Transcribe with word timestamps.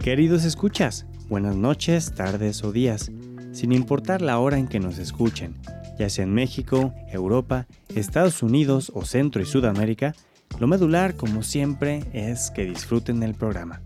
Queridos 0.00 0.44
escuchas, 0.44 1.06
buenas 1.28 1.56
noches, 1.56 2.14
tardes 2.14 2.64
o 2.64 2.72
días, 2.72 3.10
sin 3.52 3.72
importar 3.72 4.22
la 4.22 4.38
hora 4.38 4.58
en 4.58 4.66
que 4.66 4.80
nos 4.80 4.98
escuchen, 4.98 5.56
ya 5.98 6.08
sea 6.08 6.24
en 6.24 6.32
México, 6.32 6.94
Europa, 7.08 7.66
Estados 7.94 8.42
Unidos 8.42 8.90
o 8.94 9.04
Centro 9.04 9.42
y 9.42 9.46
Sudamérica, 9.46 10.14
lo 10.58 10.66
medular, 10.66 11.16
como 11.16 11.42
siempre, 11.42 12.02
es 12.12 12.50
que 12.50 12.64
disfruten 12.64 13.22
el 13.22 13.34
programa. 13.34 13.82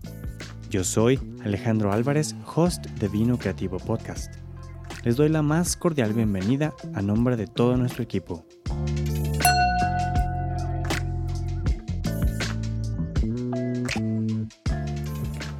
Yo 0.69 0.83
soy 0.83 1.19
Alejandro 1.43 1.91
Álvarez, 1.91 2.35
host 2.55 2.85
de 2.85 3.07
Vino 3.09 3.37
Creativo 3.37 3.77
Podcast. 3.77 4.35
Les 5.03 5.17
doy 5.17 5.29
la 5.29 5.41
más 5.41 5.75
cordial 5.75 6.13
bienvenida 6.13 6.73
a 6.93 7.01
nombre 7.01 7.35
de 7.35 7.47
todo 7.47 7.75
nuestro 7.75 8.03
equipo. 8.03 8.45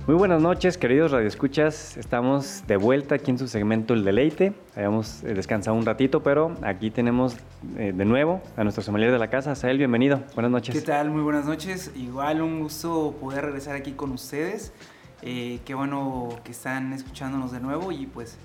Muy 0.09 0.17
buenas 0.17 0.41
noches, 0.41 0.79
queridos 0.79 1.11
radioescuchas. 1.11 1.95
Estamos 1.95 2.63
de 2.65 2.77
vuelta 2.77 3.13
aquí 3.13 3.29
en 3.29 3.37
su 3.37 3.47
segmento 3.47 3.93
El 3.93 4.03
Deleite. 4.03 4.53
Habíamos 4.75 5.23
eh, 5.23 5.35
descansado 5.35 5.77
un 5.77 5.85
ratito, 5.85 6.23
pero 6.23 6.55
aquí 6.63 6.89
tenemos 6.89 7.37
eh, 7.77 7.93
de 7.95 8.05
nuevo 8.05 8.41
a 8.57 8.63
nuestro 8.63 8.83
sommelier 8.83 9.11
de 9.11 9.19
la 9.19 9.27
casa. 9.27 9.53
Sael, 9.53 9.77
bienvenido. 9.77 10.23
Buenas 10.33 10.51
noches. 10.51 10.73
¿Qué 10.73 10.81
tal? 10.81 11.11
Muy 11.11 11.21
buenas 11.21 11.45
noches. 11.45 11.91
Igual 11.95 12.41
un 12.41 12.61
gusto 12.61 13.17
poder 13.21 13.45
regresar 13.45 13.75
aquí 13.75 13.91
con 13.91 14.09
ustedes. 14.09 14.73
Eh, 15.21 15.59
qué 15.63 15.75
bueno 15.75 16.29
que 16.43 16.53
están 16.53 16.91
escuchándonos 16.91 17.51
de 17.51 17.59
nuevo 17.59 17.91
y 17.91 18.07
pues 18.07 18.39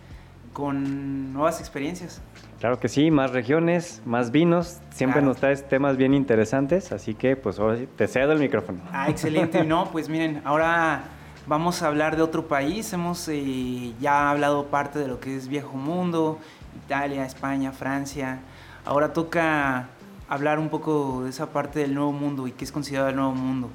con 0.52 1.32
nuevas 1.32 1.60
experiencias. 1.60 2.20
Claro 2.60 2.78
que 2.78 2.90
sí, 2.90 3.10
más 3.10 3.30
regiones, 3.30 4.02
más 4.04 4.32
vinos. 4.32 4.80
Siempre 4.90 5.20
Claro. 5.20 5.28
nos 5.28 5.38
traes 5.38 5.66
temas 5.66 5.96
bien 5.96 6.12
interesantes, 6.12 6.92
así 6.92 7.14
que 7.14 7.36
pues 7.36 7.58
ahora 7.58 7.78
te 7.96 8.06
cedo 8.06 8.32
el 8.32 8.38
micrófono. 8.38 8.80
Ah, 8.92 9.08
excelente. 9.08 9.64
No, 9.64 9.90
pues 9.90 10.10
miren, 10.10 10.42
ahora 10.44 11.04
vamos 11.46 11.82
a 11.82 11.88
hablar 11.88 12.16
de 12.16 12.22
otro 12.22 12.48
país. 12.48 12.92
Hemos 12.92 13.28
eh, 13.28 13.92
ya 14.00 14.30
hablado 14.30 14.66
parte 14.66 14.98
de 14.98 15.08
lo 15.08 15.20
que 15.20 15.36
es 15.36 15.48
Viejo 15.48 15.76
Mundo, 15.76 16.38
Italia, 16.84 17.24
España, 17.24 17.72
Francia. 17.72 18.40
Ahora 18.84 19.12
toca 19.12 19.88
hablar 20.28 20.58
un 20.58 20.68
poco 20.68 21.22
de 21.24 21.30
esa 21.30 21.50
parte 21.50 21.80
del 21.80 21.94
Nuevo 21.94 22.12
Mundo 22.12 22.46
y 22.46 22.52
qué 22.52 22.64
es 22.64 22.72
considerado 22.72 23.10
el 23.10 23.16
Nuevo 23.16 23.34
Mundo. 23.34 23.70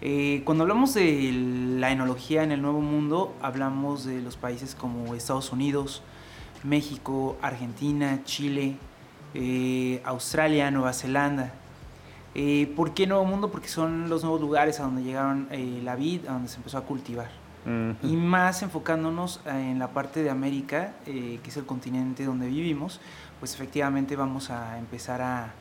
Eh, 0.00 0.42
cuando 0.44 0.64
hablamos 0.64 0.94
de 0.94 1.30
la 1.78 1.90
enología 1.90 2.42
en 2.42 2.52
el 2.52 2.60
Nuevo 2.60 2.80
Mundo, 2.80 3.34
hablamos 3.40 4.04
de 4.04 4.20
los 4.20 4.36
países 4.36 4.74
como 4.74 5.14
Estados 5.14 5.52
Unidos, 5.52 6.02
México, 6.62 7.36
Argentina, 7.40 8.20
Chile, 8.24 8.76
eh, 9.34 10.02
Australia, 10.04 10.70
Nueva 10.70 10.92
Zelanda. 10.92 11.54
Eh, 12.34 12.72
¿Por 12.74 12.94
qué 12.94 13.06
Nuevo 13.06 13.24
Mundo? 13.24 13.50
Porque 13.50 13.68
son 13.68 14.08
los 14.08 14.22
nuevos 14.22 14.40
lugares 14.40 14.80
a 14.80 14.84
donde 14.84 15.02
llegaron 15.02 15.46
eh, 15.50 15.80
la 15.84 15.94
vid, 15.94 16.26
a 16.26 16.32
donde 16.32 16.48
se 16.48 16.56
empezó 16.56 16.78
a 16.78 16.82
cultivar. 16.82 17.28
Ujú. 17.64 18.06
Y 18.12 18.16
más 18.16 18.62
enfocándonos 18.62 19.40
en 19.46 19.78
la 19.78 19.88
parte 19.88 20.22
de 20.22 20.30
América, 20.30 20.94
eh, 21.06 21.38
que 21.42 21.50
es 21.50 21.56
el 21.56 21.64
continente 21.64 22.24
donde 22.24 22.48
vivimos, 22.48 23.00
pues 23.40 23.54
efectivamente 23.54 24.16
vamos 24.16 24.50
a 24.50 24.78
empezar 24.78 25.22
a 25.22 25.52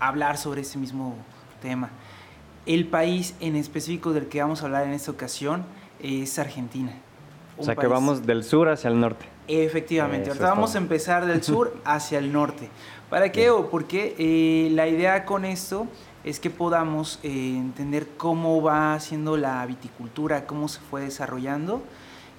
hablar 0.00 0.36
sobre 0.36 0.60
ese 0.60 0.78
mismo 0.78 1.16
tema. 1.62 1.90
El 2.66 2.86
país 2.86 3.34
en 3.40 3.56
específico 3.56 4.12
del 4.12 4.26
que 4.28 4.40
vamos 4.42 4.62
a 4.62 4.66
hablar 4.66 4.84
en 4.84 4.92
esta 4.92 5.10
ocasión 5.10 5.64
es 6.00 6.38
Argentina. 6.38 6.92
O 7.56 7.64
sea 7.64 7.74
que 7.74 7.80
país- 7.80 7.90
vamos 7.90 8.26
del 8.26 8.44
sur 8.44 8.68
hacia 8.68 8.88
el 8.88 9.00
norte. 9.00 9.26
Efectivamente, 9.48 10.28
ahorita 10.28 10.44
vamos 10.50 10.70
todo. 10.72 10.78
a 10.78 10.82
empezar 10.82 11.26
del 11.26 11.42
sur 11.42 11.74
hacia 11.84 12.18
el 12.18 12.32
norte. 12.32 12.68
¿Para 13.08 13.32
qué? 13.32 13.48
O 13.50 13.70
porque 13.70 14.14
eh, 14.18 14.68
la 14.72 14.86
idea 14.86 15.24
con 15.24 15.44
esto 15.46 15.86
es 16.28 16.40
que 16.40 16.50
podamos 16.50 17.18
eh, 17.22 17.54
entender 17.56 18.06
cómo 18.16 18.60
va 18.60 18.98
siendo 19.00 19.36
la 19.38 19.64
viticultura, 19.64 20.46
cómo 20.46 20.68
se 20.68 20.80
fue 20.80 21.00
desarrollando 21.02 21.82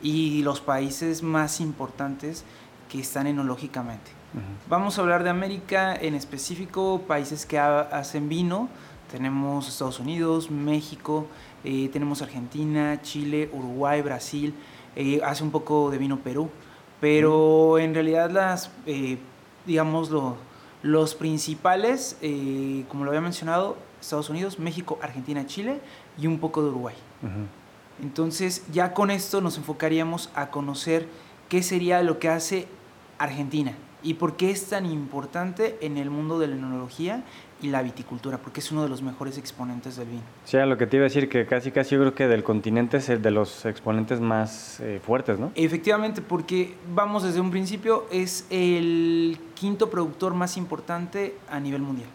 y 0.02 0.44
los 0.44 0.62
países 0.62 1.24
más 1.24 1.60
importantes 1.60 2.44
que 2.90 3.00
están 3.00 3.26
enológicamente. 3.28 4.12
Ujú. 4.34 4.44
Vamos 4.70 4.98
a 4.98 5.02
hablar 5.02 5.24
de 5.24 5.32
América, 5.32 5.96
en 5.96 6.14
específico 6.14 7.02
países 7.08 7.46
que 7.48 7.58
ha- 7.58 7.82
hacen 7.82 8.30
vino. 8.30 8.70
Tenemos 9.12 9.68
Estados 9.68 10.00
Unidos, 10.00 10.52
México, 10.52 11.26
eh, 11.64 11.90
tenemos 11.92 12.22
Argentina, 12.22 13.02
Chile, 13.02 13.50
Uruguay, 13.52 14.04
Brasil, 14.04 14.54
eh, 14.96 15.20
hace 15.26 15.44
un 15.44 15.50
poco 15.50 15.90
de 15.90 15.98
vino 15.98 16.20
Perú. 16.20 16.50
Pero 17.02 17.80
en 17.80 17.94
realidad 17.96 18.30
las, 18.30 18.70
eh, 18.86 19.18
digamos, 19.66 20.12
lo- 20.12 20.36
los 20.82 21.16
principales, 21.16 22.18
eh, 22.22 22.86
como 22.88 23.04
lo 23.04 23.12
había 23.12 23.22
mencionado, 23.22 23.78
Estados 24.00 24.30
Unidos, 24.30 24.60
México, 24.60 24.98
Argentina, 25.02 25.46
Chile 25.46 25.82
y 26.18 26.28
un 26.28 26.40
poco 26.40 26.64
de 26.64 26.70
Uruguay. 26.70 26.96
Entonces, 28.02 28.64
ya 28.72 28.94
con 28.94 29.12
esto 29.12 29.42
nos 29.42 29.58
enfocaríamos 29.58 30.30
a 30.34 30.52
conocer 30.52 31.08
qué 31.50 31.64
sería 31.64 32.02
lo 32.02 32.18
que 32.20 32.30
hace 32.30 32.68
Argentina 33.18 33.74
y 34.02 34.14
por 34.14 34.38
qué 34.38 34.52
es 34.52 34.70
tan 34.70 34.86
importante 34.86 35.78
en 35.82 35.98
el 35.98 36.10
mundo 36.10 36.40
de 36.40 36.48
la 36.48 36.56
enología 36.56 37.24
y 37.62 37.68
la 37.68 37.82
viticultura, 37.82 38.38
porque 38.38 38.60
es 38.62 38.72
uno 38.72 38.84
de 38.84 38.90
los 38.90 39.02
mejores 39.02 39.38
exponentes 39.38 39.98
del 39.98 40.08
vino. 40.08 40.22
Sí, 40.46 40.58
a 40.58 40.66
lo 40.66 40.78
que 40.78 40.88
te 40.88 40.98
iba 40.98 41.06
a 41.06 41.10
decir, 41.10 41.28
que 41.28 41.46
casi 41.46 41.72
casi 41.72 41.96
yo 41.96 42.02
creo 42.02 42.16
que 42.16 42.28
del 42.28 42.44
continente 42.44 42.98
es 42.98 43.10
el 43.10 43.22
de 43.22 43.32
los 43.32 43.66
exponentes 43.66 44.20
más 44.22 44.80
eh, 44.80 45.02
fuertes, 45.04 45.40
¿no? 45.40 45.52
Efectivamente, 45.56 46.22
porque 46.22 46.76
vamos 46.94 47.24
desde 47.24 47.42
un 47.42 47.52
principio, 47.52 48.06
es 48.12 48.46
el 48.50 49.40
quinto 49.56 49.90
productor 49.90 50.34
más 50.34 50.58
importante 50.58 51.36
a 51.50 51.60
nivel 51.60 51.82
mundial. 51.82 52.10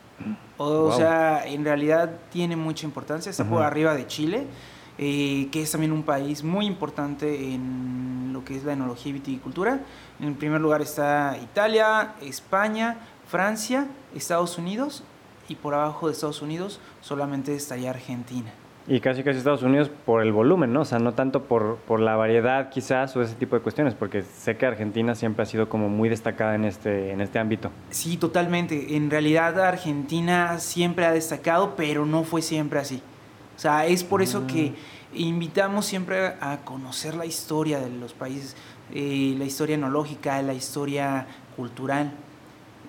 O, 0.57 0.93
sea, 0.93 1.45
en 1.45 1.65
realidad 1.65 2.21
tiene 2.31 2.55
mucha 2.55 2.87
importancia, 2.87 3.31
está 3.31 3.45
por 3.45 3.63
arriba 3.63 3.95
de 3.95 4.07
Chile, 4.07 4.47
eh, 4.97 5.49
que 5.51 5.63
es 5.63 5.73
también 5.73 5.91
un 5.91 6.05
país 6.05 6.45
muy 6.45 6.67
importante 6.67 7.53
en 7.53 8.31
lo 8.33 8.45
que 8.45 8.57
es 8.57 8.65
la 8.65 8.75
enología 8.75 9.11
y 9.11 9.15
viticultura. 9.15 9.81
En 10.21 10.37
primer 10.37 10.61
lugar 10.61 10.81
está 10.81 11.37
Italia, 11.43 12.15
España, 12.23 12.99
Francia, 13.27 13.89
Estados 14.15 14.57
Unidos 14.57 15.03
y 15.49 15.57
por 15.57 15.75
abajo 15.75 16.07
de 16.07 16.13
Estados 16.13 16.43
Unidos 16.43 16.81
solamente 17.01 17.55
estaría 17.55 17.91
Argentina. 17.91 18.53
Y 18.87 19.01
casi 19.01 19.23
casi 19.23 19.39
Estados 19.39 19.63
Unidos 19.63 19.91
por 20.05 20.23
el 20.23 20.31
volumen, 20.31 20.75
¿no? 20.75 20.83
O 20.83 20.85
sea, 20.85 20.99
no 20.99 21.15
tanto 21.15 21.45
por, 21.45 21.77
por 21.87 22.01
la 22.01 22.17
variedad 22.17 22.69
quizás 22.69 23.17
o 23.17 23.23
ese 23.23 23.35
tipo 23.35 23.57
de 23.57 23.63
cuestiones, 23.63 23.95
porque 23.95 24.23
sé 24.23 24.59
que 24.59 24.67
Argentina 24.67 25.15
siempre 25.15 25.43
ha 25.43 25.47
sido 25.47 25.71
como 25.71 25.89
muy 25.89 26.11
destacada 26.11 26.55
en 26.55 26.67
este, 26.67 27.11
en 27.11 27.23
este 27.23 27.39
ámbito. 27.39 27.71
Sí, 27.89 28.19
totalmente. 28.19 28.95
En 28.95 29.11
realidad 29.11 29.59
Argentina 29.59 30.59
siempre 30.59 31.07
ha 31.07 31.13
destacado, 31.13 31.77
pero 31.77 32.05
no 32.05 32.25
fue 32.25 32.43
siempre 32.43 32.79
así. 32.79 33.01
O 33.57 33.59
sea, 33.59 33.87
es 33.87 34.05
por 34.05 34.21
eso 34.21 34.47
que 34.47 34.75
invitamos 35.15 35.87
siempre 35.87 36.35
a 36.41 36.59
conocer 36.65 37.15
la 37.15 37.25
historia 37.25 37.79
de 37.79 37.89
los 37.89 38.13
países, 38.13 38.55
eh, 38.93 39.35
la 39.39 39.45
historia 39.45 39.77
enológica, 39.77 40.43
la 40.43 40.53
historia 40.53 41.27
cultural. 41.57 42.13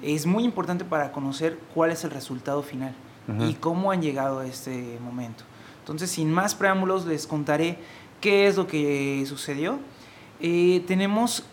Es 0.01 0.25
muy 0.25 0.43
importante 0.43 0.85
para 0.85 1.11
conocer 1.11 1.59
cuál 1.73 1.91
es 1.91 2.03
el 2.03 2.11
resultado 2.11 2.61
final 2.63 2.93
y 3.39 3.55
cómo 3.55 3.91
han 3.91 4.01
llegado 4.01 4.39
a 4.39 4.45
este 4.45 4.99
momento. 5.01 5.43
Entonces, 5.79 6.11
sin 6.11 6.31
más 6.31 6.53
preámbulos, 6.53 7.05
les 7.05 7.25
contaré 7.27 7.79
qué 8.21 8.47
es 8.47 8.55
lo 8.55 8.67
que 8.67 9.23
sucedió. 9.27 9.79
Eh, 10.39 10.83
tenemos 10.87 11.43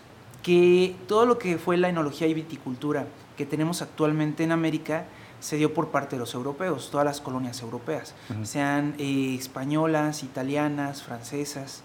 que 0.43 0.95
todo 1.07 1.25
lo 1.25 1.37
que 1.37 1.57
fue 1.57 1.77
la 1.77 1.89
enología 1.89 2.27
y 2.27 2.33
viticultura 2.33 3.07
que 3.37 3.45
tenemos 3.45 3.81
actualmente 3.81 4.43
en 4.43 4.51
América 4.51 5.05
se 5.39 5.57
dio 5.57 5.73
por 5.73 5.89
parte 5.89 6.15
de 6.15 6.19
los 6.19 6.33
europeos, 6.35 6.89
todas 6.89 7.05
las 7.05 7.19
colonias 7.19 7.61
europeas, 7.61 8.15
sean 8.43 8.95
eh, 8.97 9.35
españolas, 9.37 10.23
italianas, 10.23 11.03
francesas, 11.03 11.83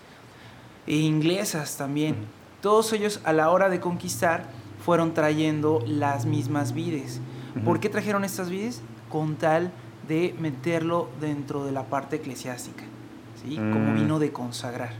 e 0.86 0.94
inglesas 0.94 1.76
también. 1.76 2.16
Todos 2.62 2.92
ellos 2.92 3.20
a 3.24 3.32
la 3.32 3.50
hora 3.50 3.68
de 3.68 3.80
conquistar 3.80 4.44
fueron 4.88 5.12
trayendo 5.12 5.84
las 5.86 6.24
mismas 6.24 6.72
vides. 6.72 7.20
Ujú. 7.54 7.62
¿Por 7.62 7.78
qué 7.78 7.90
trajeron 7.90 8.24
estas 8.24 8.48
vides? 8.48 8.80
Con 9.10 9.36
tal 9.36 9.70
de 10.08 10.34
meterlo 10.40 11.10
dentro 11.20 11.66
de 11.66 11.72
la 11.72 11.82
parte 11.84 12.16
eclesiástica, 12.16 12.84
¿sí? 13.44 13.56
como 13.56 13.90
Mm. 13.92 13.94
vino 13.96 14.18
de 14.18 14.32
consagrar. 14.32 14.92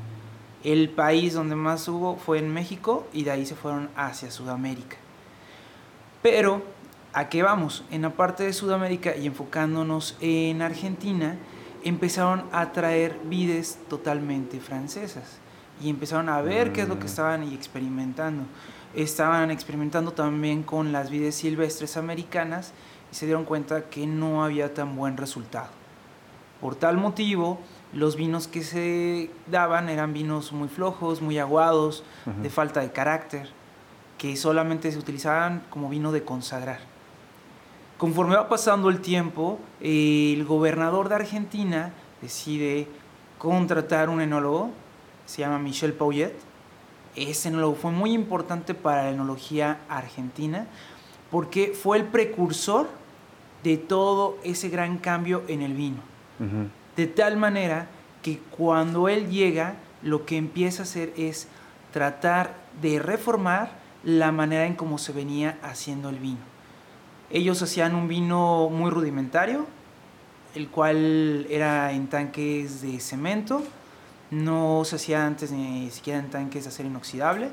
El 0.63 0.91
país 0.91 1.33
donde 1.33 1.57
más 1.57 1.89
hubo 1.89 2.17
fue 2.19 2.39
en 2.39 2.53
México 2.53 3.07
y 3.15 3.23
de 3.25 3.31
ahí 3.31 3.47
se 3.47 3.55
fueron 3.55 3.89
hacia 3.97 4.31
Sudamérica. 4.31 4.99
Pero, 6.21 6.61
¿a 7.15 7.31
qué 7.31 7.43
vamos? 7.43 7.83
En 7.91 8.03
la 8.03 8.11
parte 8.11 8.45
de 8.45 8.53
Sudamérica 8.53 9.17
y 9.17 9.27
enfocándonos 9.27 10.19
en 10.21 10.61
Argentina, 10.61 11.37
empezaron 11.83 12.43
a 12.53 12.73
traer 12.73 13.19
vides 13.25 13.79
totalmente 13.89 14.61
francesas 14.61 15.39
y 15.83 15.89
empezaron 15.89 16.29
a 16.29 16.43
ver 16.43 16.73
qué 16.75 16.83
es 16.83 16.89
lo 16.89 16.99
que 16.99 17.05
Mm. 17.05 17.07
estaban 17.15 17.43
experimentando. 17.55 18.43
Estaban 18.99 19.53
experimentando 19.53 20.11
también 20.11 20.65
con 20.65 20.91
las 20.91 21.09
vides 21.09 21.37
silvestres 21.37 21.97
americanas 21.97 22.73
y 23.13 23.15
se 23.15 23.27
dieron 23.27 23.45
cuenta 23.45 23.89
que 23.91 24.09
no 24.09 24.43
había 24.43 24.75
tan 24.75 24.97
buen 24.97 25.17
resultado. 25.17 25.69
Por 26.61 26.75
tal 26.75 26.97
motivo, 26.97 27.61
los 27.93 28.17
vinos 28.17 28.49
que 28.49 28.65
se 28.65 29.31
daban 29.47 29.89
eran 29.89 30.15
vinos 30.15 30.51
muy 30.53 30.67
flojos, 30.67 31.23
muy 31.23 31.39
aguados, 31.39 32.03
de 32.43 32.51
falta 32.51 32.81
de 32.81 32.91
carácter, 32.91 33.49
que 34.19 34.35
solamente 34.37 34.91
se 34.91 34.99
utilizaban 34.99 35.63
como 35.71 35.89
vino 35.89 36.11
de 36.11 36.25
consagrar. 36.25 36.81
Conforme 37.99 38.35
va 38.35 38.49
pasando 38.49 38.89
el 38.89 39.01
tiempo, 39.01 39.61
el 39.81 40.45
gobernador 40.45 41.09
de 41.09 41.15
Argentina 41.15 41.93
decide 42.21 42.89
contratar 43.39 44.09
un 44.09 44.21
enólogo, 44.21 44.73
se 45.25 45.43
llama 45.43 45.61
Michel 45.61 45.93
Pauget. 45.93 46.48
Ese 47.19 47.49
enólogo 47.49 47.75
fue 47.75 47.91
muy 47.91 48.13
importante 48.13 48.75
para 48.75 49.05
la 49.05 49.11
enología 49.11 49.81
argentina 49.89 50.67
porque 51.31 51.73
fue 51.81 51.97
el 51.99 52.05
precursor 52.05 52.89
de 53.65 53.77
todo 53.77 54.39
ese 54.45 54.69
gran 54.69 54.99
cambio 54.99 55.43
en 55.49 55.63
el 55.63 55.75
vino. 55.75 55.99
De 56.97 57.07
tal 57.09 57.37
manera 57.37 57.89
que 58.23 58.39
cuando 58.39 59.09
él 59.09 59.29
llega, 59.29 59.75
lo 60.03 60.25
que 60.27 60.37
empieza 60.37 60.83
a 60.83 60.85
hacer 60.85 61.13
es 61.17 61.49
tratar 61.93 62.55
de 62.81 63.01
reformar 63.01 63.73
la 64.05 64.31
manera 64.31 64.67
en 64.67 64.75
cómo 64.75 64.99
se 64.99 65.13
venía 65.13 65.59
haciendo 65.63 66.09
el 66.09 66.19
vino. 66.19 66.39
Ellos 67.31 67.61
hacían 67.63 67.95
un 67.97 68.07
vino 68.07 68.71
muy 68.71 68.91
rudimentario, 68.91 69.67
el 70.55 70.69
cual 70.69 71.47
era 71.51 71.93
en 71.93 72.07
tanques 72.07 72.81
de 72.81 73.01
cemento, 73.01 73.63
no 74.31 74.83
se 74.85 74.97
hacía 74.97 75.27
antes 75.27 75.53
ni 75.53 75.91
siquiera 75.91 76.19
en 76.19 76.31
tanques 76.31 76.65
de 76.65 76.69
acero 76.71 76.89
inoxidable, 76.89 77.51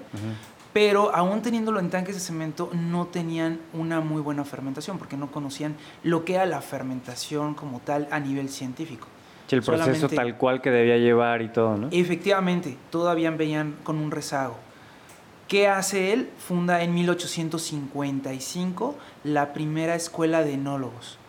pero 0.74 1.14
aún 1.16 1.42
teniéndolo 1.42 1.80
en 1.80 1.90
tanques 1.90 2.16
de 2.16 2.22
cemento 2.22 2.70
no 2.74 3.08
tenían 3.08 3.60
una 3.74 4.02
muy 4.02 4.22
buena 4.22 4.44
fermentación 4.44 4.98
porque 4.98 5.16
no 5.18 5.32
conocían 5.32 5.76
lo 6.04 6.26
que 6.26 6.36
era 6.36 6.46
la 6.46 6.62
fermentación 6.62 7.54
como 7.54 7.80
tal 7.80 8.08
a 8.12 8.20
nivel 8.20 8.50
científico. 8.50 9.08
El 9.50 9.62
proceso 9.62 9.86
Solamente- 9.94 10.16
tal 10.16 10.38
cual 10.38 10.62
que 10.62 10.72
debía 10.72 10.98
llevar 10.98 11.42
y 11.44 11.50
todo, 11.50 11.78
¿no? 11.78 11.88
Efectivamente, 11.92 12.78
todavía 12.90 13.30
veían 13.32 13.76
con 13.84 13.98
un 14.00 14.10
rezago. 14.12 14.58
¿Qué 15.48 15.68
hace 15.68 16.12
él? 16.12 16.30
Funda 16.40 16.82
en 16.82 16.96
1855 16.96 18.96
la 19.24 19.54
primera 19.54 19.96
escuela 19.96 20.44
de 20.44 20.54
enólogos. 20.54 21.20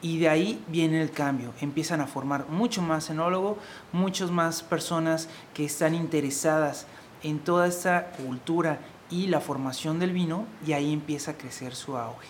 Y 0.00 0.18
de 0.18 0.28
ahí 0.28 0.62
viene 0.68 1.02
el 1.02 1.10
cambio. 1.10 1.52
Empiezan 1.60 2.00
a 2.00 2.06
formar 2.06 2.46
mucho 2.48 2.82
más 2.82 3.10
enólogo, 3.10 3.58
muchas 3.92 4.30
más 4.30 4.62
personas 4.62 5.28
que 5.54 5.64
están 5.64 5.94
interesadas 5.94 6.86
en 7.22 7.40
toda 7.40 7.66
esta 7.66 8.12
cultura 8.12 8.78
y 9.10 9.26
la 9.26 9.40
formación 9.40 9.98
del 9.98 10.12
vino, 10.12 10.44
y 10.66 10.72
ahí 10.72 10.92
empieza 10.92 11.32
a 11.32 11.34
crecer 11.34 11.74
su 11.74 11.96
auge. 11.96 12.28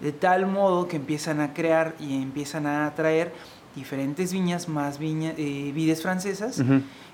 De 0.00 0.12
tal 0.12 0.46
modo 0.46 0.86
que 0.86 0.96
empiezan 0.96 1.40
a 1.40 1.52
crear 1.54 1.96
y 1.98 2.22
empiezan 2.22 2.66
a 2.66 2.94
traer 2.94 3.32
diferentes 3.74 4.32
viñas, 4.32 4.68
más 4.68 4.98
viña- 5.00 5.34
eh, 5.36 5.72
vides 5.74 6.02
francesas, 6.02 6.62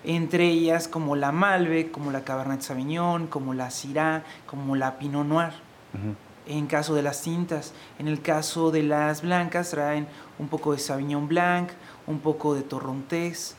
entre 0.04 0.48
ellas 0.48 0.88
como 0.88 1.16
la 1.16 1.32
Malbec, 1.32 1.90
como 1.90 2.10
la 2.10 2.24
Cabernet 2.24 2.60
Sauvignon, 2.60 3.28
como 3.28 3.54
la 3.54 3.70
Syrah, 3.70 4.24
como 4.46 4.76
la 4.76 4.98
Pinot 4.98 5.24
Noir. 5.26 5.52
Ujú. 5.94 6.14
En 6.46 6.66
caso 6.66 6.94
de 6.94 7.02
las 7.02 7.22
tintas, 7.22 7.72
en 7.98 8.06
el 8.06 8.20
caso 8.20 8.70
de 8.70 8.82
las 8.82 9.22
blancas 9.22 9.70
traen 9.70 10.06
un 10.38 10.48
poco 10.48 10.72
de 10.72 10.78
Sauvignon 10.78 11.26
Blanc, 11.26 11.70
un 12.06 12.20
poco 12.20 12.54
de 12.54 12.62
Torrontés, 12.62 13.56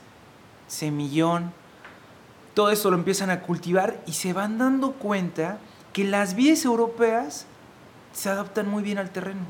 Semillón. 0.68 1.52
Todo 2.54 2.70
esto 2.70 2.90
lo 2.90 2.96
empiezan 2.96 3.30
a 3.30 3.40
cultivar 3.40 4.00
y 4.06 4.12
se 4.12 4.32
van 4.32 4.58
dando 4.58 4.92
cuenta 4.92 5.58
que 5.92 6.04
las 6.04 6.34
vides 6.36 6.64
europeas 6.64 7.46
se 8.12 8.30
adaptan 8.30 8.68
muy 8.68 8.82
bien 8.82 8.98
al 8.98 9.10
terreno. 9.10 9.40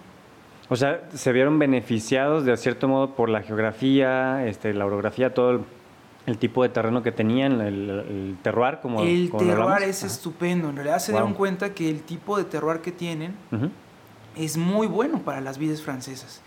O 0.68 0.76
sea, 0.76 1.08
se 1.14 1.32
vieron 1.32 1.58
beneficiados 1.58 2.44
de 2.44 2.56
cierto 2.56 2.88
modo 2.88 3.14
por 3.14 3.28
la 3.28 3.42
geografía, 3.42 4.46
este, 4.46 4.74
la 4.74 4.86
orografía, 4.86 5.32
todo 5.32 5.50
el, 5.50 5.60
el 6.26 6.38
tipo 6.38 6.62
de 6.62 6.68
terreno 6.68 7.02
que 7.02 7.12
tenían, 7.12 7.60
el, 7.60 7.88
el 7.90 8.36
terroir, 8.42 8.78
como 8.82 9.00
el 9.02 9.30
como 9.30 9.44
terroir 9.44 9.82
es 9.84 10.02
estupendo. 10.02 10.68
En 10.70 10.76
realidad 10.76 10.98
se 10.98 11.12
Wow. 11.12 11.20
dieron 11.20 11.34
cuenta 11.34 11.72
que 11.72 11.88
el 11.88 12.02
tipo 12.02 12.36
de 12.36 12.44
terroir 12.44 12.80
que 12.80 12.92
tienen 12.92 13.34
es 14.36 14.56
muy 14.56 14.86
bueno 14.86 15.20
para 15.20 15.40
las 15.40 15.56
vides 15.58 15.82
francesas. 15.82 16.42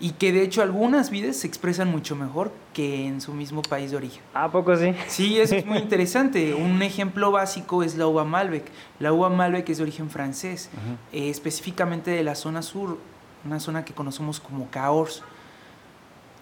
Y 0.00 0.10
que 0.12 0.32
de 0.32 0.42
hecho 0.42 0.62
algunas 0.62 1.10
vides 1.10 1.36
se 1.38 1.46
expresan 1.46 1.88
mucho 1.88 2.16
mejor 2.16 2.50
que 2.74 3.06
en 3.06 3.20
su 3.20 3.32
mismo 3.32 3.62
país 3.62 3.92
de 3.92 3.96
origen. 3.98 4.20
¿A 4.34 4.50
poco 4.50 4.74
sí? 4.76 4.92
Sí, 5.06 5.38
eso 5.38 5.54
es 5.54 5.64
muy 5.64 5.78
interesante. 5.86 6.54
Un 6.54 6.82
ejemplo 6.82 7.30
básico 7.30 7.84
es 7.84 7.94
la 7.96 8.08
uva 8.08 8.24
Malbec. 8.24 8.64
La 8.98 9.12
uva 9.12 9.28
Malbec 9.30 9.68
es 9.68 9.76
de 9.76 9.84
origen 9.84 10.10
francés, 10.10 10.70
eh, 11.12 11.30
específicamente 11.30 12.10
de 12.10 12.24
la 12.24 12.34
zona 12.34 12.62
sur, 12.62 12.98
una 13.44 13.60
zona 13.60 13.84
que 13.84 13.94
conocemos 13.94 14.40
como 14.40 14.68
Cahors. 14.70 15.22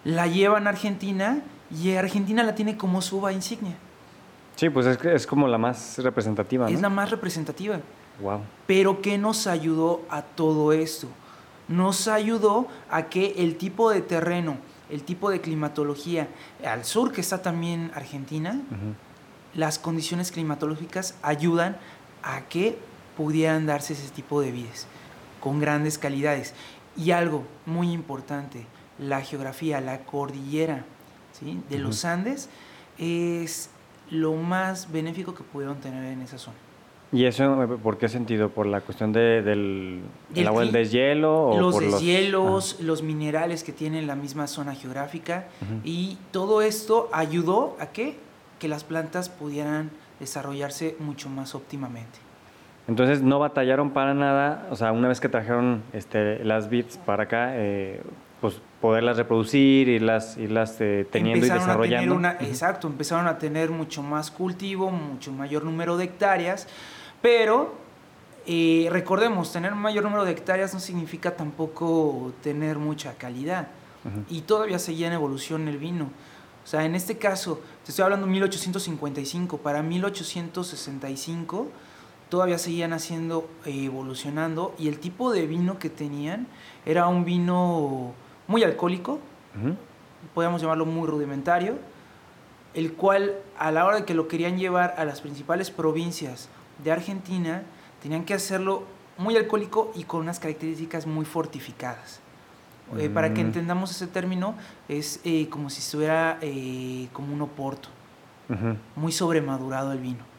La 0.03 0.25
llevan 0.25 0.65
a 0.65 0.71
Argentina 0.71 1.43
y 1.79 1.93
Argentina 1.95 2.43
la 2.43 2.55
tiene 2.55 2.77
como 2.77 3.01
su 3.01 3.17
uva 3.17 3.31
insignia. 3.31 3.75
Sí, 4.55 4.69
pues 4.69 4.85
es, 4.85 5.25
como 5.25 5.47
la 5.47 5.57
más 5.57 5.97
representativa, 5.99 6.67
¿no? 6.67 6.75
Es 6.75 6.81
la 6.81 6.89
más 6.89 7.09
representativa. 7.09 7.79
Wow. 8.21 8.41
Pero 8.67 9.01
¿qué 9.01 9.17
nos 9.17 9.47
ayudó 9.47 10.01
a 10.09 10.21
todo 10.21 10.73
esto? 10.73 11.07
Nos 11.67 12.07
ayudó 12.07 12.67
a 12.89 13.03
que 13.03 13.35
el 13.37 13.57
tipo 13.57 13.89
de 13.89 14.01
terreno, 14.01 14.57
el 14.89 15.03
tipo 15.03 15.29
de 15.29 15.39
climatología, 15.39 16.27
al 16.65 16.83
sur 16.83 17.11
que 17.11 17.21
está 17.21 17.41
también 17.41 17.91
Argentina, 17.95 18.59
las 19.55 19.79
condiciones 19.79 20.31
climatológicas 20.31 21.15
ayudan 21.21 21.77
a 22.21 22.41
que 22.41 22.77
pudieran 23.15 23.65
darse 23.65 23.93
ese 23.93 24.09
tipo 24.09 24.41
de 24.41 24.51
vides 24.51 24.85
con 25.39 25.59
grandes 25.59 25.97
calidades. 25.97 26.53
Y 26.97 27.11
algo 27.11 27.45
muy 27.65 27.91
importante, 27.93 28.65
la 28.99 29.21
geografía, 29.21 29.79
la 29.79 29.99
cordillera 30.01 30.85
¿sí? 31.41 31.59
de 31.69 31.79
los 31.79 32.05
Andes 32.05 32.49
es 32.97 33.69
lo 34.09 34.33
más 34.33 34.91
benéfico 34.91 35.33
que 35.35 35.43
pudieron 35.43 35.77
tener 35.79 36.05
en 36.05 36.21
esa 36.21 36.37
zona. 36.37 36.57
¿Y 37.13 37.25
eso 37.25 37.77
por 37.83 37.97
qué 37.97 38.07
sentido? 38.07 38.49
¿Por 38.49 38.67
la 38.67 38.79
cuestión 38.79 39.11
de, 39.11 39.41
del 39.41 40.01
el 40.29 40.35
Del 40.35 40.47
agua 40.47 40.61
del 40.61 40.71
deshielo? 40.71 41.49
O 41.49 41.59
los 41.59 41.73
por 41.73 41.83
deshielos, 41.83 42.79
los 42.79 43.03
minerales 43.03 43.65
que 43.65 43.73
tienen 43.73 44.07
la 44.07 44.15
misma 44.15 44.47
zona 44.47 44.75
geográfica 44.75 45.47
y 45.83 46.17
todo 46.31 46.61
esto 46.61 47.09
ayudó 47.11 47.75
a 47.81 47.87
que, 47.87 48.17
que 48.59 48.69
las 48.69 48.85
plantas 48.85 49.27
pudieran 49.27 49.89
desarrollarse 50.21 50.95
mucho 50.99 51.29
más 51.29 51.53
óptimamente. 51.53 52.19
Entonces 52.87 53.21
no 53.21 53.39
batallaron 53.39 53.91
para 53.91 54.13
nada, 54.13 54.67
o 54.71 54.75
sea, 54.75 54.91
una 54.91 55.07
vez 55.07 55.19
que 55.19 55.29
trajeron 55.29 55.83
este, 55.93 56.43
las 56.45 56.69
bits 56.69 56.97
para 56.97 57.23
acá, 57.23 57.51
eh, 57.55 58.01
pues 58.41 58.55
poderlas 58.81 59.17
reproducir, 59.17 59.87
irlas, 59.87 60.35
irlas 60.37 60.75
eh, 60.81 61.07
teniendo 61.11 61.45
y 61.45 61.49
Empezaron 61.49 61.67
desarrollando. 61.67 62.15
una- 62.15 62.31
exacto, 62.39 62.87
empezaron 62.87 63.27
a 63.27 63.37
tener 63.37 63.69
mucho 63.69 64.01
más 64.01 64.31
cultivo, 64.31 64.89
mucho 64.89 65.31
mayor 65.31 65.63
número 65.63 65.95
de 65.95 66.05
hectáreas, 66.05 66.67
pero 67.21 67.75
eh, 68.47 68.87
recordemos, 68.91 69.51
tener 69.53 69.71
un 69.73 69.79
mayor 69.79 70.03
número 70.03 70.25
de 70.25 70.31
hectáreas 70.31 70.73
no 70.73 70.79
significa 70.79 71.35
tampoco 71.35 72.33
tener 72.41 72.79
mucha 72.79 73.13
calidad. 73.13 73.67
Y 74.31 74.41
todavía 74.41 74.79
seguía 74.79 75.05
en 75.05 75.13
evolución 75.13 75.67
el 75.67 75.77
vino. 75.77 76.05
O 76.63 76.67
sea, 76.67 76.83
en 76.85 76.95
este 76.95 77.17
caso, 77.19 77.61
te 77.85 77.91
estoy 77.91 78.01
hablando 78.03 78.25
de 78.25 78.31
1855, 78.31 79.57
para 79.59 79.83
1865 79.83 81.67
todavía 82.29 82.57
seguían 82.57 82.93
haciendo, 82.93 83.47
eh, 83.65 83.83
evolucionando, 83.85 84.73
y 84.79 84.87
el 84.87 84.99
tipo 84.99 85.31
de 85.33 85.45
vino 85.47 85.77
que 85.79 85.89
tenían 85.89 86.47
era 86.85 87.07
un 87.07 87.25
vino 87.25 88.13
muy 88.51 88.63
alcohólico, 88.63 89.13
Ujú. 89.59 89.75
podríamos 90.35 90.61
llamarlo 90.61 90.85
muy 90.85 91.07
rudimentario, 91.07 91.79
el 92.73 92.93
cual 92.93 93.33
a 93.57 93.71
la 93.71 93.85
hora 93.85 93.97
de 93.97 94.05
que 94.05 94.13
lo 94.13 94.27
querían 94.27 94.57
llevar 94.59 94.93
a 94.97 95.05
las 95.05 95.21
principales 95.21 95.71
provincias 95.71 96.49
de 96.83 96.91
Argentina, 96.91 97.63
tenían 98.03 98.25
que 98.25 98.33
hacerlo 98.33 98.83
muy 99.17 99.35
alcohólico 99.37 99.91
y 99.95 100.03
con 100.03 100.21
unas 100.21 100.39
características 100.39 101.07
muy 101.07 101.25
fortificadas. 101.25 102.19
Eh, 102.97 103.09
Para 103.09 103.33
que 103.33 103.39
entendamos 103.39 103.89
ese 103.91 104.05
término, 104.05 104.53
es 104.89 105.21
eh, 105.23 105.47
como 105.49 105.69
si 105.69 105.79
estuviera 105.79 106.37
eh, 106.41 107.07
como 107.13 107.33
un 107.33 107.41
oporto, 107.41 107.87
muy 108.97 109.13
sobremadurado 109.13 109.93
el 109.93 109.99
vino. 109.99 110.30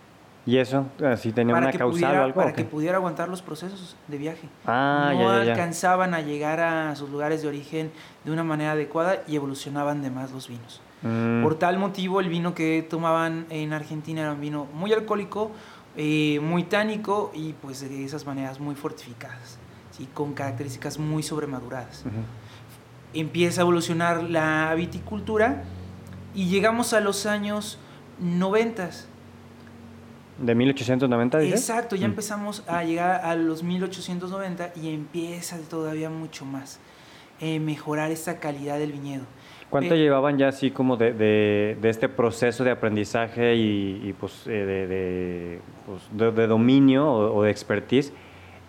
¿Y 0.45 0.57
eso? 0.59 0.87
¿Así 1.05 1.31
tenía 1.33 1.55
Para, 1.55 1.69
una 1.69 1.79
causal 1.79 2.17
o 2.19 2.23
algo? 2.25 2.35
para 2.35 2.53
que 2.53 2.65
pudiera 2.65 2.97
aguantar 2.97 3.29
los 3.29 3.43
procesos 3.43 3.97
de 4.09 4.19
viaje. 4.19 4.49
Ah, 4.67 5.11
no 5.15 5.21
ya, 5.21 5.39
ya, 5.39 5.45
ya. 5.45 5.53
alcanzaban 5.53 6.15
a 6.15 6.21
llegar 6.21 6.59
a 6.61 6.97
sus 6.97 7.11
lugares 7.11 7.43
de 7.43 7.49
origen 7.49 7.93
de 8.25 8.33
una 8.33 8.43
manera 8.43 8.73
adecuada 8.73 9.23
y 9.29 9.37
evolucionaban 9.37 10.03
de 10.03 10.11
más 10.11 10.33
los 10.33 10.49
vinos. 10.49 10.81
Mm. 11.03 11.43
Por 11.43 11.59
tal 11.59 11.79
motivo, 11.79 12.21
el 12.21 12.29
vino 12.29 12.55
que 12.55 12.85
tomaban 12.89 13.47
en 13.51 13.73
Argentina 13.73 14.23
era 14.23 14.33
un 14.33 14.41
vino 14.41 14.67
muy 14.75 14.93
alcohólico, 14.93 15.53
eh, 15.97 16.41
muy 16.43 16.65
tánico 16.65 17.31
y 17.35 17.53
pues 17.53 17.81
de 17.81 18.05
esas 18.05 18.27
maneras 18.27 18.59
muy 18.59 18.75
fortificadas, 18.75 19.59
¿sí? 19.91 20.09
con 20.13 20.33
características 20.35 20.99
muy 20.99 21.23
sobremaduradas. 21.23 22.01
Ujú. 22.01 22.17
empieza 23.15 23.61
a 23.61 23.63
evolucionar 23.63 24.23
la 24.23 24.73
viticultura 24.75 25.65
y 26.35 26.47
llegamos 26.49 26.95
a 26.95 27.01
los 27.01 27.27
años 27.27 27.79
90. 28.19 28.89
¿De 30.39 30.55
1890 30.55 31.39
dices? 31.39 31.61
Exacto, 31.61 31.95
ya 31.97 32.07
Mm. 32.09 32.11
empezamos 32.11 32.63
a 32.67 32.83
llegar 32.85 33.21
a 33.25 33.35
los 33.37 33.63
1890 33.63 34.73
y 34.81 34.93
empieza 34.95 35.59
todavía 35.69 36.11
mucho 36.11 36.45
más 36.45 36.81
eh, 37.41 37.59
mejorar 37.61 38.11
esta 38.13 38.39
calidad 38.39 38.79
del 38.79 38.93
viñedo. 38.93 39.25
¿Cuánto 39.69 39.95
Eh, 39.95 39.99
llevaban 39.99 40.39
ya 40.39 40.49
así 40.49 40.71
como 40.71 40.97
de, 40.97 41.13
de- 41.13 41.77
de 41.81 41.89
este 41.91 42.09
proceso 42.09 42.63
de 42.63 42.71
aprendizaje 42.71 43.57
y, 43.57 44.01
y, 44.05 44.13
pues, 44.13 44.47
eh, 44.47 44.51
de, 44.51 44.87
de, 44.87 45.61
pues, 45.87 46.03
de- 46.13 46.31
de 46.31 46.47
dominio 46.47 47.11
o, 47.11 47.37
o 47.39 47.43
de 47.43 47.51
expertise 47.51 48.13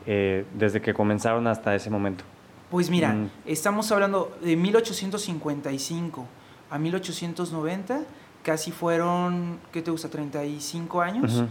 eh, 0.07 0.45
desde 0.55 0.81
que 0.81 0.93
comenzaron 0.93 1.45
hasta 1.47 1.75
ese 1.75 1.89
momento? 1.89 2.23
Pues 2.71 2.89
mira, 2.89 3.13
Mm. 3.13 3.29
estamos 3.45 3.91
hablando 3.91 4.35
de 4.41 4.55
1855 4.55 6.25
a 6.69 6.79
1890, 6.79 8.01
casi 8.43 8.71
fueron, 8.71 9.59
¿qué 9.71 9.81
te 9.81 9.89
gusta? 9.91 10.09
35 10.09 11.01
años. 11.01 11.43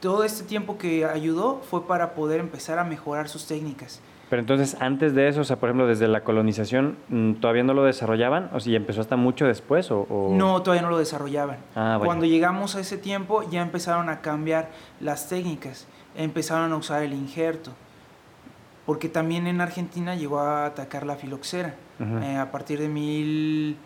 Todo 0.00 0.22
este 0.24 0.44
tiempo 0.44 0.78
que 0.78 1.04
ayudó 1.04 1.60
fue 1.68 1.86
para 1.86 2.14
poder 2.14 2.40
empezar 2.40 2.78
a 2.78 2.84
mejorar 2.84 3.28
sus 3.28 3.46
técnicas. 3.46 4.00
Pero 4.30 4.40
entonces, 4.40 4.76
antes 4.80 5.14
de 5.14 5.26
eso, 5.28 5.40
o 5.40 5.44
sea, 5.44 5.56
por 5.56 5.70
ejemplo, 5.70 5.86
desde 5.86 6.06
la 6.06 6.22
colonización, 6.22 6.96
mm, 7.08 7.34
¿todavía 7.34 7.64
no 7.64 7.72
lo 7.72 7.82
desarrollaban? 7.84 8.50
¿O 8.52 8.60
si 8.60 8.76
empezó 8.76 9.00
hasta 9.00 9.16
mucho 9.16 9.46
después? 9.46 9.90
O, 9.90 10.00
o- 10.02 10.34
No, 10.36 10.62
todavía 10.62 10.82
no 10.82 10.90
lo 10.90 10.98
desarrollaban. 10.98 11.56
Ah. 11.74 11.98
Cuando 12.04 12.26
llegamos 12.26 12.76
a 12.76 12.80
ese 12.80 12.98
tiempo 12.98 13.42
ya 13.50 13.62
empezaron 13.62 14.08
a 14.10 14.20
cambiar 14.20 14.68
las 15.00 15.28
técnicas, 15.28 15.86
empezaron 16.14 16.72
a 16.72 16.76
usar 16.76 17.02
el 17.02 17.14
injerto, 17.14 17.72
porque 18.84 19.08
también 19.08 19.46
en 19.46 19.60
Argentina 19.62 20.14
llegó 20.14 20.40
a 20.40 20.66
atacar 20.66 21.06
la 21.06 21.16
filoxera 21.16 21.74
eh, 22.22 22.36
a 22.36 22.50
partir 22.52 22.78
de 22.78 22.88
mil... 22.88 23.76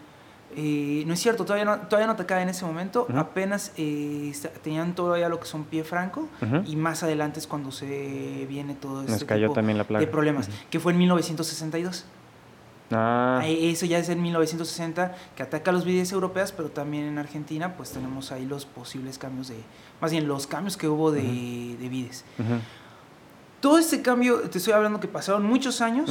eh, 0.56 1.04
no 1.06 1.14
es 1.14 1.20
cierto, 1.20 1.44
todavía 1.44 1.64
no, 1.64 1.76
todavía 1.88 2.06
no 2.06 2.12
atacaba 2.12 2.42
en 2.42 2.48
ese 2.48 2.64
momento, 2.64 3.06
Ujú. 3.08 3.18
apenas 3.18 3.72
eh, 3.76 4.32
tenían 4.62 4.94
todavía 4.94 5.28
lo 5.28 5.38
que 5.40 5.46
son 5.46 5.64
pie 5.64 5.84
franco 5.84 6.28
Ujú. 6.40 6.62
y 6.66 6.76
más 6.76 7.02
adelante 7.02 7.38
es 7.40 7.46
cuando 7.46 7.70
se 7.72 8.46
viene 8.48 8.74
todo 8.74 9.02
Nos 9.02 9.12
este 9.12 9.26
cayó 9.26 9.46
tipo 9.46 9.54
también 9.54 9.78
la 9.78 9.84
plaga. 9.84 10.04
de 10.04 10.10
problemas, 10.10 10.48
Ujú. 10.48 10.56
que 10.70 10.80
fue 10.80 10.92
en 10.92 10.98
1962. 10.98 12.04
Ah, 12.94 13.40
Eso 13.46 13.86
ya 13.86 13.96
es 13.98 14.10
en 14.10 14.20
1960 14.20 15.14
que 15.34 15.42
ataca 15.42 15.72
los 15.72 15.84
vides 15.86 16.12
europeas, 16.12 16.52
pero 16.52 16.68
también 16.68 17.04
en 17.04 17.18
Argentina 17.18 17.74
pues 17.74 17.90
tenemos 17.90 18.32
ahí 18.32 18.44
los 18.44 18.66
posibles 18.66 19.16
cambios 19.18 19.48
de, 19.48 19.56
más 20.02 20.10
bien 20.12 20.28
los 20.28 20.46
cambios 20.46 20.76
que 20.76 20.88
hubo 20.88 21.10
de, 21.10 21.22
de 21.22 21.88
vides. 21.88 22.24
Todo 23.60 23.78
este 23.78 24.02
cambio, 24.02 24.40
te 24.50 24.58
estoy 24.58 24.74
hablando 24.74 24.98
que 25.00 25.08
pasaron 25.08 25.44
muchos 25.44 25.80
años. 25.80 26.10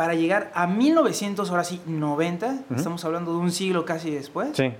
Para 0.00 0.14
llegar 0.14 0.50
a 0.54 0.66
1900, 0.66 1.50
ahora 1.50 1.62
sí, 1.62 1.78
90, 1.84 2.46
Ujú. 2.46 2.74
estamos 2.74 3.04
hablando 3.04 3.32
de 3.34 3.38
un 3.38 3.52
siglo 3.52 3.84
casi 3.84 4.10
después. 4.10 4.56
Sí. 4.56 4.72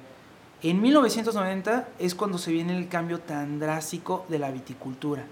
En 0.63 0.81
1990 0.81 1.89
es 1.99 2.15
cuando 2.15 2.39
se 2.39 2.51
viene 2.51 2.75
el 2.75 2.89
cambio 2.89 3.21
tan 3.21 3.61
drástico 3.61 4.25
de 4.31 4.39
la 4.39 4.51
viticultura, 4.51 5.27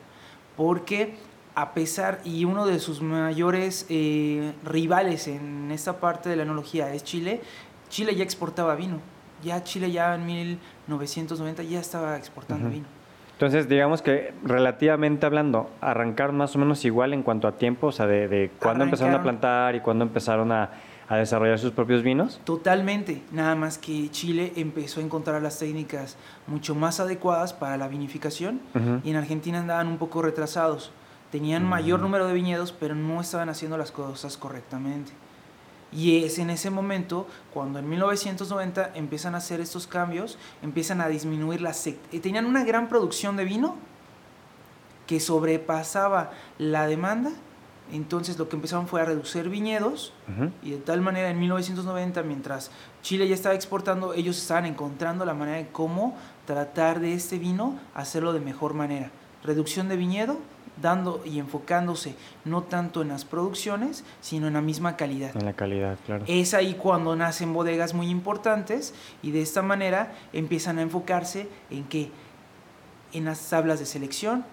porque 0.59 1.17
a 1.55 1.73
pesar, 1.73 2.21
y 2.23 2.45
uno 2.45 2.67
de 2.67 2.81
sus 2.81 3.01
mayores 3.01 3.87
eh, 3.89 4.53
rivales 4.63 5.27
en 5.27 5.71
esta 5.71 5.99
parte 6.01 6.29
de 6.29 6.37
la 6.37 6.43
enología 6.43 6.93
es 6.93 7.03
Chile, 7.03 7.41
Chile 7.89 8.15
ya 8.15 8.25
exportaba 8.25 8.75
vino, 8.75 9.01
ya 9.43 9.65
Chile 9.65 9.91
ya 9.91 10.17
en 10.17 10.27
1990 10.27 11.63
ya 11.63 11.81
estaba 11.81 12.19
exportando 12.19 12.69
vino. 12.69 12.98
Entonces, 13.39 13.69
digamos 13.69 14.03
que 14.03 14.35
relativamente 14.43 15.25
hablando, 15.25 15.71
arrancaron 15.81 16.37
más 16.37 16.57
o 16.57 16.59
menos 16.59 16.85
igual 16.85 17.13
en 17.15 17.23
cuanto 17.23 17.47
a 17.47 17.53
tiempo, 17.53 17.87
o 17.87 17.93
sea, 17.93 18.09
de, 18.09 18.27
de 18.27 18.51
cuándo 18.59 18.83
empezaron 18.83 19.15
a 19.15 19.23
plantar 19.23 19.77
y 19.77 19.81
cuándo 19.81 20.05
empezaron 20.05 20.51
a, 20.51 20.71
a 21.09 21.17
desarrollar 21.19 21.57
sus 21.61 21.71
propios 21.71 22.03
vinos. 22.03 22.41
Totalmente, 22.43 23.23
nada 23.31 23.55
más 23.55 23.79
que 23.79 24.11
Chile 24.11 24.53
empezó 24.57 24.99
a 24.99 25.05
encontrar 25.05 25.41
las 25.41 25.57
técnicas 25.57 26.17
mucho 26.49 26.75
más 26.75 26.99
adecuadas 26.99 27.53
para 27.53 27.77
la 27.77 27.87
vinificación 27.87 28.61
y 29.05 29.11
en 29.11 29.15
Argentina 29.17 29.61
andaban 29.61 29.87
un 29.87 29.99
poco 29.99 30.21
retrasados. 30.21 30.91
Tenían 31.31 31.65
mayor 31.65 32.01
Mm. 32.01 32.03
número 32.03 32.27
de 32.27 32.35
viñedos, 32.35 32.73
pero 32.73 32.97
no 32.97 33.21
estaban 33.21 33.49
haciendo 33.51 33.79
las 33.79 33.93
cosas 33.93 34.37
correctamente. 34.37 35.13
Y 35.91 36.23
es 36.25 36.39
en 36.39 36.51
ese 36.51 36.69
momento 36.71 37.27
cuando 37.55 37.79
en 37.79 37.89
1990 37.89 38.93
empiezan 38.95 39.35
a 39.35 39.39
hacer 39.39 39.61
estos 39.61 39.87
cambios, 39.87 40.37
empiezan 40.63 41.01
a 41.01 41.09
disminuir 41.09 41.61
las... 41.63 41.87
sec- 41.87 41.97
eh, 42.13 42.21
Tenían 42.21 42.45
una 42.47 42.63
gran 42.65 42.89
producción 42.89 43.37
de 43.37 43.45
vino 43.45 43.77
que 45.07 45.21
sobrepasaba 45.21 46.33
la 46.59 46.87
demanda, 46.87 47.31
entonces 47.91 48.39
lo 48.39 48.51
que 48.51 48.57
empezaron 48.57 48.87
fue 48.87 49.01
a 49.01 49.07
reducir 49.07 49.49
viñedos 49.49 50.13
y 50.63 50.73
de 50.73 50.77
tal 50.77 51.01
manera 51.01 51.31
en 51.31 51.41
1990, 51.41 52.23
mientras 52.23 52.71
Chile 53.01 53.27
ya 53.27 53.35
estaba 53.35 53.55
exportando, 53.55 54.13
ellos 54.13 54.37
estaban 54.37 54.67
encontrando 54.67 55.25
la 55.25 55.33
manera 55.33 55.57
de 55.57 55.69
cómo 55.69 56.15
tratar 56.47 57.01
de 57.01 57.15
este 57.15 57.39
vino 57.39 57.79
hacerlo 57.95 58.35
de 58.35 58.41
mejor 58.41 58.75
manera. 58.75 59.11
Reducción 59.43 59.89
de 59.89 59.97
viñedo, 59.97 60.37
dando 60.81 61.23
y 61.25 61.39
enfocándose 61.39 62.15
no 62.45 62.63
tanto 62.63 63.03
en 63.03 63.09
las 63.09 63.25
producciones, 63.25 64.05
sino 64.21 64.47
en 64.47 64.55
la 64.55 64.61
misma 64.61 64.97
calidad. 64.97 65.37
En 65.37 65.45
la 65.45 65.55
calidad, 65.55 65.99
claro. 66.07 66.25
Es 66.27 66.55
ahí 66.55 66.75
cuando 66.75 67.17
nacen 67.17 67.53
bodegas 67.53 67.95
muy 67.95 68.09
importantes 68.09 68.95
y 69.23 69.31
de 69.31 69.43
esta 69.43 69.63
manera 69.63 70.13
empiezan 70.33 70.79
a 70.79 70.83
enfocarse 70.83 71.49
en 71.71 71.85
que 71.85 72.11
en 73.13 73.25
las 73.25 73.49
tablas 73.49 73.79
de 73.79 73.87
selección, 73.87 74.45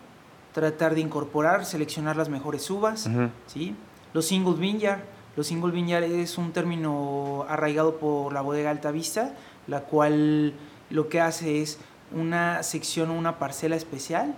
tratar 0.53 0.95
de 0.95 1.01
incorporar, 1.01 1.65
seleccionar 1.65 2.15
las 2.15 2.29
mejores 2.29 2.69
uvas. 2.69 3.09
¿sí? 3.47 3.75
Los 4.13 4.25
single 4.25 4.55
vineyard, 4.55 5.01
los 5.35 5.47
single 5.47 5.71
vineyard 5.71 6.03
es 6.03 6.37
un 6.37 6.53
término 6.53 7.45
arraigado 7.49 7.97
por 7.97 8.31
la 8.31 8.41
bodega 8.41 8.69
Alta 8.69 8.91
Vista, 8.91 9.33
la 9.67 9.81
cual 9.81 10.53
lo 10.89 11.09
que 11.09 11.19
hace 11.19 11.61
es 11.61 11.79
una 12.13 12.63
sección 12.63 13.09
o 13.09 13.13
una 13.15 13.37
parcela 13.39 13.75
especial, 13.75 14.35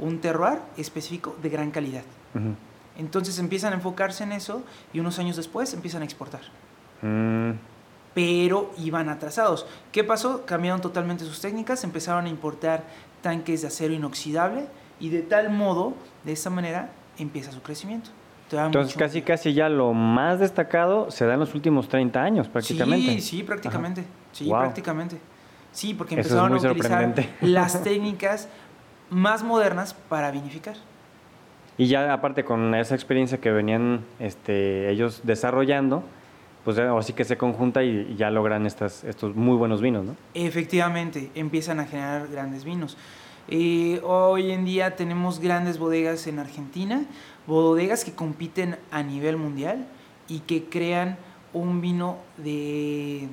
un 0.00 0.20
terroir 0.20 0.58
específico 0.76 1.36
de 1.42 1.48
gran 1.48 1.70
calidad. 1.70 2.02
Entonces 2.98 3.38
empiezan 3.38 3.72
a 3.72 3.76
enfocarse 3.76 4.24
en 4.24 4.32
eso 4.32 4.62
y 4.92 5.00
unos 5.00 5.18
años 5.18 5.36
después 5.36 5.72
empiezan 5.74 6.02
a 6.02 6.04
exportar. 6.04 6.42
Mm, 7.02 7.52
Pero 8.14 8.72
iban 8.78 9.08
atrasados. 9.08 9.66
¿Qué 9.92 10.02
pasó? 10.04 10.44
Cambiaron 10.44 10.80
totalmente 10.80 11.24
sus 11.24 11.40
técnicas, 11.40 11.84
empezaron 11.84 12.26
a 12.26 12.28
importar 12.28 12.82
tanques 13.22 13.62
de 13.62 13.68
acero 13.68 13.94
inoxidable 13.94 14.66
y 14.98 15.10
de 15.10 15.22
tal 15.22 15.50
modo, 15.50 15.94
de 16.24 16.32
esta 16.32 16.50
manera, 16.50 16.90
empieza 17.18 17.52
su 17.52 17.62
crecimiento. 17.62 18.10
Entonces, 18.52 18.96
casi, 18.96 19.22
casi 19.22 19.54
ya 19.54 19.68
lo 19.68 19.92
más 19.92 20.40
destacado 20.40 21.12
se 21.12 21.24
da 21.24 21.34
en 21.34 21.40
los 21.40 21.54
últimos 21.54 21.88
30 21.88 22.20
años, 22.20 22.48
prácticamente. 22.48 23.12
Sí, 23.12 23.20
sí, 23.20 23.42
prácticamente. 23.44 24.04
Sí, 24.32 24.46
Wow. 24.46 24.58
prácticamente. 24.58 25.18
Sí, 25.72 25.94
porque 25.94 26.16
es 26.16 26.26
empezaron 26.26 26.52
a 26.52 26.56
utilizar 26.56 27.14
las 27.42 27.80
técnicas 27.84 28.48
más 29.10 29.42
modernas 29.42 29.94
para 29.94 30.30
vinificar. 30.30 30.76
Y 31.78 31.86
ya 31.86 32.12
aparte 32.12 32.44
con 32.44 32.74
esa 32.74 32.94
experiencia 32.94 33.38
que 33.38 33.50
venían 33.50 34.04
este, 34.18 34.90
ellos 34.90 35.22
desarrollando, 35.24 36.02
pues 36.64 36.76
ya 36.76 36.96
así 36.96 37.12
que 37.12 37.24
se 37.24 37.36
conjunta 37.36 37.82
y, 37.82 38.08
y 38.12 38.16
ya 38.16 38.30
logran 38.30 38.66
estas, 38.66 39.04
estos 39.04 39.34
muy 39.34 39.56
buenos 39.56 39.80
vinos, 39.80 40.04
¿no? 40.04 40.16
Efectivamente, 40.34 41.30
empiezan 41.34 41.80
a 41.80 41.86
generar 41.86 42.28
grandes 42.28 42.64
vinos. 42.64 42.96
Eh, 43.48 44.00
hoy 44.04 44.52
en 44.52 44.64
día 44.64 44.94
tenemos 44.94 45.40
grandes 45.40 45.78
bodegas 45.78 46.26
en 46.26 46.38
Argentina, 46.38 47.02
bodegas 47.46 48.04
que 48.04 48.12
compiten 48.12 48.76
a 48.90 49.02
nivel 49.02 49.36
mundial 49.36 49.86
y 50.28 50.40
que 50.40 50.64
crean 50.66 51.16
un 51.52 51.80
vino 51.80 52.18
de, 52.36 53.28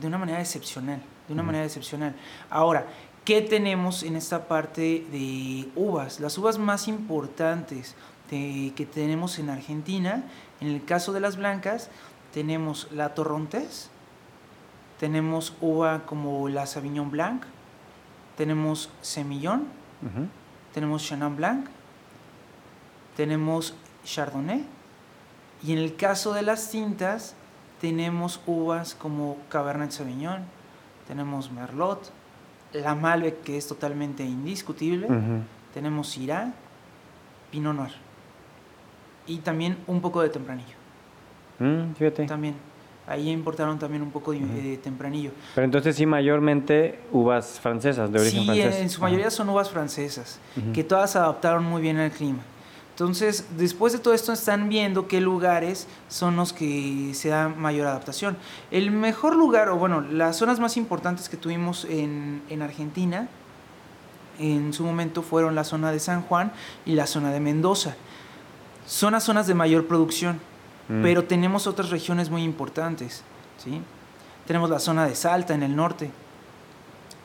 de 0.00 0.06
una 0.06 0.16
manera 0.16 0.40
excepcional, 0.40 1.02
de 1.26 1.34
una 1.34 1.42
manera 1.42 1.64
excepcional. 1.64 2.14
Ahora, 2.48 2.86
¿qué 3.24 3.42
tenemos 3.42 4.02
en 4.02 4.16
esta 4.16 4.48
parte 4.48 5.06
de 5.12 5.68
uvas? 5.76 6.20
Las 6.20 6.36
uvas 6.38 6.58
más 6.58 6.88
importantes 6.88 7.94
de- 8.30 8.72
que 8.76 8.86
tenemos 8.86 9.38
en 9.38 9.50
Argentina, 9.50 10.24
en 10.60 10.68
el 10.68 10.84
caso 10.84 11.12
de 11.12 11.20
las 11.20 11.36
blancas, 11.36 11.88
tenemos 12.32 12.88
la 12.92 13.14
Torrontés, 13.14 13.90
tenemos 14.98 15.54
uva 15.60 16.04
como 16.06 16.48
la 16.48 16.66
Sauvignon 16.66 17.10
Blanc, 17.10 17.42
tenemos 18.36 18.90
Semillón, 19.02 19.64
tenemos 20.72 21.02
Chenin 21.02 21.36
Blanc, 21.36 21.66
tenemos 23.16 23.74
Chardonnay. 24.04 24.64
Y 25.62 25.72
en 25.72 25.78
el 25.78 25.96
caso 25.96 26.32
de 26.32 26.42
las 26.42 26.70
tintas, 26.70 27.34
tenemos 27.80 28.40
uvas 28.46 28.94
como 28.94 29.36
Cabernet 29.48 29.90
Sauvignon, 29.90 30.44
tenemos 31.06 31.50
Merlot, 31.50 32.10
la 32.72 32.94
Malbec 32.94 33.42
que 33.42 33.56
es 33.56 33.66
totalmente 33.66 34.24
indiscutible, 34.24 35.08
tenemos 35.74 36.08
Syrah, 36.08 36.52
Pinot 37.50 37.74
Noir. 37.74 37.92
Y 39.26 39.38
también 39.38 39.76
un 39.86 40.00
poco 40.00 40.22
de 40.22 40.28
tempranillo. 40.28 40.74
Mm, 41.58 41.92
fíjate. 41.94 42.26
También. 42.26 42.54
Ahí 43.06 43.28
importaron 43.30 43.78
también 43.78 44.02
un 44.02 44.10
poco 44.10 44.32
de, 44.32 44.38
de 44.38 44.76
tempranillo. 44.76 45.32
Pero 45.54 45.64
entonces 45.64 45.96
sí, 45.96 46.06
mayormente 46.06 47.00
uvas 47.10 47.58
francesas, 47.58 48.10
de 48.12 48.20
origen 48.20 48.40
sí, 48.40 48.46
francés. 48.46 48.76
en 48.76 48.90
su 48.90 49.00
mayoría 49.00 49.30
son 49.30 49.48
uvas 49.48 49.68
francesas, 49.68 50.38
que 50.72 50.84
todas 50.84 51.10
se 51.10 51.18
adaptaron 51.18 51.64
muy 51.64 51.82
bien 51.82 51.96
al 51.96 52.12
clima. 52.12 52.38
Entonces, 53.00 53.46
después 53.56 53.94
de 53.94 53.98
todo 53.98 54.12
esto 54.12 54.30
están 54.30 54.68
viendo 54.68 55.08
qué 55.08 55.22
lugares 55.22 55.86
son 56.08 56.36
los 56.36 56.52
que 56.52 57.12
se 57.14 57.30
da 57.30 57.48
mayor 57.48 57.86
adaptación. 57.86 58.36
El 58.70 58.90
mejor 58.90 59.36
lugar, 59.36 59.70
o 59.70 59.76
bueno, 59.76 60.02
las 60.02 60.36
zonas 60.36 60.60
más 60.60 60.76
importantes 60.76 61.30
que 61.30 61.38
tuvimos 61.38 61.86
en, 61.86 62.42
en 62.50 62.60
Argentina, 62.60 63.26
en 64.38 64.74
su 64.74 64.84
momento 64.84 65.22
fueron 65.22 65.54
la 65.54 65.64
zona 65.64 65.92
de 65.92 65.98
San 65.98 66.20
Juan 66.20 66.52
y 66.84 66.92
la 66.92 67.06
zona 67.06 67.32
de 67.32 67.40
Mendoza. 67.40 67.94
Son 68.84 69.14
las 69.14 69.24
zonas 69.24 69.46
de 69.46 69.54
mayor 69.54 69.86
producción, 69.86 70.38
Mm. 70.90 71.02
pero 71.02 71.24
tenemos 71.24 71.66
otras 71.66 71.88
regiones 71.88 72.28
muy 72.28 72.42
importantes, 72.42 73.22
¿sí? 73.56 73.80
Tenemos 74.46 74.68
la 74.68 74.78
zona 74.78 75.06
de 75.06 75.14
Salta 75.14 75.54
en 75.54 75.62
el 75.62 75.74
norte, 75.74 76.10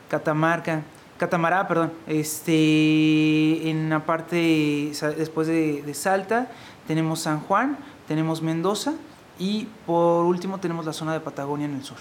Catamarca, 0.08 0.84
Catamará, 1.17 1.67
perdón, 1.67 1.93
este, 2.07 3.69
en 3.69 3.89
la 3.89 4.05
parte 4.05 4.91
después 5.17 5.48
de, 5.48 5.81
de 5.81 5.93
Salta 5.93 6.50
tenemos 6.88 7.22
San 7.22 7.39
Juan, 7.39 7.77
tenemos 8.07 8.41
Mendoza 8.41 8.93
y 9.39 9.67
por 9.86 10.25
último 10.25 10.60
tenemos 10.60 10.86
la 10.86 10.91
zona 10.93 11.13
de 11.13 11.19
Patagonia 11.22 11.65
en 11.67 11.75
el 11.75 11.84
sur. 11.84 11.98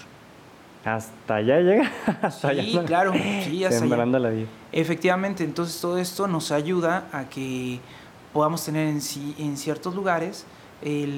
Hasta 0.83 1.35
allá 1.35 1.59
llega. 1.61 1.89
Hasta 2.21 2.49
allá, 2.49 2.61
Sí, 2.63 2.75
¿no? 2.75 2.83
claro, 2.83 3.13
sí, 3.13 3.63
hasta 3.63 3.77
allá. 3.77 3.79
Sembrando 3.79 4.19
la 4.19 4.29
vida. 4.29 4.47
Efectivamente, 4.71 5.43
entonces 5.43 5.79
todo 5.81 5.97
esto 5.97 6.27
nos 6.27 6.51
ayuda 6.51 7.07
a 7.11 7.23
que 7.29 7.79
podamos 8.33 8.63
tener 8.65 8.87
en, 8.89 9.01
sí- 9.01 9.33
en 9.39 9.55
ciertos 9.57 9.95
lugares 9.95 10.45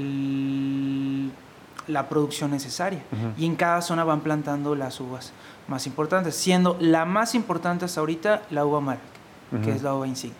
el- 0.07 1.31
la 1.87 2.07
producción 2.09 2.51
necesaria. 2.51 3.01
Y 3.37 3.45
en 3.45 3.55
cada 3.55 3.81
zona 3.81 4.03
van 4.03 4.21
plantando 4.21 4.75
las 4.75 4.99
uvas 4.99 5.31
más 5.67 5.87
importantes, 5.87 6.35
siendo 6.35 6.77
la 6.79 7.05
más 7.05 7.35
importante 7.35 7.85
hasta 7.85 7.99
ahorita 7.99 8.43
la 8.49 8.65
uva 8.65 8.81
Malbec, 8.81 9.03
que 9.51 9.57
Ujú. 9.57 9.69
es 9.71 9.83
la 9.83 9.93
uva 9.95 10.07
insignia. 10.07 10.37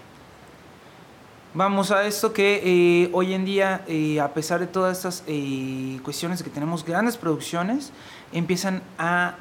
Vamos 1.54 1.92
a 1.92 2.06
esto 2.06 2.34
que 2.34 2.62
eh, 2.64 3.10
hoy 3.14 3.34
en 3.34 3.44
día, 3.44 3.82
eh, 3.88 4.20
a 4.22 4.34
pesar 4.34 4.60
de 4.60 4.68
todas 4.68 4.98
estas 4.98 5.24
eh, 5.28 6.00
cuestiones 6.04 6.40
de 6.40 6.46
que 6.46 6.52
tenemos 6.52 6.86
grandes 6.86 7.18
producciones, 7.18 7.92
empiezan 8.32 8.82
a 9.00 9.36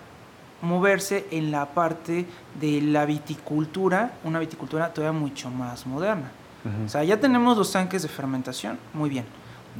moverse 0.62 1.26
en 1.30 1.50
la 1.50 1.66
parte 1.66 2.26
de 2.58 2.80
la 2.80 3.04
viticultura, 3.04 4.14
una 4.24 4.38
viticultura 4.38 4.94
todavía 4.94 5.18
mucho 5.18 5.50
más 5.50 5.86
moderna. 5.86 6.30
Ujú. 6.64 6.86
O 6.86 6.88
sea, 6.88 7.04
ya 7.04 7.20
tenemos 7.20 7.58
los 7.58 7.70
tanques 7.72 8.02
de 8.02 8.08
fermentación, 8.08 8.78
muy 8.94 9.10
bien. 9.10 9.26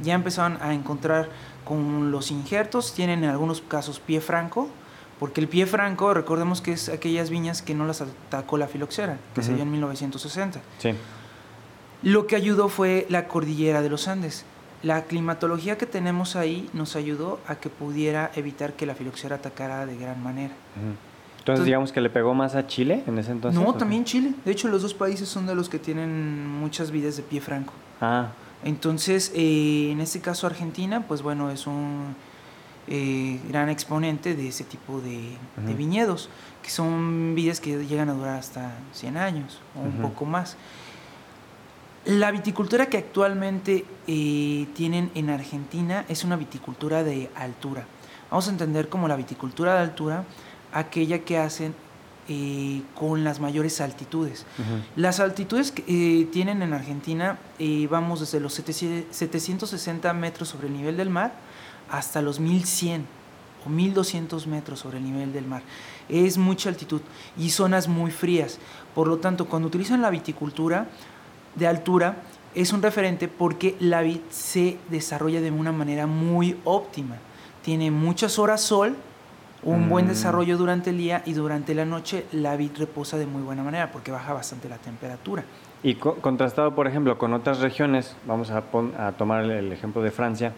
Ya 0.03 0.13
empezaron 0.13 0.59
a 0.61 0.73
encontrar 0.73 1.29
con 1.65 2.11
los 2.11 2.29
injertos, 2.29 2.93
tienen 2.93 3.23
en 3.23 3.31
algunos 3.31 3.61
casos 3.61 3.99
pie 3.99 4.21
franco, 4.21 4.69
porque 5.19 5.41
el 5.41 5.47
pie 5.47 5.65
franco, 5.65 6.13
recordemos 6.13 6.61
que 6.61 6.73
es 6.73 6.89
aquellas 6.89 7.29
viñas 7.29 7.61
que 7.61 7.73
no 7.73 7.85
las 7.85 8.01
atacó 8.01 8.57
la 8.57 8.67
filoxera, 8.67 9.17
que 9.33 9.41
se 9.41 9.53
dio 9.53 9.63
en 9.63 9.71
1960. 9.71 10.61
Sí. 10.77 10.91
Lo 12.03 12.27
que 12.27 12.35
ayudó 12.35 12.69
fue 12.69 13.07
la 13.09 13.27
cordillera 13.27 13.81
de 13.81 13.89
los 13.89 14.07
Andes. 14.07 14.45
La 14.83 15.05
climatología 15.05 15.77
que 15.77 15.87
tenemos 15.87 16.35
ahí 16.35 16.69
nos 16.73 16.95
ayudó 16.95 17.39
a 17.47 17.55
que 17.55 17.69
pudiera 17.69 18.31
evitar 18.35 18.73
que 18.73 18.85
la 18.85 18.93
filoxera 18.93 19.37
atacara 19.37 19.87
de 19.87 19.97
gran 19.97 20.21
manera. 20.21 20.53
Entonces, 21.39 21.65
digamos 21.65 21.91
que 21.91 22.01
le 22.01 22.09
pegó 22.09 22.35
más 22.35 22.53
a 22.55 22.67
Chile 22.67 23.03
en 23.07 23.17
ese 23.17 23.31
entonces. 23.31 23.59
no, 23.59 23.73
también 23.73 24.03
Chile. 24.03 24.33
De 24.45 24.51
hecho, 24.51 24.67
los 24.67 24.83
dos 24.83 24.93
países 24.93 25.27
son 25.27 25.47
de 25.47 25.55
los 25.55 25.69
que 25.69 25.79
tienen 25.79 26.47
muchas 26.47 26.91
vidas 26.91 27.17
de 27.17 27.23
pie 27.23 27.41
franco. 27.41 27.73
Ah, 28.01 28.27
Entonces, 28.63 29.31
eh, 29.33 29.89
en 29.91 30.01
este 30.01 30.19
caso 30.19 30.45
Argentina, 30.45 31.05
pues 31.07 31.21
bueno, 31.21 31.49
es 31.49 31.65
un 31.65 32.15
eh, 32.87 33.39
gran 33.49 33.69
exponente 33.69 34.35
de 34.35 34.47
ese 34.49 34.63
tipo 34.63 35.01
de, 35.01 35.37
viñedos, 35.75 36.29
que 36.63 36.69
son 36.69 37.35
vides 37.35 37.59
que 37.59 37.85
llegan 37.85 38.09
a 38.09 38.13
durar 38.13 38.37
hasta 38.37 38.75
100 38.93 39.17
años 39.17 39.59
o 39.75 39.81
un 39.81 40.01
poco 40.01 40.25
más. 40.25 40.57
La 42.05 42.31
viticultura 42.31 42.85
que 42.85 42.97
actualmente 42.97 43.85
eh, 44.07 44.67
tienen 44.73 45.11
en 45.13 45.29
Argentina 45.29 46.05
es 46.07 46.23
una 46.23 46.37
viticultura 46.37 47.03
de 47.03 47.29
altura. 47.35 47.85
Vamos 48.31 48.47
a 48.47 48.51
entender 48.51 48.89
como 48.89 49.07
la 49.07 49.15
viticultura 49.15 49.73
de 49.73 49.79
altura 49.79 50.23
aquella 50.71 51.19
que 51.19 51.37
hacen 51.37 51.73
eh, 52.29 52.81
con 52.93 53.23
las 53.23 53.39
mayores 53.39 53.79
altitudes. 53.79 54.45
Las 54.97 55.21
altitudes 55.21 55.71
que 55.71 55.85
eh, 55.87 56.25
tienen 56.25 56.61
en 56.61 56.73
Argentina, 56.73 57.39
eh, 57.57 57.87
vamos 57.89 58.19
desde 58.19 58.41
los 58.41 58.53
700 58.53 59.15
760 59.15 60.11
metros 60.13 60.49
sobre 60.49 60.67
el 60.67 60.73
nivel 60.73 60.97
del 60.97 61.09
mar 61.09 61.31
hasta 61.91 62.21
los 62.21 62.39
1100 62.39 63.05
o 63.65 63.69
1200 63.69 64.47
metros 64.47 64.79
sobre 64.79 64.97
el 64.97 65.03
nivel 65.03 65.33
del 65.33 65.45
mar. 65.45 65.61
Es 66.09 66.37
mucha 66.37 66.69
altitud 66.69 67.01
y 67.37 67.49
zonas 67.49 67.87
muy 67.87 68.11
frías. 68.11 68.59
Por 68.95 69.07
lo 69.07 69.17
tanto, 69.17 69.45
cuando 69.45 69.67
utilizan 69.67 70.01
la 70.01 70.09
viticultura 70.09 70.87
de 71.55 71.67
altura, 71.67 72.17
es 72.55 72.71
un 72.73 72.81
referente 72.81 73.27
porque 73.27 73.75
la 73.79 74.01
vid 74.01 74.19
se 74.29 74.77
desarrolla 74.89 75.41
de 75.41 75.51
una 75.51 75.71
manera 75.71 76.07
muy 76.07 76.57
óptima. 76.63 77.17
Tiene 77.63 77.91
muchas 77.91 78.39
horas 78.39 78.61
sol, 78.61 78.95
un 79.63 79.89
buen 79.89 80.05
Mm. 80.05 80.09
desarrollo 80.09 80.57
durante 80.57 80.91
el 80.91 80.97
día 80.97 81.23
y 81.25 81.33
durante 81.33 81.73
la 81.75 81.83
noche 81.83 82.25
la 82.31 82.55
vid 82.55 82.71
reposa 82.77 83.17
de 83.17 83.25
muy 83.25 83.41
buena 83.41 83.63
manera 83.63 83.91
porque 83.91 84.11
baja 84.11 84.31
bastante 84.33 84.69
la 84.69 84.77
temperatura. 84.77 85.43
Y 85.83 85.95
co- 85.95 86.15
contrastado, 86.15 86.73
por 86.73 86.87
ejemplo, 86.87 87.17
con 87.17 87.33
otras 87.33 87.59
regiones, 87.59 88.15
vamos 88.25 88.49
a, 88.51 88.61
tomar 89.17 89.43
el 89.43 89.71
ejemplo 89.71 90.01
de 90.01 90.11
Francia, 90.11 90.53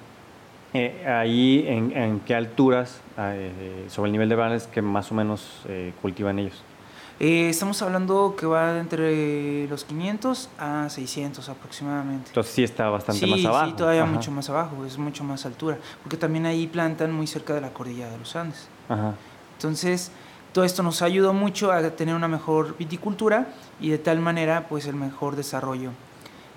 eh, 0.73 1.05
ahí 1.07 1.65
en, 1.67 1.95
en 1.95 2.19
qué 2.21 2.35
alturas 2.35 3.01
eh, 3.17 3.85
sobre 3.89 4.07
el 4.09 4.11
nivel 4.11 4.29
de 4.29 4.35
mar 4.35 4.51
es 4.51 4.67
que 4.67 4.81
más 4.81 5.11
o 5.11 5.15
menos 5.15 5.61
eh, 5.67 5.93
cultivan 6.01 6.39
ellos. 6.39 6.63
Eh, 7.19 7.49
estamos 7.49 7.81
hablando 7.81 8.35
que 8.37 8.45
va 8.45 8.79
entre 8.79 9.67
los 9.67 9.83
500 9.83 10.49
a 10.57 10.87
600 10.89 11.49
aproximadamente. 11.49 12.29
Entonces 12.29 12.53
sí 12.53 12.63
está 12.63 12.89
bastante 12.89 13.25
sí, 13.25 13.29
más 13.29 13.43
abajo. 13.45 13.65
Sí, 13.65 13.73
todavía 13.73 14.03
Ajá. 14.03 14.11
mucho 14.11 14.31
más 14.31 14.49
abajo, 14.49 14.85
es 14.85 14.97
mucho 14.97 15.25
más 15.25 15.45
altura, 15.45 15.77
porque 16.01 16.15
también 16.15 16.45
ahí 16.45 16.67
plantan 16.67 17.11
muy 17.11 17.27
cerca 17.27 17.53
de 17.53 17.61
la 17.61 17.73
cordillera 17.73 18.09
de 18.11 18.19
los 18.19 18.35
Andes. 18.37 18.69
Ajá. 18.87 19.15
Entonces, 19.57 20.11
todo 20.53 20.63
esto 20.63 20.81
nos 20.81 21.01
ayudó 21.01 21.33
mucho 21.33 21.73
a 21.73 21.81
tener 21.89 22.15
una 22.15 22.29
mejor 22.29 22.77
viticultura 22.77 23.49
y 23.81 23.89
de 23.89 23.97
tal 23.97 24.19
manera, 24.19 24.67
pues, 24.69 24.85
el 24.85 24.95
mejor 24.95 25.35
desarrollo 25.35 25.91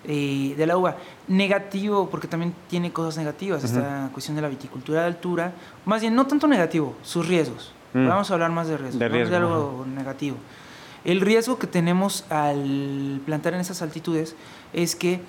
eh, 0.05 0.55
de 0.57 0.67
la 0.67 0.77
uva. 0.77 0.97
Negativo, 1.29 2.09
porque 2.11 2.29
también 2.29 2.55
tiene 2.69 2.93
cosas 2.93 3.17
negativas, 3.19 3.62
esta 3.65 4.09
cuestión 4.12 4.37
de 4.37 4.43
la 4.43 4.49
viticultura 4.49 5.01
de 5.03 5.07
altura. 5.07 5.53
Más 5.85 6.01
bien, 6.01 6.15
no 6.15 6.27
tanto 6.27 6.47
negativo, 6.47 6.95
sus 7.03 7.27
riesgos. 7.27 7.73
Mm. 7.95 8.09
Vamos 8.09 8.31
a 8.31 8.35
hablar 8.35 8.51
más 8.51 8.69
de 8.69 8.77
riesgos, 8.77 8.99
De 8.99 9.09
no 9.09 9.15
de 9.15 9.19
riesgo, 9.25 9.37
algo 9.37 9.87
negativo. 9.87 10.37
El 11.05 11.21
riesgo 11.21 11.59
que 11.59 11.67
tenemos 11.67 12.25
al 12.31 13.21
plantar 13.27 13.55
en 13.55 13.61
esas 13.61 13.83
altitudes 13.83 14.37
es 14.73 14.95
que 14.97 15.21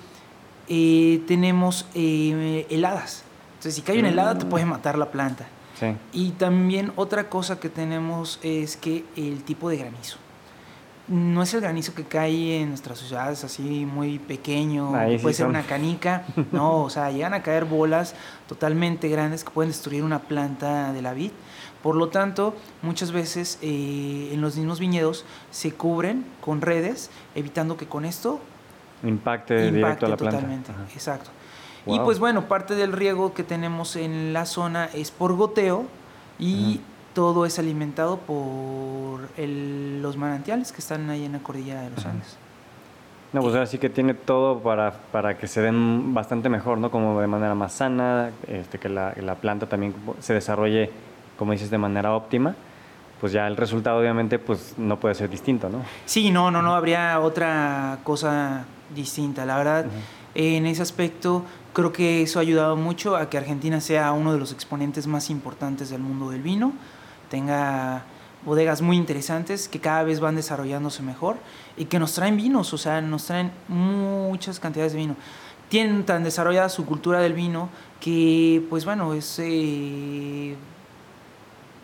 eh, 0.68 1.22
tenemos 1.26 1.86
eh, 1.94 2.66
heladas. 2.70 3.22
Entonces, 3.54 3.74
si 3.74 3.82
cae 3.82 3.98
una 3.98 4.08
helada, 4.08 4.38
te 4.38 4.44
Mm. 4.44 4.48
puede 4.48 4.64
matar 4.66 4.96
la 4.98 5.10
planta. 5.10 5.46
Sí. 5.78 5.86
Y 6.12 6.30
también 6.32 6.92
otra 6.96 7.28
cosa 7.28 7.58
que 7.58 7.68
tenemos 7.68 8.38
es 8.42 8.76
que 8.76 9.04
el 9.16 9.42
tipo 9.42 9.68
de 9.68 9.76
granizo. 9.78 10.18
No 11.06 11.42
es 11.42 11.52
el 11.52 11.60
granizo 11.60 11.94
que 11.94 12.04
cae 12.04 12.62
en 12.62 12.70
nuestras 12.70 12.98
ciudades 12.98 13.44
así 13.44 13.84
muy 13.84 14.18
pequeño, 14.18 14.94
Ahí 14.94 15.12
que 15.12 15.18
sí 15.18 15.22
puede 15.22 15.34
ser 15.34 15.44
son. 15.44 15.50
una 15.50 15.62
canica. 15.62 16.24
No, 16.52 16.82
o 16.82 16.90
sea, 16.90 17.10
llegan 17.10 17.34
a 17.34 17.42
caer 17.42 17.66
bolas 17.66 18.14
totalmente 18.48 19.08
grandes 19.08 19.44
que 19.44 19.50
pueden 19.50 19.70
destruir 19.70 20.02
una 20.02 20.20
planta 20.20 20.92
de 20.92 21.02
la 21.02 21.12
vid. 21.12 21.32
Por 21.82 21.96
lo 21.96 22.08
tanto, 22.08 22.54
muchas 22.80 23.12
veces 23.12 23.58
eh, 23.60 24.30
en 24.32 24.40
los 24.40 24.56
mismos 24.56 24.80
viñedos 24.80 25.26
se 25.50 25.72
cubren 25.72 26.24
con 26.40 26.62
redes, 26.62 27.10
evitando 27.34 27.76
que 27.76 27.86
con 27.86 28.06
esto 28.06 28.40
Impacte, 29.02 29.70
directo 29.70 30.06
a 30.06 30.08
la 30.08 30.16
planta. 30.16 30.38
totalmente. 30.38 30.72
Ajá. 30.72 30.84
Exacto. 30.94 31.30
Y 31.86 31.98
pues 31.98 32.18
bueno, 32.18 32.48
parte 32.48 32.74
del 32.74 32.92
riego 32.92 33.34
que 33.34 33.42
tenemos 33.44 33.96
en 33.96 34.32
la 34.32 34.46
zona 34.46 34.86
es 34.94 35.10
por 35.10 35.34
goteo 35.34 35.84
y. 36.38 36.80
todo 37.14 37.46
es 37.46 37.58
alimentado 37.58 38.18
por 38.18 39.28
el- 39.36 40.02
los 40.02 40.16
manantiales 40.16 40.72
que 40.72 40.80
están 40.80 41.08
ahí 41.10 41.24
en 41.24 41.32
la 41.32 41.38
cordillera 41.38 41.80
de 41.82 41.90
los. 41.90 42.04
Andes. 42.04 42.36
No, 43.32 43.40
pues 43.40 43.54
ahora 43.54 43.66
sí 43.66 43.78
que 43.78 43.88
tiene 43.90 44.14
todo 44.14 44.60
para, 44.60 44.92
para 45.10 45.36
que 45.38 45.48
se 45.48 45.60
den 45.60 46.14
bastante 46.14 46.48
mejor, 46.48 46.78
¿no? 46.78 46.90
Como 46.90 47.20
de 47.20 47.26
manera 47.26 47.54
más 47.54 47.72
sana, 47.72 48.30
este, 48.46 48.78
que 48.78 48.88
la, 48.88 49.12
la 49.20 49.34
planta 49.36 49.68
también 49.68 49.92
se 50.20 50.34
desarrolle, 50.34 50.90
como 51.38 51.50
dices, 51.52 51.70
de 51.70 51.78
manera 51.78 52.12
óptima. 52.14 52.54
Pues 53.20 53.32
ya 53.32 53.46
el 53.46 53.56
resultado 53.56 53.98
obviamente 53.98 54.38
pues 54.38 54.74
no 54.76 55.00
puede 55.00 55.14
ser 55.14 55.30
distinto, 55.30 55.68
¿no? 55.68 55.78
Sí, 56.04 56.30
no, 56.30 56.50
no, 56.50 56.60
no 56.62 56.74
habría 56.74 57.18
otra 57.20 57.98
cosa 58.04 58.66
distinta. 58.94 59.44
La 59.46 59.56
verdad, 59.56 59.86
en 60.34 60.66
ese 60.66 60.82
aspecto 60.82 61.42
creo 61.72 61.90
que 61.92 62.22
eso 62.22 62.38
ha 62.38 62.42
ayudado 62.42 62.76
mucho 62.76 63.16
a 63.16 63.30
que 63.30 63.38
Argentina 63.38 63.80
sea 63.80 64.12
uno 64.12 64.32
de 64.32 64.38
los 64.38 64.52
exponentes 64.52 65.06
más 65.06 65.30
importantes 65.30 65.90
del 65.90 66.00
mundo 66.02 66.30
del 66.30 66.42
vino, 66.42 66.72
tenga 67.34 68.04
bodegas 68.44 68.80
muy 68.80 68.96
interesantes 68.96 69.66
que 69.66 69.80
cada 69.80 70.04
vez 70.04 70.20
van 70.20 70.36
desarrollándose 70.36 71.02
mejor 71.02 71.36
y 71.76 71.86
que 71.86 71.98
nos 71.98 72.14
traen 72.14 72.36
vinos, 72.36 72.72
o 72.72 72.78
sea, 72.78 73.00
nos 73.00 73.24
traen 73.24 73.50
muchas 73.66 74.60
cantidades 74.60 74.92
de 74.92 74.98
vino. 74.98 75.16
Tienen 75.68 76.04
tan 76.06 76.22
desarrollada 76.22 76.68
su 76.68 76.86
cultura 76.86 77.18
del 77.18 77.32
vino 77.32 77.70
que, 78.00 78.64
pues 78.70 78.84
bueno, 78.84 79.14
es 79.14 79.40
eh, 79.40 80.54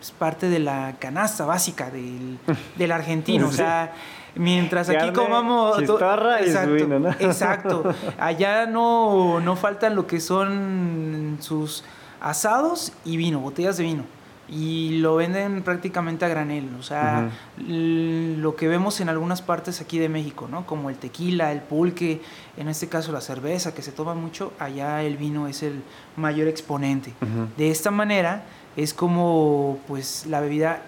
es 0.01 0.11
parte 0.11 0.47
de 0.47 0.59
la 0.59 0.95
canasta 0.99 1.45
básica 1.45 1.89
del, 1.89 2.39
del 2.77 2.91
argentino. 2.93 3.49
O 3.49 3.51
sea, 3.51 3.91
mientras 4.35 4.87
aquí 4.87 4.99
Carne, 4.99 5.11
comamos... 5.11 5.79
chistorra 5.79 6.41
y 6.41 6.67
vino, 6.67 6.97
¿no? 6.97 7.09
exacto. 7.19 7.83
Allá 8.17 8.67
no, 8.67 9.41
no 9.41 9.57
faltan 9.57 9.97
lo 9.97 10.07
que 10.07 10.21
son 10.21 11.39
sus 11.41 11.83
asados 12.21 12.93
y 13.03 13.17
vino, 13.17 13.41
botellas 13.41 13.75
de 13.75 13.83
vino. 13.83 14.20
Y 14.51 14.97
lo 14.97 15.15
venden 15.15 15.63
prácticamente 15.63 16.25
a 16.25 16.27
granel. 16.27 16.69
O 16.77 16.83
sea, 16.83 17.31
lo 17.57 18.55
que 18.57 18.67
vemos 18.67 18.99
en 18.99 19.07
algunas 19.07 19.41
partes 19.41 19.79
aquí 19.79 19.97
de 19.97 20.09
México, 20.09 20.49
¿no? 20.51 20.65
Como 20.65 20.89
el 20.89 20.97
tequila, 20.97 21.53
el 21.53 21.61
pulque, 21.61 22.21
en 22.57 22.67
este 22.67 22.87
caso 22.89 23.13
la 23.13 23.21
cerveza, 23.21 23.73
que 23.73 23.81
se 23.81 23.93
toma 23.93 24.13
mucho, 24.13 24.51
allá 24.59 25.03
el 25.03 25.15
vino 25.15 25.47
es 25.47 25.63
el 25.63 25.81
mayor 26.17 26.49
exponente. 26.49 27.13
De 27.57 27.71
esta 27.71 27.91
manera 27.91 28.43
es 28.75 28.93
como 28.93 29.79
pues 29.87 30.25
la 30.25 30.41
bebida 30.41 30.81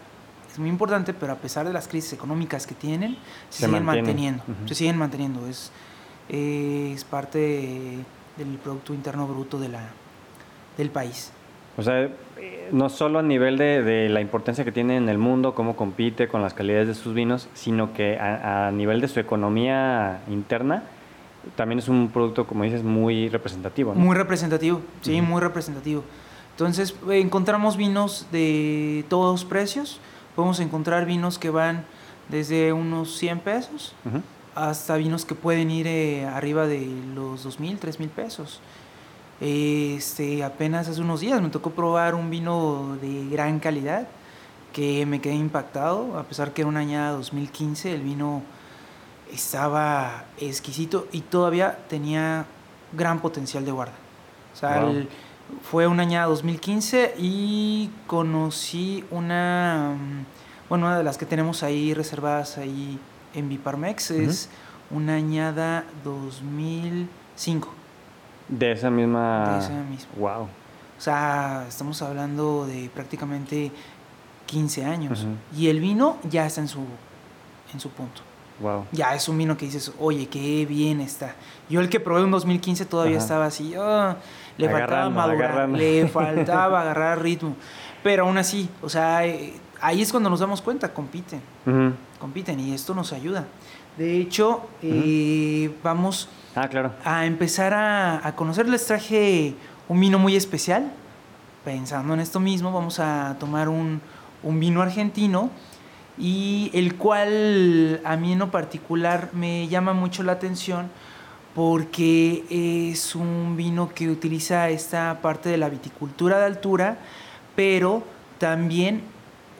es 0.52 0.60
muy 0.60 0.69
importante, 0.69 1.13
pero 1.13 1.34
a 1.34 1.38
pesar 1.38 1.65
de 1.65 1.73
las 1.73 1.88
crisis 1.88 2.13
económicas 2.13 2.67
que 2.67 2.76
tienen, 2.76 3.17
se, 3.49 3.62
Se 3.62 3.65
siguen 3.65 3.86
manteniendo. 3.86 4.43
Se 4.67 4.76
siguen 4.76 4.97
manteniendo. 4.97 5.47
Es, 5.47 5.71
eh, 6.30 6.91
es 6.93 7.04
parte 7.04 7.97
del 8.38 8.58
Producto 8.63 8.93
Interno 8.93 9.28
Bruto 9.28 9.58
de 9.58 9.69
la, 9.69 9.82
del 10.78 10.91
país. 10.91 11.32
O 11.77 11.83
sea, 11.83 12.03
eh, 12.03 12.69
no 12.71 12.89
solo 12.89 13.19
a 13.19 13.23
nivel 13.23 13.57
de, 13.57 13.83
de 13.83 14.09
la 14.09 14.21
importancia 14.21 14.63
que 14.63 14.71
tiene 14.71 14.97
en 14.97 15.09
el 15.09 15.17
mundo, 15.17 15.55
cómo 15.55 15.75
compite 15.75 16.27
con 16.27 16.41
las 16.41 16.53
calidades 16.53 16.88
de 16.88 16.95
sus 16.95 17.13
vinos, 17.13 17.49
sino 17.53 17.93
que 17.93 18.17
a, 18.17 18.67
a 18.67 18.71
nivel 18.71 19.01
de 19.01 19.07
su 19.07 19.19
economía 19.19 20.21
interna, 20.29 20.83
también 21.55 21.79
es 21.79 21.89
un 21.89 22.09
producto, 22.09 22.47
como 22.47 22.63
dices, 22.63 22.83
muy 22.83 23.29
representativo. 23.29 23.93
¿no? 23.93 23.99
Muy 23.99 24.15
representativo, 24.15 24.81
sí, 25.01 25.21
muy 25.21 25.41
representativo. 25.41 26.03
Entonces 26.51 26.95
eh, 27.09 27.19
encontramos 27.19 27.77
vinos 27.77 28.27
de 28.31 29.05
todos 29.09 29.43
precios. 29.43 29.99
Podemos 30.36 30.59
encontrar 30.59 31.05
vinos 31.05 31.38
que 31.38 31.49
van 31.49 31.83
desde 32.29 32.73
unos 32.73 33.17
100 33.17 33.39
pesos 33.39 33.93
hasta 34.55 34.95
vinos 34.97 35.25
que 35.25 35.36
pueden 35.36 35.71
ir 35.71 35.88
eh, 35.88 36.25
arriba 36.25 36.67
de 36.67 36.88
los 37.15 37.45
2.000, 37.45 37.79
3.000 37.79 38.09
pesos. 38.09 38.62
Este, 39.43 40.41
apenas 40.43 40.88
hace 40.88 41.01
unos 41.01 41.19
días 41.19 41.41
me 41.41 41.49
tocó 41.49 41.71
probar 41.71 42.15
un 42.15 42.29
vino 42.29 42.97
de 43.01 43.27
gran 43.29 43.60
calidad 43.60 44.08
que 44.71 45.06
me 45.06 45.19
quedé 45.19 45.36
impactado, 45.36 46.17
a 46.17 46.23
pesar 46.23 46.53
que 46.53 46.62
era 46.62 46.69
una 46.69 46.79
añada 46.79 47.12
2015, 47.12 47.93
el 47.93 48.01
vino 48.01 48.41
estaba 49.32 50.23
exquisito 50.39 51.08
y 51.12 51.21
todavía 51.21 51.77
tenía 51.89 52.45
gran 52.93 53.19
potencial 53.19 53.65
de 53.65 53.71
guarda. 53.71 53.93
O 54.53 54.58
sea, 54.58 54.79
Wow. 54.82 54.91
el- 54.91 55.10
fue 55.62 55.88
una 55.88 56.03
añada 56.03 56.27
2015 56.27 57.13
y 57.19 57.89
conocí 58.08 59.03
una, 59.12 59.93
mm, 59.97 60.25
bueno, 60.69 60.86
una 60.88 60.97
de 60.97 61.03
las 61.03 61.17
que 61.17 61.25
tenemos 61.25 61.63
ahí 61.63 61.93
reservadas 61.93 62.58
ahí 62.58 62.97
en 63.34 63.49
Viparmex, 63.49 64.12
es 64.12 64.49
una 64.89 65.15
añada 65.15 65.84
2005. 66.06 67.73
De 68.58 68.72
esa 68.72 68.89
misma... 68.89 69.54
De 69.54 69.60
esa 69.60 69.84
misma. 69.84 70.12
Wow. 70.18 70.44
O 70.44 71.02
sea, 71.02 71.66
estamos 71.68 72.02
hablando 72.02 72.66
de 72.66 72.89
prácticamente 72.94 73.72
15 74.46 74.86
años. 74.86 75.28
Y 75.56 75.68
el 75.68 75.80
vino 75.80 76.18
ya 76.30 76.46
está 76.46 76.62
en 76.62 76.68
su, 76.68 76.86
en 77.74 77.80
su 77.80 77.89
punto. 77.89 78.22
Wow. 78.60 78.86
Ya 78.92 79.16
es 79.16 79.28
un 79.28 79.38
vino 79.38 79.58
que 79.58 79.66
dices, 79.66 79.92
oye, 80.00 80.28
qué 80.28 80.66
bien 80.66 81.02
está. 81.02 81.36
Yo 81.70 81.82
el 81.82 81.89
que 81.89 82.00
probé 82.00 82.22
en 82.22 82.32
2015 82.32 82.86
todavía 82.86 83.18
Ajá. 83.18 83.24
estaba 83.24 83.46
así, 83.48 83.74
ah, 83.78 84.18
le 84.58 84.70
faltaba 84.70 85.10
madurar, 85.10 85.52
agarrando. 85.52 85.78
le 85.78 86.08
faltaba 86.13 86.82
agarrar 86.82 87.22
ritmo. 87.22 87.56
Pero 88.04 88.26
aún 88.26 88.38
así, 88.38 88.70
o 88.82 88.89
sea, 88.89 89.26
eh, 89.26 89.54
ahí 89.82 90.02
es 90.02 90.12
cuando 90.12 90.30
nos 90.30 90.39
damos 90.39 90.62
cuenta, 90.62 90.94
compiten. 90.94 91.42
Compiten 92.23 92.57
y 92.57 92.73
esto 92.73 92.95
nos 92.95 93.12
ayuda. 93.12 93.43
De 93.97 94.15
hecho, 94.17 94.62
eh, 94.81 95.69
vamos 95.83 96.29
Ah, 96.55 96.69
claro. 96.69 96.93
a 97.03 97.25
empezar 97.25 97.73
a, 97.73 98.25
a 98.25 98.33
conocer. 98.33 98.69
Les 98.69 98.86
traje 98.86 99.55
un 99.89 99.99
vino 99.99 100.17
muy 100.19 100.38
especial. 100.38 100.89
Pensando 101.65 102.13
en 102.13 102.21
esto 102.21 102.39
mismo, 102.39 102.71
vamos 102.71 103.01
a 103.01 103.36
tomar 103.41 103.67
un, 103.67 103.99
un 104.41 104.57
vino 104.57 104.81
argentino 104.81 105.49
y 106.17 106.71
el 106.73 106.95
cual 106.95 107.99
a 108.05 108.15
mí 108.15 108.31
en 108.31 108.39
lo 108.39 108.51
particular 108.51 109.29
me 109.33 109.67
llama 109.67 109.91
mucho 109.91 110.23
la 110.23 110.31
atención 110.31 110.89
porque 111.53 112.45
es 112.91 113.15
un 113.15 113.55
vino 113.57 113.89
que 113.93 114.07
utiliza 114.09 114.69
esta 114.69 115.19
parte 115.21 115.49
de 115.49 115.57
la 115.57 115.67
viticultura 115.67 116.39
de 116.39 116.45
altura, 116.45 116.97
pero 117.55 118.01
también 118.38 119.01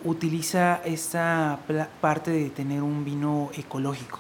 utiliza 0.04 0.82
esta 0.86 1.60
parte 2.02 2.32
de 2.32 2.50
tener 2.50 2.82
un 2.82 3.06
vino 3.06 3.50
ecológico 3.56 4.20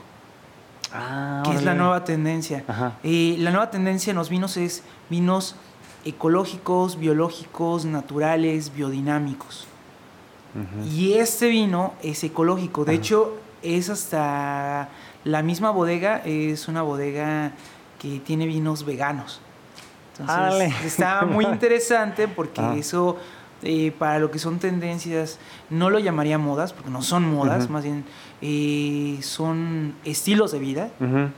Ah, 0.93 1.41
que 1.43 1.55
es 1.55 1.63
la 1.63 1.73
nueva 1.73 2.03
tendencia. 2.03 2.63
Eh, 3.03 3.35
la 3.39 3.49
nueva 3.49 3.71
tendencia 3.71 4.11
en 4.11 4.17
los 4.17 4.29
vinos 4.29 4.57
es 4.57 4.83
vinos 5.09 5.55
ecológicos, 6.05 6.99
biológicos, 6.99 7.85
naturales, 7.85 8.73
biodinámicos. 8.73 9.67
Y 10.87 11.13
este 11.13 11.47
vino 11.47 11.95
es 12.03 12.23
ecológico. 12.23 12.85
De 12.85 12.91
Ajá. 12.91 12.99
hecho, 12.99 13.37
es 13.63 13.89
hasta 13.89 14.89
la 15.23 15.41
misma 15.41 15.71
bodega, 15.71 16.17
es 16.25 16.67
una 16.67 16.83
bodega 16.83 17.53
que 17.97 18.19
tiene 18.19 18.45
vinos 18.45 18.85
veganos. 18.85 19.41
Entonces, 20.19 20.85
está 20.85 21.25
muy 21.25 21.45
interesante 21.51 22.27
porque 22.27 22.61
eso, 22.77 23.17
eh, 23.63 23.91
para 23.97 24.19
lo 24.19 24.29
que 24.31 24.39
son 24.39 24.59
tendencias, 24.59 25.39
no 25.69 25.89
lo 25.89 25.99
llamaría 25.99 26.37
modas, 26.37 26.73
porque 26.73 26.89
no 26.89 27.01
son 27.01 27.23
modas, 27.33 27.65
Ujú. 27.65 27.73
más 27.73 27.83
bien 27.83 28.03
eh, 28.41 29.17
son 29.21 29.95
estilos 30.05 30.51
de 30.51 30.59
vida 30.59 30.89
Ujú. 30.99 31.29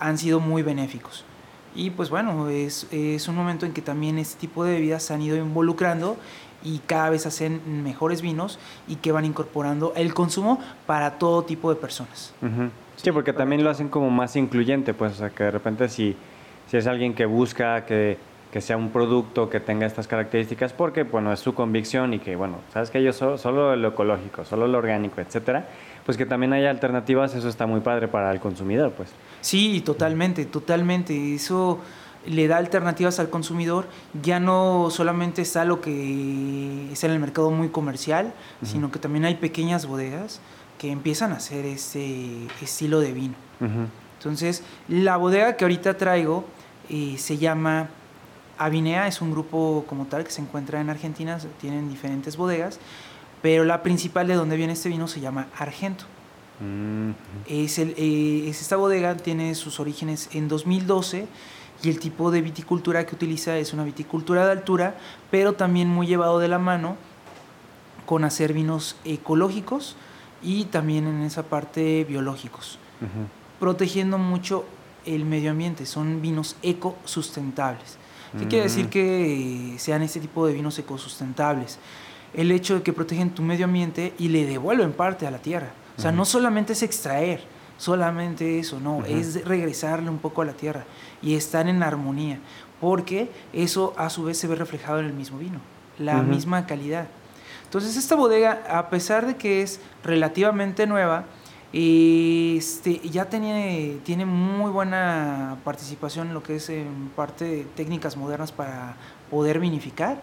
han 0.00 0.18
sido 0.18 0.40
muy 0.40 0.62
benéficos. 0.62 1.24
Y 1.74 1.90
pues 1.90 2.10
bueno, 2.10 2.48
es, 2.48 2.86
es 2.90 3.28
un 3.28 3.36
momento 3.36 3.64
en 3.64 3.72
que 3.72 3.80
también 3.80 4.18
este 4.18 4.38
tipo 4.38 4.64
de 4.64 4.72
bebidas 4.74 5.02
se 5.04 5.14
han 5.14 5.22
ido 5.22 5.36
involucrando 5.36 6.16
y 6.64 6.78
cada 6.86 7.10
vez 7.10 7.24
hacen 7.26 7.82
mejores 7.82 8.20
vinos 8.22 8.58
y 8.86 8.96
que 8.96 9.10
van 9.10 9.24
incorporando 9.24 9.92
el 9.96 10.12
consumo 10.14 10.60
para 10.86 11.18
todo 11.18 11.42
tipo 11.44 11.70
de 11.70 11.76
personas. 11.76 12.34
Ujú. 12.42 12.70
Sí, 12.96 13.10
porque 13.10 13.32
también 13.32 13.64
lo 13.64 13.70
hacen 13.70 13.88
como 13.88 14.10
más 14.10 14.36
incluyente, 14.36 14.92
pues, 14.94 15.12
o 15.12 15.16
sea, 15.16 15.30
que 15.30 15.44
de 15.44 15.50
repente 15.50 15.88
si, 15.88 16.14
si 16.70 16.76
es 16.76 16.86
alguien 16.86 17.14
que 17.14 17.24
busca 17.24 17.84
que, 17.86 18.18
que 18.52 18.60
sea 18.60 18.76
un 18.76 18.90
producto 18.90 19.48
que 19.48 19.60
tenga 19.60 19.86
estas 19.86 20.06
características, 20.06 20.74
porque, 20.74 21.04
bueno, 21.04 21.32
es 21.32 21.40
su 21.40 21.54
convicción 21.54 22.12
y 22.12 22.18
que, 22.18 22.36
bueno, 22.36 22.58
sabes 22.72 22.90
que 22.90 23.02
yo 23.02 23.12
so- 23.14 23.38
solo 23.38 23.74
lo 23.76 23.88
ecológico, 23.88 24.44
solo 24.44 24.68
lo 24.68 24.76
orgánico, 24.78 25.20
etcétera, 25.22 25.66
pues 26.04 26.18
que 26.18 26.26
también 26.26 26.52
haya 26.52 26.68
alternativas, 26.68 27.34
eso 27.34 27.48
está 27.48 27.66
muy 27.66 27.80
padre 27.80 28.08
para 28.08 28.30
el 28.30 28.40
consumidor, 28.40 28.92
pues. 28.92 29.08
Sí, 29.40 29.80
totalmente, 29.80 30.44
totalmente. 30.44 31.34
Eso 31.34 31.80
le 32.26 32.46
da 32.46 32.58
alternativas 32.58 33.18
al 33.20 33.30
consumidor. 33.30 33.86
Ya 34.22 34.38
no 34.38 34.88
solamente 34.90 35.40
está 35.42 35.64
lo 35.64 35.80
que 35.80 36.92
está 36.92 37.06
en 37.06 37.14
el 37.14 37.20
mercado 37.20 37.50
muy 37.50 37.70
comercial, 37.70 38.34
sino 38.62 38.90
que 38.90 38.98
también 38.98 39.24
hay 39.24 39.36
pequeñas 39.36 39.86
bodegas 39.86 40.40
que 40.78 40.90
empiezan 40.90 41.32
a 41.32 41.36
hacer 41.36 41.64
ese 41.64 42.48
estilo 42.60 43.00
de 43.00 43.12
vino. 43.12 43.34
Entonces, 44.18 44.62
la 44.88 45.16
bodega 45.16 45.56
que 45.56 45.64
ahorita 45.64 45.96
traigo 45.96 46.44
eh, 46.90 47.14
se 47.18 47.38
llama 47.38 47.88
Avinea, 48.64 49.06
es 49.06 49.20
un 49.20 49.32
grupo 49.32 49.84
como 49.88 50.06
tal 50.06 50.24
que 50.24 50.30
se 50.30 50.40
encuentra 50.40 50.80
en 50.80 50.90
Argentina, 50.90 51.38
tienen 51.60 51.88
diferentes 51.88 52.36
bodegas, 52.36 52.78
pero 53.40 53.64
la 53.64 53.82
principal 53.82 54.28
de 54.28 54.34
donde 54.34 54.56
viene 54.56 54.72
este 54.74 54.88
vino 54.88 55.08
se 55.08 55.20
llama 55.20 55.48
Argento. 55.58 56.04
Mm, 56.60 57.10
Es, 57.48 57.78
el, 57.78 57.94
eh, 57.96 58.48
es 58.48 58.60
esta 58.60 58.76
bodega, 58.76 59.16
tiene 59.16 59.54
sus 59.54 59.80
orígenes 59.80 60.28
en 60.32 60.48
2012 60.48 61.26
y 61.82 61.88
el 61.88 61.98
tipo 61.98 62.30
de 62.30 62.40
viticultura 62.42 63.04
que 63.04 63.14
utiliza 63.14 63.56
es 63.58 63.72
una 63.72 63.84
viticultura 63.84 64.46
de 64.46 64.52
altura, 64.52 64.96
pero 65.30 65.54
también 65.54 65.88
muy 65.88 66.06
llevado 66.06 66.38
de 66.38 66.48
la 66.48 66.58
mano 66.58 66.96
con 68.06 68.24
hacer 68.24 68.52
vinos 68.52 68.96
ecológicos 69.04 69.96
y 70.42 70.66
también 70.66 71.06
en 71.06 71.22
esa 71.22 71.42
parte 71.44 72.04
biológicos 72.04 72.78
protegiendo 73.62 74.18
mucho 74.18 74.64
el 75.06 75.24
medio 75.24 75.52
ambiente. 75.52 75.86
Son 75.86 76.20
vinos 76.20 76.56
ecosustentables. 76.62 77.96
¿Qué 78.38 78.44
Mm. 78.44 78.48
quiere 78.48 78.64
decir 78.64 78.88
que 78.88 79.74
sean 79.78 80.02
este 80.02 80.20
tipo 80.20 80.46
de 80.46 80.54
vinos 80.54 80.78
ecosustentables? 80.78 81.78
El 82.34 82.50
hecho 82.50 82.76
de 82.76 82.82
que 82.82 82.92
protegen 82.92 83.30
tu 83.30 83.42
medio 83.42 83.66
ambiente 83.66 84.14
y 84.18 84.28
le 84.28 84.46
devuelven 84.46 84.92
parte 84.92 85.26
a 85.26 85.30
la 85.30 85.38
tierra. 85.38 85.70
O 85.98 86.00
sea, 86.00 86.10
no 86.12 86.24
solamente 86.24 86.72
es 86.72 86.82
extraer, 86.82 87.44
solamente 87.76 88.58
eso, 88.58 88.80
no, 88.80 89.04
es 89.04 89.44
regresarle 89.44 90.08
un 90.08 90.18
poco 90.18 90.40
a 90.40 90.46
la 90.46 90.54
tierra 90.54 90.84
y 91.20 91.34
estar 91.34 91.68
en 91.68 91.82
armonía, 91.82 92.38
porque 92.80 93.30
eso 93.52 93.92
a 93.98 94.08
su 94.08 94.24
vez 94.24 94.38
se 94.38 94.46
ve 94.48 94.54
reflejado 94.54 95.00
en 95.00 95.06
el 95.06 95.12
mismo 95.12 95.38
vino, 95.38 95.60
la 95.98 96.22
misma 96.22 96.64
calidad. 96.66 97.08
Entonces 97.64 97.96
esta 97.98 98.14
bodega, 98.14 98.62
a 98.70 98.88
pesar 98.88 99.26
de 99.26 99.36
que 99.36 99.60
es 99.62 99.80
relativamente 100.02 100.86
nueva, 100.86 101.24
este, 101.72 103.00
ya 103.08 103.26
tiene, 103.26 103.98
tiene 104.04 104.26
muy 104.26 104.70
buena 104.70 105.56
participación 105.64 106.28
en 106.28 106.34
lo 106.34 106.42
que 106.42 106.56
es 106.56 106.68
en 106.68 107.10
parte 107.16 107.44
de 107.44 107.64
técnicas 107.64 108.16
modernas 108.16 108.52
para 108.52 108.96
poder 109.30 109.58
vinificar. 109.58 110.20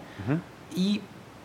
Y 0.75 1.01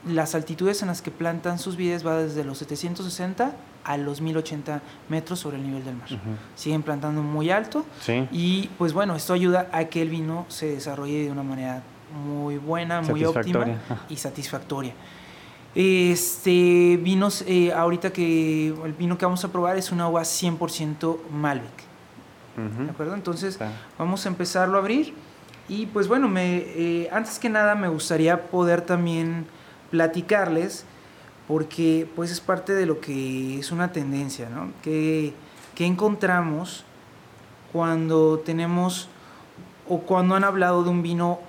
las 0.06 0.34
altitudes 0.34 0.82
en 0.82 0.88
las 0.88 1.00
que 1.00 1.10
plantan 1.10 1.58
sus 1.58 1.76
vides 1.76 2.06
va 2.06 2.18
desde 2.18 2.44
los 2.44 2.58
760 2.58 3.52
a 3.84 3.96
los 3.96 4.20
1080 4.20 4.82
metros 5.08 5.40
sobre 5.40 5.56
el 5.56 5.66
nivel 5.66 5.84
del 5.84 5.96
mar. 5.96 6.08
Siguen 6.54 6.82
plantando 6.82 7.22
muy 7.22 7.50
alto. 7.50 7.84
Y 8.30 8.68
pues 8.78 8.92
bueno, 8.92 9.16
esto 9.16 9.32
ayuda 9.32 9.68
a 9.72 9.86
que 9.86 10.02
el 10.02 10.10
vino 10.10 10.44
se 10.48 10.66
desarrolle 10.66 11.24
de 11.24 11.30
una 11.30 11.42
manera 11.42 11.82
muy 12.26 12.58
buena, 12.58 13.00
muy 13.00 13.24
óptima 13.24 13.66
y 14.08 14.16
satisfactoria. 14.16 14.92
Este 15.74 16.98
vinos, 17.02 17.42
eh, 17.46 17.72
ahorita 17.72 18.12
que 18.12 18.68
el 18.68 18.92
vino 18.92 19.18
que 19.18 19.24
vamos 19.24 19.44
a 19.44 19.48
probar 19.48 19.76
es 19.76 19.90
una 19.90 20.08
uva 20.08 20.22
100% 20.22 21.18
Malbec. 21.32 21.84
¿De 22.56 22.90
acuerdo? 22.90 23.14
Entonces 23.14 23.58
vamos 23.98 24.24
a 24.26 24.28
empezarlo 24.28 24.76
a 24.76 24.80
abrir. 24.80 25.12
Y 25.68 25.86
pues 25.86 26.06
bueno, 26.06 26.28
me, 26.28 26.58
eh, 26.58 27.08
antes 27.10 27.38
que 27.38 27.48
nada 27.48 27.74
me 27.74 27.88
gustaría 27.88 28.48
poder 28.50 28.82
también 28.82 29.46
platicarles, 29.90 30.84
porque 31.48 32.08
pues 32.14 32.30
es 32.30 32.40
parte 32.40 32.74
de 32.74 32.86
lo 32.86 33.00
que 33.00 33.58
es 33.58 33.72
una 33.72 33.90
tendencia, 33.90 34.48
¿no? 34.48 34.70
Que, 34.82 35.32
que 35.74 35.86
encontramos 35.86 36.84
cuando 37.72 38.38
tenemos 38.38 39.08
o 39.88 39.98
cuando 40.00 40.36
han 40.36 40.44
hablado 40.44 40.84
de 40.84 40.90
un 40.90 41.02
vino 41.02 41.40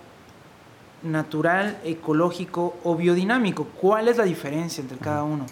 natural, 1.06 1.80
ecológico 1.84 2.76
o 2.84 2.96
biodinámico. 2.96 3.65
¿Cuál 3.80 4.08
es 4.08 4.18
la 4.18 4.26
diferencia 4.26 4.82
entre 4.82 4.98
cada 4.98 5.24
uno? 5.24 5.46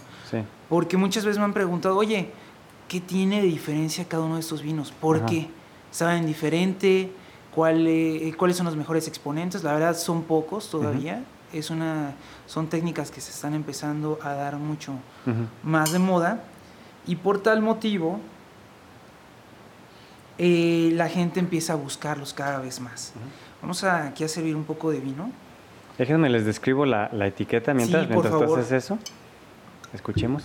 Porque 0.67 0.97
muchas 0.97 1.23
veces 1.25 1.37
me 1.37 1.45
han 1.45 1.53
preguntado, 1.53 1.95
oye, 1.95 2.31
¿qué 2.87 2.99
tiene 2.99 3.41
de 3.41 3.47
diferencia 3.47 4.05
cada 4.05 4.23
uno 4.23 4.35
de 4.35 4.41
estos 4.41 4.63
vinos? 4.63 4.91
¿Por 4.91 5.25
qué? 5.25 5.47
¿Saben 5.91 6.25
diferente? 6.25 7.11
¿Cuál, 7.53 7.85
eh, 7.87 8.33
¿Cuáles 8.37 8.57
son 8.57 8.65
los 8.65 8.75
mejores 8.75 9.07
exponentes? 9.07 9.63
La 9.63 9.73
verdad 9.73 9.95
son 9.95 10.23
pocos 10.23 10.69
todavía. 10.69 11.23
Es 11.53 11.69
una, 11.69 12.15
son 12.47 12.67
técnicas 12.67 13.11
que 13.11 13.21
se 13.21 13.29
están 13.29 13.53
empezando 13.53 14.17
a 14.23 14.33
dar 14.33 14.57
mucho 14.57 14.93
más 15.61 15.91
de 15.91 15.99
moda. 15.99 16.43
Y 17.05 17.17
por 17.17 17.43
tal 17.43 17.61
motivo, 17.61 18.19
eh, 20.39 20.91
la 20.93 21.09
gente 21.09 21.39
empieza 21.39 21.73
a 21.73 21.75
buscarlos 21.75 22.33
cada 22.33 22.59
vez 22.59 22.79
más. 22.79 23.13
Vamos 23.61 23.83
a, 23.83 24.07
aquí 24.07 24.23
a 24.23 24.27
servir 24.27 24.55
un 24.55 24.63
poco 24.63 24.89
de 24.89 24.99
vino. 24.99 25.31
Déjenme 25.97 26.29
les 26.29 26.45
describo 26.45 26.85
la, 26.85 27.09
etiqueta 27.25 27.73
mientras, 27.73 28.09
mientras 28.09 28.33
tú 28.33 28.55
haces 28.55 28.71
eso. 28.71 28.99
Escuchemos. 29.93 30.43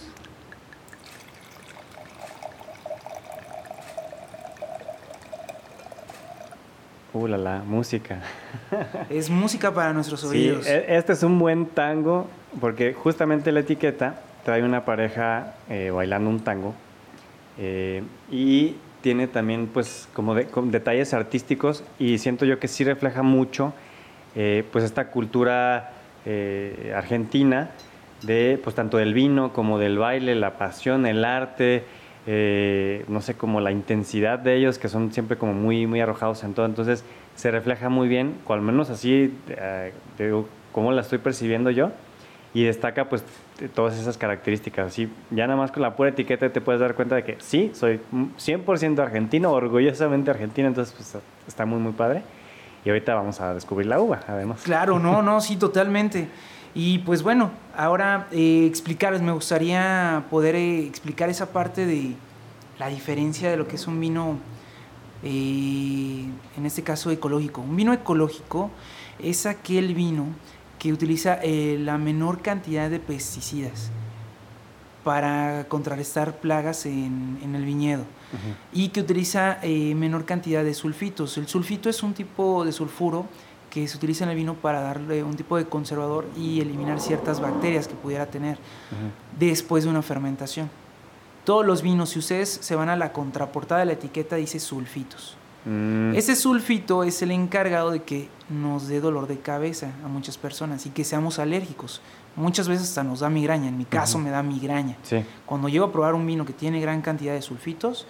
Uh, 7.14 7.26
la, 7.26 7.38
la, 7.38 7.58
música. 7.66 8.20
Es 9.10 9.30
música 9.30 9.72
para 9.72 9.92
nuestros 9.92 10.22
oídos. 10.24 10.66
Sí, 10.66 10.70
e, 10.70 10.96
este 10.96 11.14
es 11.14 11.22
un 11.22 11.38
buen 11.38 11.66
tango 11.66 12.28
porque 12.60 12.92
justamente 12.92 13.50
la 13.50 13.60
etiqueta 13.60 14.20
trae 14.44 14.62
una 14.62 14.84
pareja 14.84 15.54
eh, 15.68 15.90
bailando 15.90 16.30
un 16.30 16.40
tango 16.40 16.74
eh, 17.58 18.02
y 18.30 18.76
tiene 19.00 19.26
también 19.26 19.66
pues 19.66 20.08
como, 20.12 20.34
detalles 20.34 21.14
artísticos 21.14 21.84
y 21.98 22.18
siento 22.18 22.44
yo 22.44 22.58
que 22.58 22.68
sí 22.68 22.84
refleja 22.84 23.22
mucho 23.22 23.72
eh, 24.38 24.64
pues 24.72 24.84
esta 24.84 25.10
cultura 25.10 25.92
argentina 26.94 27.70
de 28.22 28.60
pues 28.62 28.74
tanto 28.74 28.98
del 28.98 29.14
vino 29.14 29.52
como 29.52 29.78
del 29.78 29.98
baile, 29.98 30.34
la 30.34 30.58
pasión, 30.58 31.06
el 31.06 31.24
arte, 31.24 31.84
eh, 32.26 33.04
no 33.08 33.20
sé, 33.20 33.34
como 33.34 33.60
la 33.60 33.70
intensidad 33.70 34.38
de 34.38 34.56
ellos, 34.56 34.78
que 34.78 34.88
son 34.88 35.12
siempre 35.12 35.38
como 35.38 35.54
muy, 35.54 35.86
muy 35.86 36.00
arrojados 36.00 36.44
en 36.44 36.54
todo. 36.54 36.66
Entonces 36.66 37.04
se 37.36 37.50
refleja 37.50 37.88
muy 37.88 38.08
bien, 38.08 38.34
o 38.46 38.52
al 38.52 38.60
menos 38.60 38.90
así, 38.90 39.34
eh, 39.48 39.92
como 40.72 40.92
la 40.92 41.00
estoy 41.00 41.18
percibiendo 41.18 41.70
yo, 41.70 41.90
y 42.52 42.64
destaca 42.64 43.08
pues 43.08 43.24
todas 43.74 43.98
esas 43.98 44.18
características. 44.18 44.88
Así, 44.88 45.10
ya 45.30 45.46
nada 45.46 45.58
más 45.58 45.70
con 45.70 45.82
la 45.82 45.96
pura 45.96 46.10
etiqueta 46.10 46.50
te 46.50 46.60
puedes 46.60 46.80
dar 46.80 46.94
cuenta 46.94 47.14
de 47.14 47.24
que 47.24 47.36
sí, 47.38 47.70
soy 47.72 48.00
100% 48.12 48.98
argentino, 48.98 49.52
orgullosamente 49.52 50.30
argentino, 50.30 50.68
entonces 50.68 50.94
pues 50.94 51.22
está 51.46 51.64
muy, 51.64 51.78
muy 51.78 51.92
padre. 51.92 52.22
Y 52.88 52.90
ahorita 52.90 53.14
vamos 53.14 53.38
a 53.42 53.52
descubrir 53.52 53.86
la 53.86 54.00
uva, 54.00 54.20
además. 54.26 54.62
Claro, 54.62 54.98
no, 54.98 55.20
no, 55.20 55.42
sí, 55.42 55.56
totalmente. 55.56 56.26
Y 56.74 57.00
pues 57.00 57.22
bueno, 57.22 57.50
ahora 57.76 58.28
eh, 58.32 58.64
explicarles, 58.66 59.20
me 59.20 59.32
gustaría 59.32 60.24
poder 60.30 60.54
eh, 60.54 60.86
explicar 60.86 61.28
esa 61.28 61.52
parte 61.52 61.84
de 61.84 62.14
la 62.78 62.88
diferencia 62.88 63.50
de 63.50 63.58
lo 63.58 63.68
que 63.68 63.76
es 63.76 63.86
un 63.86 64.00
vino, 64.00 64.38
eh, 65.22 66.24
en 66.56 66.64
este 66.64 66.82
caso 66.82 67.10
ecológico. 67.10 67.60
Un 67.60 67.76
vino 67.76 67.92
ecológico 67.92 68.70
es 69.18 69.44
aquel 69.44 69.94
vino 69.94 70.24
que 70.78 70.90
utiliza 70.90 71.40
la 71.44 71.98
menor 71.98 72.40
cantidad 72.40 72.88
de 72.88 73.00
pesticidas 73.00 73.90
para 75.04 75.66
contrarrestar 75.68 76.36
plagas 76.38 76.86
en, 76.86 77.38
el 77.54 77.64
viñedo 77.64 78.04
y 78.72 78.88
que 78.88 79.00
utiliza 79.00 79.58
menor 79.64 80.24
cantidad 80.24 80.62
de 80.64 80.74
sulfitos. 80.74 81.38
El 81.38 81.48
sulfito 81.48 81.88
es 81.88 82.02
un 82.02 82.14
tipo 82.14 82.64
de 82.64 82.72
sulfuro 82.72 83.26
que 83.70 83.86
se 83.86 83.96
utiliza 83.96 84.24
en 84.24 84.30
el 84.30 84.36
vino 84.36 84.54
para 84.54 84.80
darle 84.80 85.22
un 85.22 85.36
tipo 85.36 85.56
de 85.56 85.66
conservador 85.66 86.26
y 86.36 86.60
eliminar 86.60 87.00
ciertas 87.00 87.40
bacterias 87.40 87.88
que 87.88 87.94
pudiera 87.94 88.26
tener 88.26 88.58
después 89.38 89.84
de 89.84 89.90
una 89.90 90.02
fermentación. 90.02 90.70
Todos 91.44 91.64
los 91.64 91.80
vinos, 91.80 92.10
si 92.10 92.18
ustedes 92.18 92.48
se 92.48 92.74
van 92.74 92.90
a 92.90 92.96
la 92.96 93.12
contraportada 93.12 93.80
de 93.80 93.86
la 93.86 93.92
etiqueta, 93.92 94.36
dice 94.36 94.60
sulfitos. 94.60 95.36
Mm. 95.68 96.14
Ese 96.14 96.34
sulfito 96.34 97.04
es 97.04 97.20
el 97.20 97.30
encargado 97.30 97.90
de 97.90 98.02
que 98.02 98.30
nos 98.48 98.88
dé 98.88 99.00
dolor 99.00 99.26
de 99.26 99.38
cabeza 99.38 99.90
a 100.02 100.08
muchas 100.08 100.38
personas 100.38 100.86
y 100.86 100.90
que 100.90 101.04
seamos 101.04 101.38
alérgicos. 101.38 102.00
Muchas 102.36 102.68
veces 102.68 102.88
hasta 102.88 103.04
nos 103.04 103.20
da 103.20 103.28
migraña, 103.28 103.68
en 103.68 103.76
mi 103.76 103.84
caso 103.84 104.18
me 104.18 104.30
da 104.30 104.42
migraña. 104.42 104.96
Cuando 105.44 105.68
llego 105.68 105.84
a 105.86 105.92
probar 105.92 106.14
un 106.14 106.26
vino 106.26 106.46
que 106.46 106.54
tiene 106.54 106.80
gran 106.80 107.02
cantidad 107.02 107.34
de 107.34 107.42
sulfitos, 107.42 108.06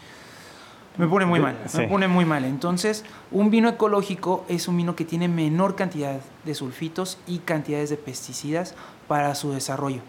me 0.98 1.08
pone 1.08 1.26
muy 1.26 1.40
mal, 1.40 1.56
me 1.74 1.88
pone 1.88 2.08
muy 2.08 2.24
mal. 2.24 2.44
Entonces, 2.44 3.04
un 3.32 3.50
vino 3.50 3.68
ecológico 3.68 4.44
es 4.48 4.68
un 4.68 4.76
vino 4.76 4.94
que 4.94 5.04
tiene 5.04 5.28
menor 5.28 5.74
cantidad 5.74 6.20
de 6.44 6.54
sulfitos 6.54 7.18
y 7.26 7.38
cantidades 7.38 7.90
de 7.90 7.96
pesticidas 7.96 8.74
para 9.08 9.34
su 9.34 9.52
desarrollo. 9.52 10.02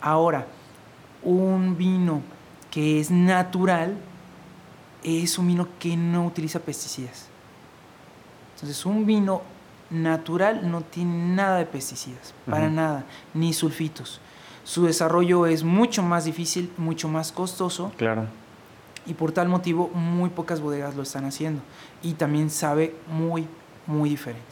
Ahora, 0.00 0.46
un 1.22 1.76
vino 1.76 2.22
que 2.70 3.00
es 3.00 3.10
natural 3.10 3.96
es 5.02 5.38
un 5.38 5.48
vino 5.48 5.68
que 5.78 5.96
no 5.96 6.26
utiliza 6.26 6.60
pesticidas. 6.60 7.28
Entonces, 8.54 8.84
un 8.86 9.06
vino 9.06 9.42
natural 9.90 10.70
no 10.70 10.82
tiene 10.82 11.34
nada 11.34 11.58
de 11.58 11.66
pesticidas, 11.66 12.34
para 12.48 12.70
nada, 12.70 13.04
ni 13.34 13.52
sulfitos. 13.52 14.20
Su 14.64 14.86
desarrollo 14.86 15.46
es 15.46 15.64
mucho 15.64 16.02
más 16.02 16.24
difícil, 16.24 16.72
mucho 16.78 17.08
más 17.08 17.32
costoso. 17.32 17.92
Claro 17.96 18.26
y 19.06 19.14
por 19.14 19.32
tal 19.32 19.48
motivo 19.48 19.88
muy 19.88 20.30
pocas 20.30 20.60
bodegas 20.60 20.94
lo 20.94 21.02
están 21.02 21.24
haciendo 21.24 21.62
y 22.02 22.14
también 22.14 22.50
sabe 22.50 22.94
muy, 23.08 23.46
muy 23.86 24.10
diferente. 24.10 24.42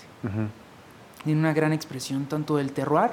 Tiene 1.24 1.40
una 1.40 1.52
gran 1.52 1.72
expresión 1.72 2.26
tanto 2.26 2.56
del 2.56 2.72
terroir 2.72 3.12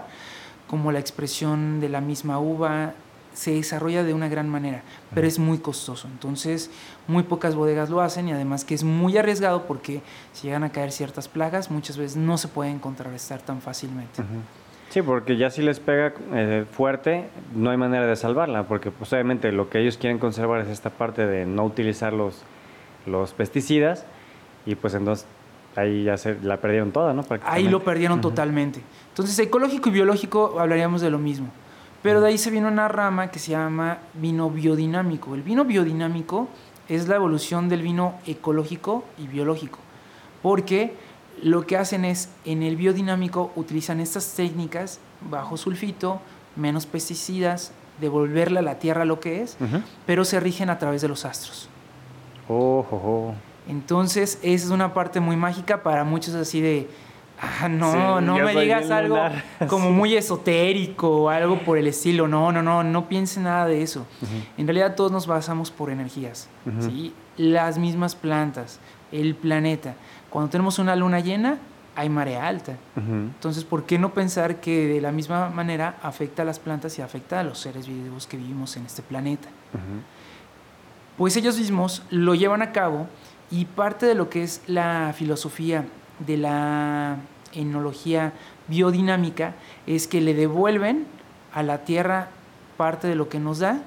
como 0.67 0.91
la 0.91 1.00
expresión 1.00 1.80
de 1.80 1.89
la 1.89 2.02
misma 2.02 2.39
uva 2.39 2.93
se 3.38 3.52
desarrolla 3.52 4.04
de 4.04 4.15
una 4.15 4.30
gran 4.30 4.50
manera, 4.50 4.82
pero 5.13 5.28
es 5.28 5.38
muy 5.38 5.60
costoso. 5.60 6.08
Entonces, 6.08 6.71
muy 7.08 7.21
pocas 7.21 7.54
bodegas 7.54 7.91
lo 7.91 8.02
hacen 8.02 8.28
y 8.28 8.32
además 8.32 8.65
que 8.65 8.73
es 8.73 8.84
muy 8.84 9.15
arriesgado 9.15 9.67
porque 9.67 10.02
si 10.34 10.47
llegan 10.47 10.63
a 10.63 10.71
caer 10.71 10.91
ciertas 10.91 11.28
plagas, 11.28 11.69
muchas 11.69 11.97
veces 11.97 12.17
no 12.17 12.39
se 12.39 12.47
pueden 12.47 12.80
contrarrestar 12.80 13.39
tan 13.43 13.62
fácilmente. 13.62 14.23
Sí, 14.89 15.04
porque 15.04 15.38
ya 15.38 15.52
si 15.52 15.62
les 15.62 15.80
pega 15.80 16.13
eh, 16.34 16.65
fuerte, 16.71 17.30
no 17.54 17.69
hay 17.69 17.78
manera 17.78 18.08
de 18.08 18.15
salvarla, 18.15 18.63
porque 18.63 18.89
pues, 18.89 19.13
obviamente 19.13 19.52
lo 19.52 19.69
que 19.69 19.82
ellos 19.82 20.00
quieren 20.00 20.17
conservar 20.17 20.62
es 20.62 20.69
esta 20.69 20.89
parte 20.89 21.28
de 21.28 21.45
no 21.45 21.63
utilizar 21.63 22.13
los, 22.13 22.41
los 23.06 23.34
pesticidas 23.34 24.06
y 24.65 24.73
pues 24.73 24.95
entonces 24.95 25.28
ahí 25.76 26.06
ya 26.06 26.17
se 26.17 26.39
la 26.41 26.58
perdieron 26.58 26.91
toda, 26.91 27.13
¿no? 27.13 27.23
Ahí 27.43 27.69
lo 27.69 27.84
perdieron 27.84 28.19
totalmente. 28.19 28.82
Entonces, 29.10 29.38
ecológico 29.38 29.89
y 29.89 29.91
biológico 29.91 30.60
hablaríamos 30.60 31.02
de 31.02 31.12
lo 31.12 31.19
mismo. 31.19 31.52
Pero 32.08 32.22
de 32.22 32.30
ahí 32.30 32.38
se 32.38 32.52
viene 32.52 32.70
una 32.70 32.88
rama 32.88 33.32
que 33.32 33.38
se 33.38 33.52
llama 33.52 33.98
vino 34.13 34.50
biodinámico. 34.50 35.36
El 35.36 35.43
vino 35.43 35.65
biodinámico 35.65 36.48
es 36.88 37.10
la 37.10 37.17
evolución 37.17 37.67
del 37.67 37.82
vino 37.82 38.13
ecológico 38.26 39.04
y 39.17 39.28
biológico. 39.28 39.80
Porque 40.41 40.96
lo 41.43 41.67
que 41.67 41.76
hacen 41.76 42.06
es, 42.06 42.30
en 42.46 42.63
el 42.63 42.78
biodinámico, 42.78 43.52
utilizan 43.58 44.00
estas 44.00 44.36
técnicas 44.36 45.02
bajo 45.30 45.58
sulfito, 45.58 46.22
menos 46.56 46.86
pesticidas, 46.86 47.74
devolverle 48.00 48.60
a 48.60 48.62
la 48.62 48.80
tierra 48.80 49.04
lo 49.04 49.20
que 49.20 49.41
es, 49.41 49.58
pero 50.06 50.24
se 50.24 50.39
rigen 50.39 50.70
a 50.70 50.80
través 50.80 51.02
de 51.02 51.10
los 51.10 51.26
astros. 51.26 51.67
Oh, 52.48 52.86
oh, 52.89 52.96
oh. 52.96 53.34
Entonces, 53.67 54.39
esa 54.43 54.65
es 54.65 54.72
una 54.72 54.93
parte 54.93 55.20
muy 55.20 55.36
mágica 55.36 55.84
para 55.84 56.06
muchos 56.06 56.36
así 56.36 56.62
de, 56.62 56.88
ah, 57.39 57.67
no, 57.69 58.21
no 58.21 58.38
me 58.38 58.56
digas 58.62 58.89
algo 58.91 59.17
como 59.67 59.91
muy 59.91 60.15
esotérico 60.15 61.23
o 61.23 61.30
algo 61.30 61.60
por 61.60 61.78
el 61.78 61.88
estilo. 61.88 62.28
No, 62.28 62.52
no, 62.52 62.62
no, 62.62 62.84
no 62.84 63.08
piense 63.08 63.39
nada 63.39 63.65
de 63.65 63.82
eso. 63.82 64.06
En 64.58 64.67
realidad 64.67 64.95
todos 64.95 65.12
nos 65.12 65.28
basamos 65.28 65.71
por 65.71 65.89
energías, 65.89 66.50
¿sí? 66.82 67.13
Las 67.38 67.78
mismas 67.78 68.15
plantas, 68.15 68.80
el 69.12 69.36
planeta. 69.36 69.95
Cuando 70.30 70.50
tenemos 70.50 70.80
una 70.80 70.95
luna 70.95 71.19
llena, 71.19 71.58
hay 71.95 72.10
marea 72.10 72.47
alta. 72.47 72.78
Entonces, 72.95 73.63
¿por 73.63 73.86
qué 73.86 73.97
no 73.97 74.13
pensar 74.13 74.58
que 74.58 74.88
de 74.88 75.02
la 75.02 75.12
misma 75.12 75.50
manera 75.50 75.97
afecta 76.04 76.43
a 76.43 76.45
las 76.45 76.60
plantas 76.60 76.97
y 77.00 77.02
afecta 77.02 77.39
a 77.39 77.43
los 77.43 77.60
seres 77.60 77.88
vivos 77.88 78.28
que 78.28 78.38
vivimos 78.38 78.78
en 78.78 78.86
este 78.86 79.02
planeta? 79.02 79.47
Pues 81.17 81.36
ellos 81.36 81.58
mismos 81.58 82.04
lo 82.12 82.36
llevan 82.36 82.62
a 82.62 82.71
cabo 82.71 83.08
y 83.50 83.65
parte 83.65 84.06
de 84.06 84.13
lo 84.13 84.30
que 84.30 84.43
es 84.43 84.62
la 84.67 85.13
filosofía 85.15 85.86
de 86.19 86.38
la 86.38 87.17
enología 87.53 88.34
biodinámica 88.67 89.56
es 89.86 90.08
que 90.08 90.21
le 90.21 90.34
devuelven 90.34 91.06
a 91.53 91.63
la 91.63 91.86
tierra 91.86 92.30
parte 92.75 93.08
de 93.08 93.15
lo 93.15 93.30
que 93.30 93.39
nos 93.39 93.60
da, 93.60 93.82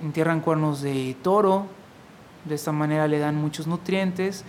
entierran 0.00 0.40
cuernos 0.40 0.82
de 0.82 1.16
toro, 1.22 1.66
de 2.44 2.54
esta 2.54 2.72
manera 2.72 3.08
le 3.08 3.18
dan 3.18 3.36
muchos 3.36 3.66
nutrientes 3.66 4.44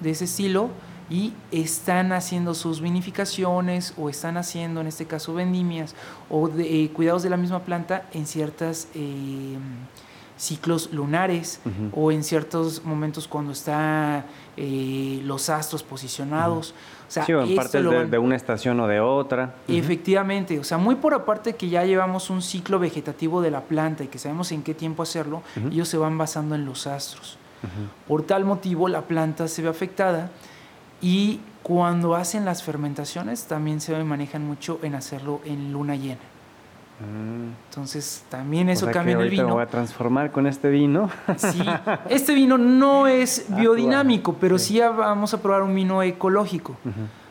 de 0.00 0.10
ese 0.10 0.24
estilo 0.24 0.70
y 1.08 1.32
están 1.50 2.12
haciendo 2.12 2.54
sus 2.54 2.80
vinificaciones 2.80 3.94
o 3.98 4.08
están 4.08 4.36
haciendo 4.36 4.80
en 4.80 4.86
este 4.86 5.06
caso 5.06 5.34
vendimias 5.34 5.94
o 6.28 6.48
eh, 6.58 6.90
cuidados 6.94 7.22
de 7.22 7.30
la 7.30 7.36
misma 7.36 7.60
planta 7.60 8.08
en 8.12 8.26
ciertas 8.26 8.88
eh, 8.94 9.56
ciclos 10.40 10.90
lunares 10.90 11.60
o 11.92 12.10
en 12.10 12.24
ciertos 12.24 12.82
momentos 12.82 13.28
cuando 13.28 13.52
están 13.52 14.24
eh, 14.56 15.20
los 15.24 15.50
astros 15.50 15.82
posicionados. 15.82 16.74
O 17.06 17.10
sea, 17.12 17.26
sí, 17.26 17.32
o 17.34 17.42
en 17.42 17.54
parte 17.54 17.82
de, 17.82 18.18
una 18.18 18.36
estación 18.36 18.80
o 18.80 18.86
de 18.86 19.00
otra. 19.00 19.54
Efectivamente, 19.68 20.58
o 20.58 20.64
sea, 20.64 20.78
muy 20.78 20.94
por 20.94 21.12
aparte 21.12 21.56
que 21.56 21.68
ya 21.68 21.84
llevamos 21.84 22.30
un 22.30 22.40
ciclo 22.40 22.78
vegetativo 22.78 23.42
de 23.42 23.50
la 23.50 23.60
planta 23.60 24.02
y 24.02 24.06
que 24.06 24.18
sabemos 24.18 24.50
en 24.52 24.62
qué 24.62 24.72
tiempo 24.72 25.02
hacerlo, 25.02 25.42
ellos 25.70 25.88
se 25.88 25.98
van 25.98 26.16
basando 26.16 26.54
en 26.54 26.64
los 26.64 26.86
astros. 26.86 27.36
Por 28.08 28.22
tal 28.22 28.46
motivo 28.46 28.88
la 28.88 29.02
planta 29.02 29.46
se 29.46 29.60
ve 29.60 29.68
afectada 29.68 30.30
y 31.02 31.40
cuando 31.62 32.14
hacen 32.14 32.46
las 32.46 32.62
fermentaciones 32.62 33.44
también 33.44 33.82
se 33.82 34.02
manejan 34.02 34.46
mucho 34.46 34.80
en 34.82 34.94
hacerlo 34.94 35.42
en 35.44 35.70
luna 35.70 35.96
llena. 35.96 36.29
Entonces 37.68 38.24
también 38.28 38.68
eso 38.68 38.90
cambia 38.90 39.14
en 39.14 39.20
el 39.20 39.30
vino. 39.30 39.46
Me 39.46 39.52
voy 39.52 39.62
a 39.62 39.66
transformar 39.66 40.30
con 40.30 40.46
este 40.46 40.68
vino. 40.68 41.10
Sí, 41.36 41.62
este 42.10 42.34
vino 42.34 42.58
no 42.58 43.06
es 43.06 43.46
ah, 43.50 43.56
biodinámico, 43.56 44.34
pero 44.34 44.58
sí. 44.58 44.80
vamos 44.80 45.32
a 45.32 45.40
probar 45.40 45.62
un 45.62 45.74
vino 45.74 46.02
ecológico. 46.02 46.76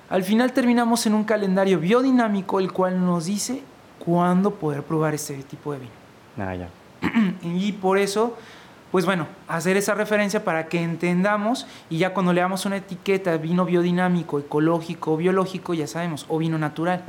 Al 0.09 0.23
final 0.23 0.53
terminamos 0.53 1.05
en 1.05 1.13
un 1.13 1.23
calendario 1.23 1.79
biodinámico, 1.79 2.59
el 2.59 2.71
cual 2.71 3.05
nos 3.05 3.25
dice 3.25 3.61
cuándo 3.99 4.55
poder 4.55 4.81
probar 4.83 5.13
este 5.13 5.35
tipo 5.43 5.73
de 5.73 5.79
vino. 5.79 5.91
Ah, 6.37 6.55
ya. 6.55 6.69
y 7.43 7.71
por 7.73 7.97
eso 7.97 8.37
pues 8.91 9.05
bueno, 9.05 9.27
hacer 9.47 9.77
esa 9.77 9.93
referencia 9.93 10.43
para 10.43 10.67
que 10.67 10.81
entendamos 10.81 11.67
y 11.89 11.99
ya 11.99 12.13
cuando 12.13 12.33
le 12.33 12.41
damos 12.41 12.65
una 12.65 12.77
etiqueta 12.77 13.37
vino 13.37 13.65
biodinámico, 13.65 14.39
ecológico, 14.39 15.15
biológico, 15.17 15.73
ya 15.73 15.87
sabemos, 15.87 16.25
o 16.27 16.37
vino 16.37 16.57
natural. 16.57 17.03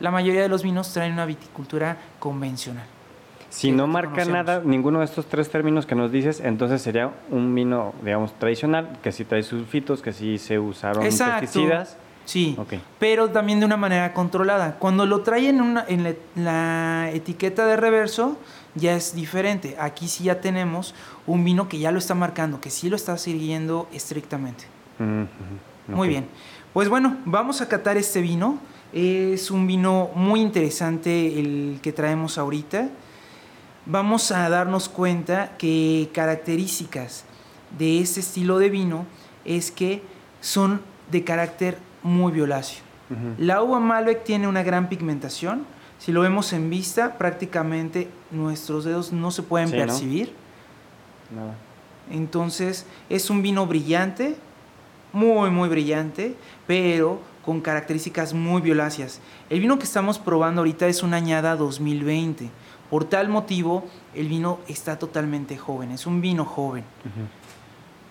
La 0.00 0.10
mayoría 0.10 0.42
de 0.42 0.48
los 0.48 0.62
vinos 0.62 0.92
traen 0.92 1.12
una 1.12 1.26
viticultura 1.26 1.96
convencional. 2.18 2.86
Si 3.50 3.70
no 3.70 3.86
marca 3.86 4.24
nada, 4.24 4.62
ninguno 4.64 4.98
de 4.98 5.04
estos 5.04 5.26
tres 5.26 5.48
términos 5.48 5.86
que 5.86 5.94
nos 5.94 6.10
dices, 6.10 6.40
entonces 6.40 6.82
sería 6.82 7.12
un 7.30 7.54
vino, 7.54 7.94
digamos, 8.02 8.32
tradicional, 8.36 8.98
que 9.00 9.12
sí 9.12 9.24
trae 9.24 9.44
sulfitos, 9.44 10.02
que 10.02 10.12
sí 10.12 10.38
se 10.38 10.58
usaron 10.58 11.04
pesticidas. 11.04 11.96
Sí, 12.24 12.56
pero 12.98 13.30
también 13.30 13.60
de 13.60 13.66
una 13.66 13.76
manera 13.76 14.12
controlada. 14.14 14.76
Cuando 14.78 15.04
lo 15.06 15.20
traen 15.20 15.56
en, 15.56 15.60
una, 15.60 15.84
en 15.86 16.16
la 16.36 17.10
etiqueta 17.12 17.66
de 17.66 17.76
reverso, 17.76 18.38
ya 18.74 18.94
es 18.94 19.14
diferente. 19.14 19.76
Aquí 19.78 20.08
sí 20.08 20.24
ya 20.24 20.40
tenemos 20.40 20.94
un 21.26 21.44
vino 21.44 21.68
que 21.68 21.78
ya 21.78 21.90
lo 21.90 21.98
está 21.98 22.14
marcando, 22.14 22.60
que 22.60 22.70
sí 22.70 22.90
lo 22.90 22.96
está 22.96 23.16
siguiendo 23.18 23.88
estrictamente. 23.92 24.64
Muy 25.88 26.08
bien. 26.08 26.26
Pues 26.72 26.88
bueno, 26.88 27.16
vamos 27.24 27.60
a 27.60 27.68
catar 27.68 27.96
este 27.96 28.20
vino. 28.20 28.58
Es 28.92 29.50
un 29.50 29.66
vino 29.66 30.10
muy 30.14 30.40
interesante 30.40 31.38
el 31.38 31.78
que 31.82 31.92
traemos 31.92 32.38
ahorita. 32.38 32.88
Vamos 33.86 34.30
a 34.30 34.48
darnos 34.48 34.88
cuenta 34.88 35.56
que 35.58 36.10
características 36.12 37.24
de 37.78 38.00
este 38.00 38.20
estilo 38.20 38.58
de 38.58 38.70
vino 38.70 39.06
es 39.44 39.70
que 39.70 40.02
son 40.40 40.80
de 41.10 41.24
carácter 41.24 41.78
muy 42.02 42.32
violáceo. 42.32 42.82
La 43.38 43.62
uva 43.62 43.78
Malbec 43.80 44.24
tiene 44.24 44.48
una 44.48 44.62
gran 44.62 44.88
pigmentación, 44.88 45.66
si 46.04 46.12
lo 46.12 46.20
vemos 46.20 46.52
en 46.52 46.68
vista, 46.68 47.16
prácticamente 47.16 48.10
nuestros 48.30 48.84
dedos 48.84 49.10
no 49.10 49.30
se 49.30 49.42
pueden 49.42 49.70
percibir. 49.70 50.34
Nada. 51.34 51.54
Entonces 52.10 52.84
es 53.08 53.30
un 53.30 53.40
vino 53.40 53.66
brillante, 53.66 54.36
muy, 55.14 55.48
muy 55.48 55.70
brillante, 55.70 56.36
pero 56.66 57.22
con 57.42 57.62
características 57.62 58.34
muy 58.34 58.60
violáceas. 58.60 59.20
El 59.48 59.60
vino 59.60 59.78
que 59.78 59.84
estamos 59.84 60.18
probando 60.18 60.60
ahorita 60.60 60.88
es 60.88 61.02
una 61.02 61.16
añada 61.16 61.56
2020. 61.56 62.50
Por 62.90 63.06
tal 63.06 63.30
motivo, 63.30 63.88
el 64.14 64.28
vino 64.28 64.58
está 64.68 64.98
totalmente 64.98 65.56
joven, 65.56 65.90
es 65.90 66.06
un 66.06 66.20
vino 66.20 66.44
joven. 66.44 66.84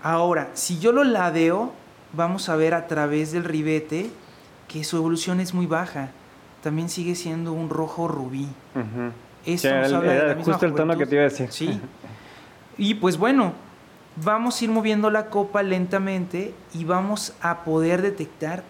Ahora, 0.02 0.50
si 0.56 0.80
yo 0.80 0.94
lo 0.94 1.04
ladeo, 1.04 1.72
vamos 2.14 2.50
a 2.50 2.56
ver 2.56 2.74
a 2.74 2.88
través 2.88 3.34
del 3.34 3.44
ribete 3.44 4.10
que 4.68 4.84
su 4.84 4.98
evolución 4.98 5.40
es 5.40 5.54
muy 5.54 5.68
baja 5.68 6.10
también 6.64 6.90
sigue 6.90 7.14
siendo 7.14 7.52
un 7.52 7.70
rojo 7.70 8.08
rubí. 8.08 8.48
Eso 9.46 9.70
nos 9.76 9.92
habla 9.92 10.14
de 10.14 10.28
la 10.30 10.36
misma 10.36 10.54
justo 10.54 10.66
el 10.66 10.74
tono 10.74 10.98
que 10.98 11.06
te 11.06 11.16
iba 11.16 11.26
a 11.26 11.30
decir. 11.30 11.52
Sí. 11.52 11.80
Y 12.78 12.96
pues 12.96 13.18
bueno, 13.18 13.54
vamos 14.16 14.60
a 14.60 14.64
ir 14.64 14.72
moviendo 14.72 15.12
la 15.12 15.30
copa 15.30 15.62
lentamente 15.62 16.56
y 16.74 16.86
vamos 16.86 17.34
a 17.42 17.64
poder 17.66 18.02
detectar 18.02 18.64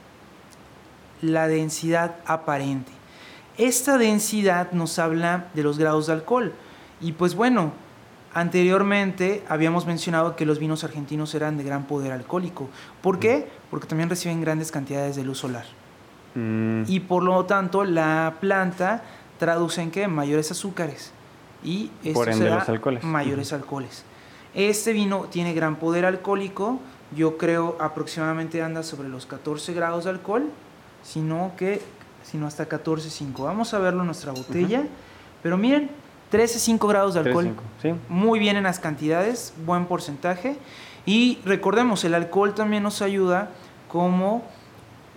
la 1.21 1.47
densidad 1.47 2.15
aparente. 2.25 2.91
Esta 3.58 3.99
densidad 3.99 4.71
nos 4.71 4.97
habla 4.97 5.45
de 5.53 5.62
los 5.62 5.77
grados 5.77 6.08
de 6.08 6.13
alcohol. 6.13 6.53
Y 6.99 7.12
pues 7.12 7.36
bueno, 7.36 7.71
anteriormente 8.34 9.43
habíamos 9.47 9.86
mencionado 9.86 10.36
que 10.36 10.47
los 10.47 10.58
vinos 10.58 10.84
argentinos 10.84 11.36
eran 11.36 11.58
de 11.58 11.63
gran 11.63 11.84
poder 11.84 12.12
alcohólico. 12.12 12.69
¿Por 13.03 13.19
qué? 13.19 13.47
Porque 13.69 13.86
también 13.86 14.10
reciben 14.10 14.41
grandes 14.41 14.71
cantidades 14.71 15.15
de 15.15 15.23
luz 15.23 15.38
solar. 15.38 15.65
Mm. 16.35 16.83
Y 16.87 16.99
por 17.01 17.23
lo 17.23 17.45
tanto, 17.45 17.83
la 17.83 18.35
planta 18.39 19.03
traduce 19.39 19.81
en 19.81 19.91
qué? 19.91 20.07
Mayores 20.07 20.51
azúcares. 20.51 21.11
Y 21.63 21.91
esto 22.03 22.13
por 22.13 22.29
ende, 22.29 22.49
los 22.49 22.67
alcoholes. 22.67 23.03
mayores 23.03 23.53
alcoholes. 23.53 24.03
Este 24.53 24.93
vino 24.93 25.25
tiene 25.29 25.53
gran 25.53 25.77
poder 25.77 26.05
alcohólico. 26.05 26.79
Yo 27.15 27.37
creo 27.37 27.77
aproximadamente 27.79 28.61
anda 28.61 28.83
sobre 28.83 29.09
los 29.09 29.25
14 29.25 29.73
grados 29.73 30.03
de 30.03 30.09
alcohol, 30.11 30.49
sino 31.03 31.51
que 31.57 31.81
sino 32.23 32.47
hasta 32.47 32.67
14.5. 32.67 33.43
Vamos 33.43 33.73
a 33.73 33.79
verlo 33.79 34.01
en 34.01 34.07
nuestra 34.07 34.31
botella. 34.31 34.83
Pero 35.41 35.57
miren, 35.57 35.89
13.5 36.31 36.87
grados 36.87 37.13
de 37.13 37.19
alcohol. 37.19 37.53
Muy 38.09 38.39
bien 38.39 38.55
en 38.55 38.63
las 38.63 38.79
cantidades, 38.79 39.53
buen 39.65 39.85
porcentaje. 39.85 40.57
Y 41.05 41.39
recordemos, 41.45 42.03
el 42.05 42.15
alcohol 42.15 42.55
también 42.55 42.83
nos 42.83 43.01
ayuda 43.01 43.49
como 43.89 44.43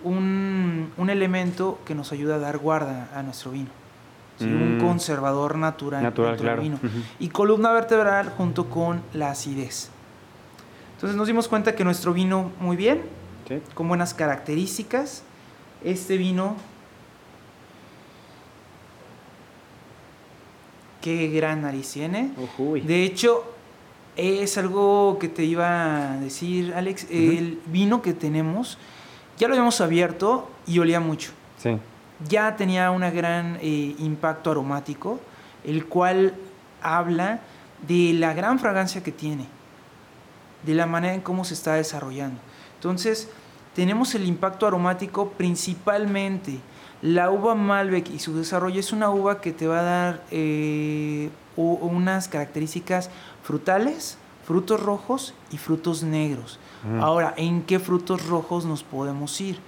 un, 0.07 0.91
elemento 1.09 1.79
que 1.85 1.95
nos 1.95 2.11
ayuda 2.11 2.35
a 2.35 2.39
dar 2.39 2.57
guarda 2.57 3.09
a 3.13 3.23
nuestro 3.23 3.51
vino. 3.51 3.69
Un 4.39 4.77
mm. 4.77 4.81
conservador 4.81 5.57
natural, 5.57 6.03
natural 6.03 6.37
claro. 6.37 6.61
vino. 6.61 6.79
Y 7.19 7.29
columna 7.29 7.71
vertebral 7.71 8.31
junto 8.37 8.69
con 8.69 9.01
la 9.13 9.31
acidez. 9.31 9.89
Entonces 10.95 11.15
nos 11.15 11.27
dimos 11.27 11.47
cuenta 11.47 11.75
que 11.75 11.83
nuestro 11.83 12.13
vino 12.13 12.51
muy 12.59 12.75
bien, 12.75 13.01
con 13.73 13.87
buenas 13.87 14.13
características. 14.13 15.23
Este 15.83 16.17
vino, 16.17 16.55
qué 21.01 21.29
gran 21.29 21.61
nariz 21.61 21.91
tiene. 21.91 22.31
De 22.83 23.03
hecho, 23.03 23.43
es 24.15 24.57
algo 24.57 25.17
que 25.19 25.29
te 25.29 25.43
iba 25.43 26.13
a 26.13 26.17
decir, 26.17 26.73
Alex. 26.73 27.07
El 27.09 27.59
vino 27.67 28.01
que 28.01 28.13
tenemos 28.13 28.77
ya 29.37 29.47
lo 29.47 29.53
habíamos 29.53 29.79
abierto 29.81 30.49
y 30.65 30.79
olía 30.79 30.99
mucho. 30.99 31.31
Sí. 31.57 31.77
Ya 32.27 32.55
tenía 32.55 32.91
un 32.91 33.01
gran 33.01 33.57
eh, 33.61 33.95
impacto 33.99 34.51
aromático, 34.51 35.19
el 35.63 35.85
cual 35.85 36.33
habla 36.81 37.41
de 37.87 38.13
la 38.13 38.33
gran 38.33 38.59
fragancia 38.59 39.03
que 39.03 39.11
tiene, 39.11 39.45
de 40.63 40.73
la 40.73 40.85
manera 40.85 41.13
en 41.13 41.21
cómo 41.21 41.45
se 41.45 41.53
está 41.53 41.75
desarrollando. 41.75 42.39
Entonces, 42.75 43.29
tenemos 43.75 44.15
el 44.15 44.25
impacto 44.25 44.65
aromático 44.65 45.29
principalmente. 45.29 46.59
La 47.03 47.29
uva 47.29 47.53
Malbec 47.53 48.09
y 48.09 48.17
su 48.17 48.35
desarrollo 48.35 48.79
es 48.79 48.91
una 48.91 49.11
uva 49.11 49.39
que 49.39 49.51
te 49.51 49.67
va 49.67 49.79
a 49.79 49.83
dar 49.83 50.23
eh, 50.31 51.29
unas 51.55 52.27
características 52.27 53.11
frutales, 53.43 54.17
frutos 54.45 54.81
rojos 54.81 55.35
y 55.51 55.57
frutos 55.57 56.01
negros. 56.01 56.59
Ahora, 57.01 57.33
¿en 57.37 57.63
qué 57.63 57.79
frutos 57.79 58.25
rojos 58.27 58.65
nos 58.65 58.83
podemos 58.83 59.39
ir? 59.41 59.59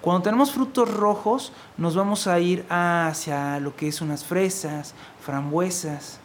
Cuando 0.00 0.22
tenemos 0.22 0.52
frutos 0.52 0.92
rojos, 0.92 1.52
nos 1.76 1.94
vamos 1.94 2.26
a 2.26 2.38
ir 2.40 2.64
hacia 2.68 3.60
lo 3.60 3.76
que 3.76 3.88
es 3.88 4.00
unas 4.00 4.24
fresas, 4.24 4.94
frambuesas, 5.20 6.18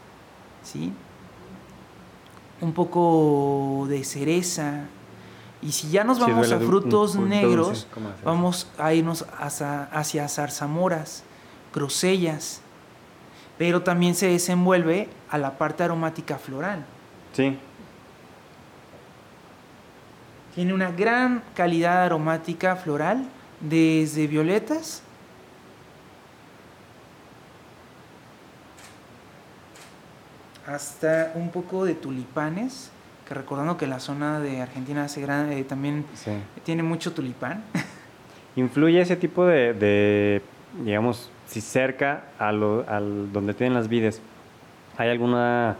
¿sí? 0.64 0.92
Un 2.62 2.74
poco 2.74 3.86
de 3.88 4.04
cereza. 4.04 4.86
Y 5.62 5.72
si 5.72 5.90
ya 5.90 6.04
nos 6.04 6.20
vamos 6.20 6.52
a 6.52 6.60
frutos 6.68 7.16
un- 7.16 7.24
un 7.24 7.30
negros, 7.30 7.68
dulce, 7.68 7.88
vamos 8.26 8.68
a 8.78 8.94
irnos 8.94 9.26
hacia, 9.40 9.84
hacia 9.86 10.28
zarzamoras, 10.30 11.24
grosellas, 11.74 12.62
pero 13.58 13.82
también 13.84 14.16
se 14.16 14.28
desenvuelve 14.28 15.10
a 15.30 15.38
la 15.38 15.58
parte 15.58 15.84
aromática 15.84 16.38
floral. 16.38 16.86
Sí, 17.34 17.58
Tiene 20.58 20.74
una 20.74 20.90
gran 20.90 21.44
calidad 21.54 22.04
aromática 22.04 22.76
floral, 22.76 23.28
desde 23.62 24.26
violetas 24.26 25.04
hasta 30.66 31.32
un 31.36 31.50
poco 31.50 31.86
de 31.86 31.94
tulipanes, 31.96 32.92
que 33.28 33.34
recordando 33.34 33.78
que 33.78 33.88
la 33.88 34.00
zona 34.00 34.40
de 34.40 34.62
Argentina 34.62 35.04
hace 35.06 35.22
gran- 35.22 35.52
eh, 35.52 35.64
también 35.64 36.06
sí. 36.16 36.32
tiene 36.64 36.84
mucho 36.84 37.14
tulipán. 37.14 37.64
¿Influye 38.56 39.00
ese 39.02 39.16
tipo 39.16 39.46
de, 39.46 39.74
de, 39.74 40.42
digamos, 40.84 41.30
si 41.48 41.62
cerca 41.62 42.24
a 42.40 42.52
lo, 42.52 42.84
al 42.90 43.32
donde 43.32 43.54
tienen 43.54 43.74
las 43.74 43.88
vides, 43.88 44.22
hay 44.98 45.10
alguna, 45.10 45.76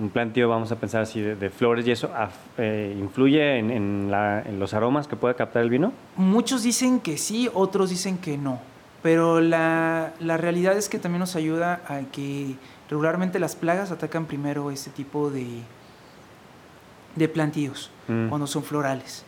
un 0.00 0.10
plantío, 0.10 0.48
vamos 0.48 0.72
a 0.72 0.76
pensar 0.76 1.02
así, 1.02 1.20
de, 1.20 1.36
de 1.36 1.50
flores 1.50 1.86
y 1.86 1.90
eso, 1.92 2.10
eh, 2.58 2.96
influye 2.98 3.58
en, 3.58 3.70
en 3.70 4.10
la- 4.10 4.42
en 4.42 4.58
los 4.58 4.74
aromas 4.74 5.06
que 5.06 5.16
puede 5.16 5.34
captar 5.34 5.62
el 5.62 5.70
vino? 5.70 5.92
Muchos 6.16 6.62
dicen 6.62 7.00
que 7.00 7.16
sí, 7.18 7.48
otros 7.54 7.90
dicen 7.90 8.18
que 8.18 8.36
no. 8.38 8.58
Pero 9.02 9.40
la, 9.40 10.12
la 10.18 10.36
realidad 10.38 10.76
es 10.76 10.88
que 10.88 10.98
también 10.98 11.20
nos 11.20 11.36
ayuda 11.36 11.82
a 11.88 12.00
que 12.10 12.56
regularmente 12.90 13.38
las 13.38 13.54
plagas 13.54 13.90
atacan 13.90 14.24
primero 14.26 14.70
este 14.70 14.90
tipo 14.90 15.30
de, 15.30 15.46
de 17.16 17.28
plantíos, 17.28 17.90
Mm. 18.08 18.28
cuando 18.28 18.46
son 18.46 18.62
florales. 18.64 19.24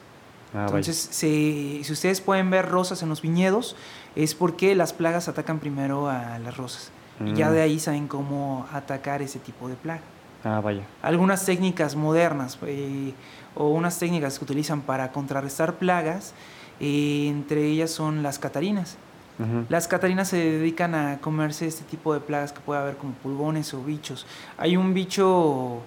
Ah. 0.54 0.64
Entonces, 0.66 0.96
se- 0.96 1.80
si 1.82 1.92
ustedes 1.92 2.20
pueden 2.20 2.50
ver 2.50 2.68
rosas 2.68 3.02
en 3.02 3.08
los 3.08 3.22
viñedos, 3.22 3.76
es 4.14 4.34
porque 4.34 4.74
las 4.74 4.92
plagas 4.92 5.28
atacan 5.28 5.58
primero 5.58 6.08
a 6.08 6.38
las 6.38 6.56
rosas. 6.56 6.90
Y 7.24 7.32
ya 7.34 7.48
Mm. 7.48 7.52
de 7.52 7.60
ahí 7.62 7.78
saben 7.78 8.08
cómo 8.08 8.66
atacar 8.72 9.22
ese 9.22 9.38
tipo 9.38 9.68
de 9.68 9.74
plaga. 9.76 10.02
Ah, 10.44 10.60
vaya. 10.60 10.82
Algunas 11.02 11.44
técnicas 11.44 11.96
modernas 11.96 12.58
eh, 12.66 13.12
o 13.54 13.68
unas 13.70 13.98
técnicas 13.98 14.38
que 14.38 14.44
utilizan 14.44 14.80
para 14.82 15.10
contrarrestar 15.12 15.74
plagas, 15.74 16.34
eh, 16.80 17.26
entre 17.28 17.64
ellas 17.66 17.90
son 17.90 18.22
las 18.22 18.38
catarinas. 18.38 18.96
Ujú. 19.38 19.66
Las 19.68 19.86
catarinas 19.88 20.28
se 20.28 20.36
dedican 20.38 20.94
a 20.94 21.18
comerse 21.18 21.66
este 21.66 21.84
tipo 21.84 22.14
de 22.14 22.20
plagas 22.20 22.52
que 22.52 22.60
puede 22.60 22.80
haber 22.80 22.96
como 22.96 23.12
pulgones 23.14 23.74
o 23.74 23.82
bichos. 23.82 24.24
Hay 24.56 24.76
un 24.76 24.94
bicho 24.94 25.80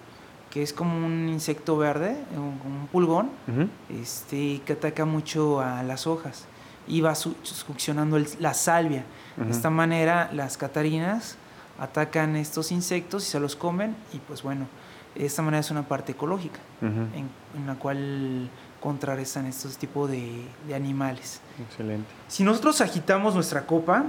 que 0.52 0.62
es 0.64 0.74
como 0.74 1.06
un 1.06 1.30
insecto 1.30 1.78
verde, 1.78 2.16
un, 2.36 2.60
un 2.72 2.88
pulgón, 2.92 3.30
Ujú. 3.48 3.70
este, 4.02 4.62
que 4.66 4.74
ataca 4.74 5.06
mucho 5.06 5.62
a 5.62 5.84
las 5.84 6.06
hojas 6.08 6.46
y 6.88 7.02
va 7.02 7.14
su- 7.16 7.36
succionando 7.44 8.18
el- 8.18 8.28
la 8.40 8.54
salvia. 8.56 9.04
Ujú. 9.38 9.46
De 9.46 9.52
esta 9.52 9.70
manera 9.70 10.30
las 10.34 10.58
catarinas 10.58 11.38
atacan 11.80 12.36
estos 12.36 12.72
insectos 12.72 13.28
y 13.28 13.32
se 13.32 13.40
los 13.40 13.56
comen 13.56 13.96
y 14.14 14.20
pues 14.20 14.44
bueno, 14.44 14.68
de 15.16 15.26
esta 15.26 15.42
manera 15.42 15.62
es 15.62 15.72
una 15.72 15.84
parte 15.84 16.12
ecológica 16.12 16.60
en, 16.82 17.30
en 17.56 17.68
la 17.68 17.76
cual 17.76 18.50
contrarrestan 18.80 19.46
estos 19.46 19.78
tipos 19.78 20.10
de, 20.10 20.46
de 20.68 20.76
animales. 20.76 21.42
Excelente. 21.60 22.08
Si 22.28 22.44
nosotros 22.44 22.80
agitamos 22.82 23.36
nuestra 23.36 23.66
copa. 23.66 24.06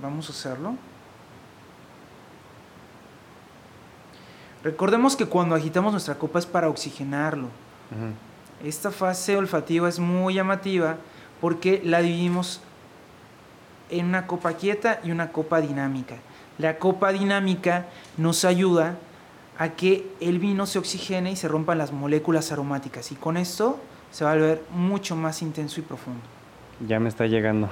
Vamos 0.00 0.28
a 0.28 0.32
hacerlo. 0.32 0.74
Recordemos 4.64 5.16
que 5.16 5.26
cuando 5.26 5.54
agitamos 5.54 5.92
nuestra 5.92 6.16
copa 6.16 6.38
es 6.38 6.46
para 6.46 6.68
oxigenarlo. 6.68 7.48
Esta 8.64 8.90
fase 8.90 9.36
olfativa 9.36 9.88
es 9.88 9.98
muy 9.98 10.34
llamativa 10.34 10.96
porque 11.40 11.82
la 11.84 12.00
dividimos 12.00 12.60
en 13.90 14.06
una 14.06 14.26
copa 14.26 14.54
quieta 14.54 15.00
y 15.04 15.10
una 15.10 15.30
copa 15.30 15.60
dinámica. 15.60 16.16
La 16.58 16.78
copa 16.78 17.12
dinámica 17.12 17.86
nos 18.16 18.44
ayuda 18.44 18.96
a 19.58 19.70
que 19.70 20.10
el 20.20 20.38
vino 20.38 20.66
se 20.66 20.78
oxigene 20.78 21.32
y 21.32 21.36
se 21.36 21.48
rompan 21.48 21.78
las 21.78 21.92
moléculas 21.92 22.52
aromáticas 22.52 23.12
y 23.12 23.14
con 23.14 23.36
esto 23.36 23.78
se 24.10 24.24
va 24.24 24.32
a 24.32 24.36
ver 24.36 24.62
mucho 24.70 25.16
más 25.16 25.42
intenso 25.42 25.80
y 25.80 25.82
profundo. 25.82 26.20
Ya 26.86 27.00
me 27.00 27.08
está 27.08 27.26
llegando. 27.26 27.68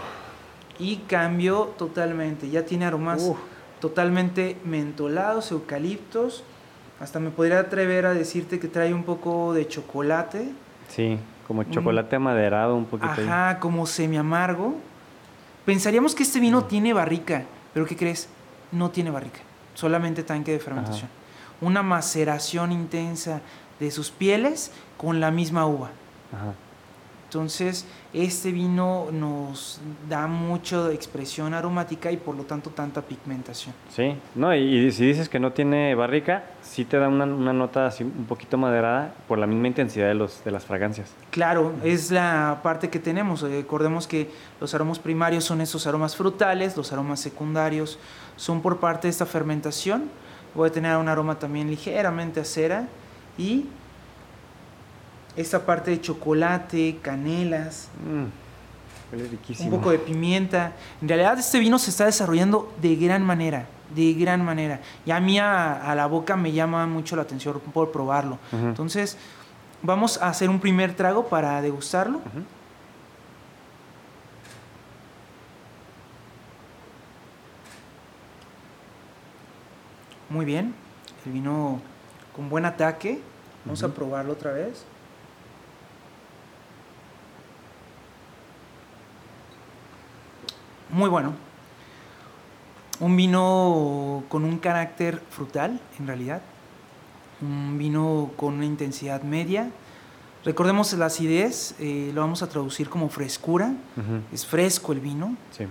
Y 0.78 0.96
cambio 1.08 1.72
totalmente, 1.78 2.48
ya 2.50 2.64
tiene 2.64 2.84
aromas 2.86 3.30
totalmente 3.80 4.56
mentolados, 4.64 5.50
eucaliptos. 5.50 6.42
Hasta 7.00 7.20
me 7.20 7.30
podría 7.30 7.60
atrever 7.60 8.06
a 8.06 8.14
decirte 8.14 8.58
que 8.58 8.68
trae 8.68 8.94
un 8.94 9.04
poco 9.04 9.52
de 9.52 9.68
chocolate. 9.68 10.48
Sí, 10.88 11.18
como 11.46 11.64
chocolate 11.64 12.16
amaderado 12.16 12.76
un 12.76 12.86
poquito. 12.86 13.12
ahí. 13.12 13.26
Ajá, 13.26 13.60
como 13.60 13.86
semi 13.86 14.16
amargo. 14.16 14.74
Pensaríamos 15.64 16.14
que 16.14 16.22
este 16.22 16.40
vino 16.40 16.60
Mm. 16.62 16.68
tiene 16.68 16.92
barrica, 16.92 17.44
pero 17.72 17.86
¿qué 17.86 17.96
crees? 17.96 18.28
No 18.72 18.90
tiene 18.90 19.10
barrica, 19.10 19.40
solamente 19.74 20.22
tanque 20.22 20.52
de 20.52 20.58
fermentación. 20.58 21.08
Una 21.60 21.82
maceración 21.82 22.72
intensa 22.72 23.40
de 23.80 23.90
sus 23.90 24.10
pieles 24.10 24.72
con 24.96 25.20
la 25.20 25.30
misma 25.30 25.66
uva. 25.66 25.90
Ajá. 26.32 26.54
Entonces, 27.34 27.84
este 28.12 28.52
vino 28.52 29.08
nos 29.10 29.80
da 30.08 30.28
mucha 30.28 30.92
expresión 30.92 31.52
aromática 31.52 32.12
y 32.12 32.16
por 32.16 32.36
lo 32.36 32.44
tanto 32.44 32.70
tanta 32.70 33.02
pigmentación. 33.02 33.74
Sí, 33.88 34.14
no, 34.36 34.54
y, 34.54 34.60
y 34.60 34.92
si 34.92 35.04
dices 35.04 35.28
que 35.28 35.40
no 35.40 35.50
tiene 35.50 35.96
barrica, 35.96 36.44
sí 36.62 36.84
te 36.84 36.96
da 36.96 37.08
una, 37.08 37.24
una 37.24 37.52
nota 37.52 37.88
así 37.88 38.04
un 38.04 38.26
poquito 38.26 38.56
maderada 38.56 39.14
por 39.26 39.38
la 39.38 39.48
misma 39.48 39.66
intensidad 39.66 40.06
de, 40.06 40.14
los, 40.14 40.44
de 40.44 40.52
las 40.52 40.64
fragancias. 40.64 41.12
Claro, 41.30 41.72
es 41.82 42.12
la 42.12 42.60
parte 42.62 42.88
que 42.88 43.00
tenemos. 43.00 43.40
Recordemos 43.40 44.06
que 44.06 44.30
los 44.60 44.72
aromas 44.72 45.00
primarios 45.00 45.42
son 45.42 45.60
esos 45.60 45.88
aromas 45.88 46.14
frutales, 46.14 46.76
los 46.76 46.92
aromas 46.92 47.18
secundarios 47.18 47.98
son 48.36 48.60
por 48.62 48.78
parte 48.78 49.06
de 49.06 49.10
esta 49.10 49.26
fermentación. 49.26 50.04
Voy 50.54 50.68
a 50.68 50.72
tener 50.72 50.96
un 50.96 51.08
aroma 51.08 51.38
también 51.38 51.68
ligeramente 51.70 52.40
a 52.40 52.44
cera 52.44 52.86
y 53.38 53.66
esta 55.36 55.66
parte 55.66 55.90
de 55.90 56.00
chocolate, 56.00 56.98
canelas, 57.02 57.88
Mm, 58.04 58.26
riquísimo. 59.30 59.70
un 59.70 59.76
poco 59.78 59.90
de 59.90 59.98
pimienta. 59.98 60.72
En 61.02 61.08
realidad 61.08 61.38
este 61.38 61.58
vino 61.58 61.78
se 61.78 61.90
está 61.90 62.06
desarrollando 62.06 62.72
de 62.80 62.94
gran 62.96 63.22
manera, 63.24 63.66
de 63.94 64.12
gran 64.14 64.44
manera. 64.44 64.80
Y 65.06 65.10
a 65.10 65.20
mí 65.20 65.38
a, 65.38 65.90
a 65.90 65.94
la 65.94 66.06
boca 66.06 66.36
me 66.36 66.52
llama 66.52 66.86
mucho 66.86 67.16
la 67.16 67.22
atención 67.22 67.60
por 67.72 67.90
probarlo. 67.92 68.38
Entonces, 68.52 69.16
vamos 69.82 70.20
a 70.22 70.28
hacer 70.28 70.48
un 70.50 70.60
primer 70.60 70.94
trago 70.94 71.26
para 71.28 71.60
degustarlo. 71.62 72.20
Muy 80.34 80.44
bien. 80.44 80.74
El 81.24 81.30
vino 81.30 81.80
con 82.34 82.48
buen 82.48 82.64
ataque. 82.64 83.20
Vamos 83.64 83.84
a 83.84 83.94
probarlo 83.94 84.32
otra 84.32 84.50
vez. 84.50 84.84
Muy 90.90 91.08
bueno. 91.08 91.34
Un 92.98 93.16
vino 93.16 94.24
con 94.28 94.44
un 94.44 94.58
carácter 94.58 95.22
frutal, 95.30 95.80
en 96.00 96.08
realidad. 96.08 96.42
Un 97.40 97.78
vino 97.78 98.32
con 98.36 98.54
una 98.54 98.64
intensidad 98.64 99.22
media. 99.22 99.70
Recordemos 100.44 100.92
la 100.94 101.06
acidez, 101.06 101.76
eh, 101.78 102.10
lo 102.12 102.22
vamos 102.22 102.42
a 102.42 102.48
traducir 102.48 102.88
como 102.88 103.08
frescura. 103.08 103.72
Es 104.32 104.44
fresco 104.44 104.92
el 104.92 104.98
vino. 104.98 105.36
Sí. 105.52 105.68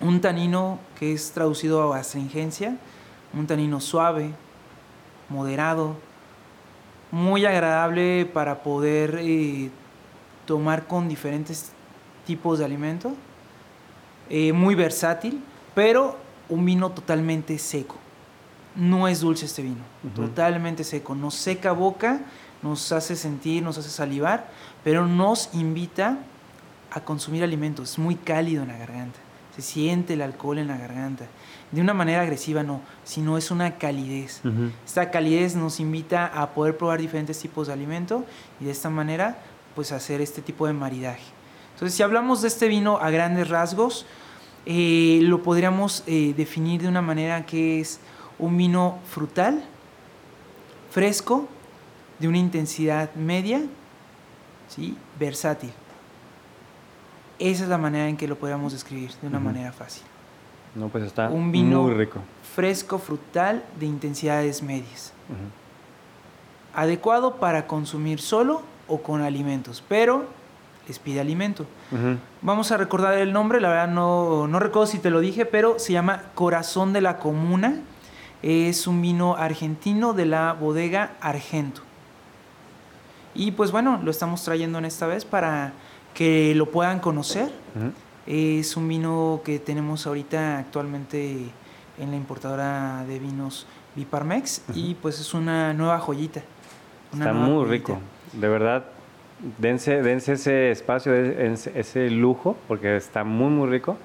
Un 0.00 0.20
tanino 0.20 0.80
que 0.98 1.12
es 1.12 1.30
traducido 1.30 1.92
a 1.92 1.98
astringencia, 1.98 2.76
un 3.34 3.46
tanino 3.46 3.80
suave, 3.80 4.32
moderado, 5.28 5.96
muy 7.10 7.44
agradable 7.44 8.26
para 8.26 8.62
poder 8.62 9.18
eh, 9.20 9.70
tomar 10.46 10.86
con 10.86 11.08
diferentes 11.08 11.72
tipos 12.26 12.58
de 12.58 12.64
alimento, 12.64 13.14
eh, 14.28 14.52
muy 14.52 14.74
versátil, 14.74 15.42
pero 15.74 16.16
un 16.48 16.64
vino 16.64 16.90
totalmente 16.90 17.58
seco. 17.58 17.96
No 18.76 19.08
es 19.08 19.20
dulce 19.20 19.46
este 19.46 19.62
vino, 19.62 19.82
totalmente 20.14 20.84
seco. 20.84 21.16
Nos 21.16 21.34
seca 21.34 21.72
boca, 21.72 22.20
nos 22.62 22.92
hace 22.92 23.16
sentir, 23.16 23.62
nos 23.62 23.78
hace 23.78 23.90
salivar, 23.90 24.48
pero 24.84 25.06
nos 25.06 25.50
invita 25.54 26.18
a 26.92 27.00
consumir 27.00 27.42
alimentos. 27.42 27.92
Es 27.92 27.98
muy 27.98 28.14
cálido 28.14 28.62
en 28.62 28.68
la 28.68 28.76
garganta. 28.76 29.18
Se 29.56 29.62
siente 29.62 30.14
el 30.14 30.22
alcohol 30.22 30.58
en 30.58 30.68
la 30.68 30.76
garganta. 30.76 31.26
De 31.72 31.80
una 31.80 31.94
manera 31.94 32.22
agresiva 32.22 32.62
no, 32.62 32.80
sino 33.04 33.38
es 33.38 33.50
una 33.50 33.78
calidez. 33.78 34.42
Esta 34.84 35.10
calidez 35.10 35.54
nos 35.54 35.78
invita 35.78 36.26
a 36.26 36.50
poder 36.50 36.76
probar 36.76 37.00
diferentes 37.00 37.38
tipos 37.38 37.68
de 37.68 37.72
alimento 37.72 38.24
y 38.60 38.64
de 38.64 38.72
esta 38.72 38.90
manera 38.90 39.38
pues 39.74 39.92
hacer 39.92 40.20
este 40.20 40.42
tipo 40.42 40.66
de 40.66 40.72
maridaje. 40.72 41.22
Entonces 41.74 41.96
si 41.96 42.02
hablamos 42.02 42.42
de 42.42 42.48
este 42.48 42.66
vino 42.66 42.98
a 42.98 43.10
grandes 43.10 43.48
rasgos, 43.48 44.04
eh, 44.66 45.20
lo 45.22 45.42
podríamos 45.42 46.02
eh, 46.06 46.34
definir 46.36 46.82
de 46.82 46.88
una 46.88 47.02
manera 47.02 47.46
que 47.46 47.80
es 47.80 48.00
un 48.38 48.56
vino 48.56 48.98
frutal, 49.08 49.64
fresco, 50.90 51.48
de 52.18 52.28
una 52.28 52.38
intensidad 52.38 53.14
media, 53.14 53.62
¿sí? 54.68 54.96
Versátil. 55.18 55.72
Esa 57.38 57.62
es 57.62 57.68
la 57.70 57.78
manera 57.78 58.08
en 58.08 58.16
que 58.16 58.28
lo 58.28 58.36
podríamos 58.38 58.72
describir 58.72 59.12
de 59.22 59.28
una 59.28 59.40
manera 59.40 59.72
fácil. 59.72 60.02
No, 60.74 60.88
pues 60.88 61.04
está 61.04 61.28
Un 61.28 61.50
vino- 61.52 61.82
muy 61.82 61.94
rico. 61.94 62.20
Fresco 62.54 62.98
frutal 62.98 63.64
de 63.78 63.86
intensidades 63.86 64.62
medias. 64.62 65.12
Adecuado 66.74 67.36
para 67.36 67.66
consumir 67.66 68.20
solo 68.20 68.62
o 68.86 68.98
con 69.02 69.22
alimentos, 69.22 69.82
pero 69.88 70.24
les 70.86 70.98
pide 70.98 71.20
alimento. 71.20 71.66
Vamos 72.42 72.70
a 72.72 72.76
recordar 72.76 73.14
el 73.14 73.32
nombre, 73.32 73.60
la 73.60 73.68
verdad 73.68 73.88
no, 73.88 74.46
no 74.46 74.58
recuerdo 74.60 74.86
si 74.86 74.98
te 74.98 75.10
lo 75.10 75.20
dije, 75.20 75.46
pero 75.46 75.78
se 75.78 75.92
llama 75.92 76.22
Corazón 76.34 76.92
de 76.92 77.00
la 77.00 77.18
Comuna. 77.18 77.80
Es 78.42 78.86
un 78.86 79.02
vino 79.02 79.36
argentino 79.36 80.12
de 80.12 80.26
la 80.26 80.52
bodega 80.54 81.12
Argento. 81.20 81.82
Y 83.34 83.50
pues 83.52 83.70
bueno, 83.70 84.00
lo 84.02 84.10
estamos 84.10 84.42
trayendo 84.44 84.78
en 84.78 84.84
esta 84.86 85.06
vez 85.06 85.24
para 85.24 85.72
que 86.14 86.54
lo 86.54 86.66
puedan 86.70 87.00
conocer. 87.00 87.50
Es 88.26 88.76
un 88.76 88.86
vino 88.88 89.40
que 89.44 89.58
tenemos 89.58 90.06
ahorita 90.06 90.58
actualmente 90.58 91.46
en 91.98 92.10
la 92.10 92.16
importadora 92.16 93.04
de 93.06 93.18
vinos 93.18 93.66
Viparmex 93.96 94.62
y 94.74 94.94
pues 94.94 95.20
es 95.20 95.34
una 95.34 95.72
nueva 95.74 95.98
joyita. 95.98 96.42
una 97.12 97.24
Está 97.24 97.32
nueva 97.32 97.48
muy 97.48 97.66
joyita. 97.66 97.92
rico. 97.94 98.00
De 98.32 98.48
verdad, 98.48 98.84
dense, 99.58 100.02
dense 100.02 100.34
ese 100.34 100.70
espacio, 100.70 101.12
dense 101.12 101.72
ese 101.74 102.08
lujo, 102.10 102.56
porque 102.68 102.96
está 102.96 103.24
muy, 103.24 103.48
muy 103.50 103.68
rico. 103.68 103.96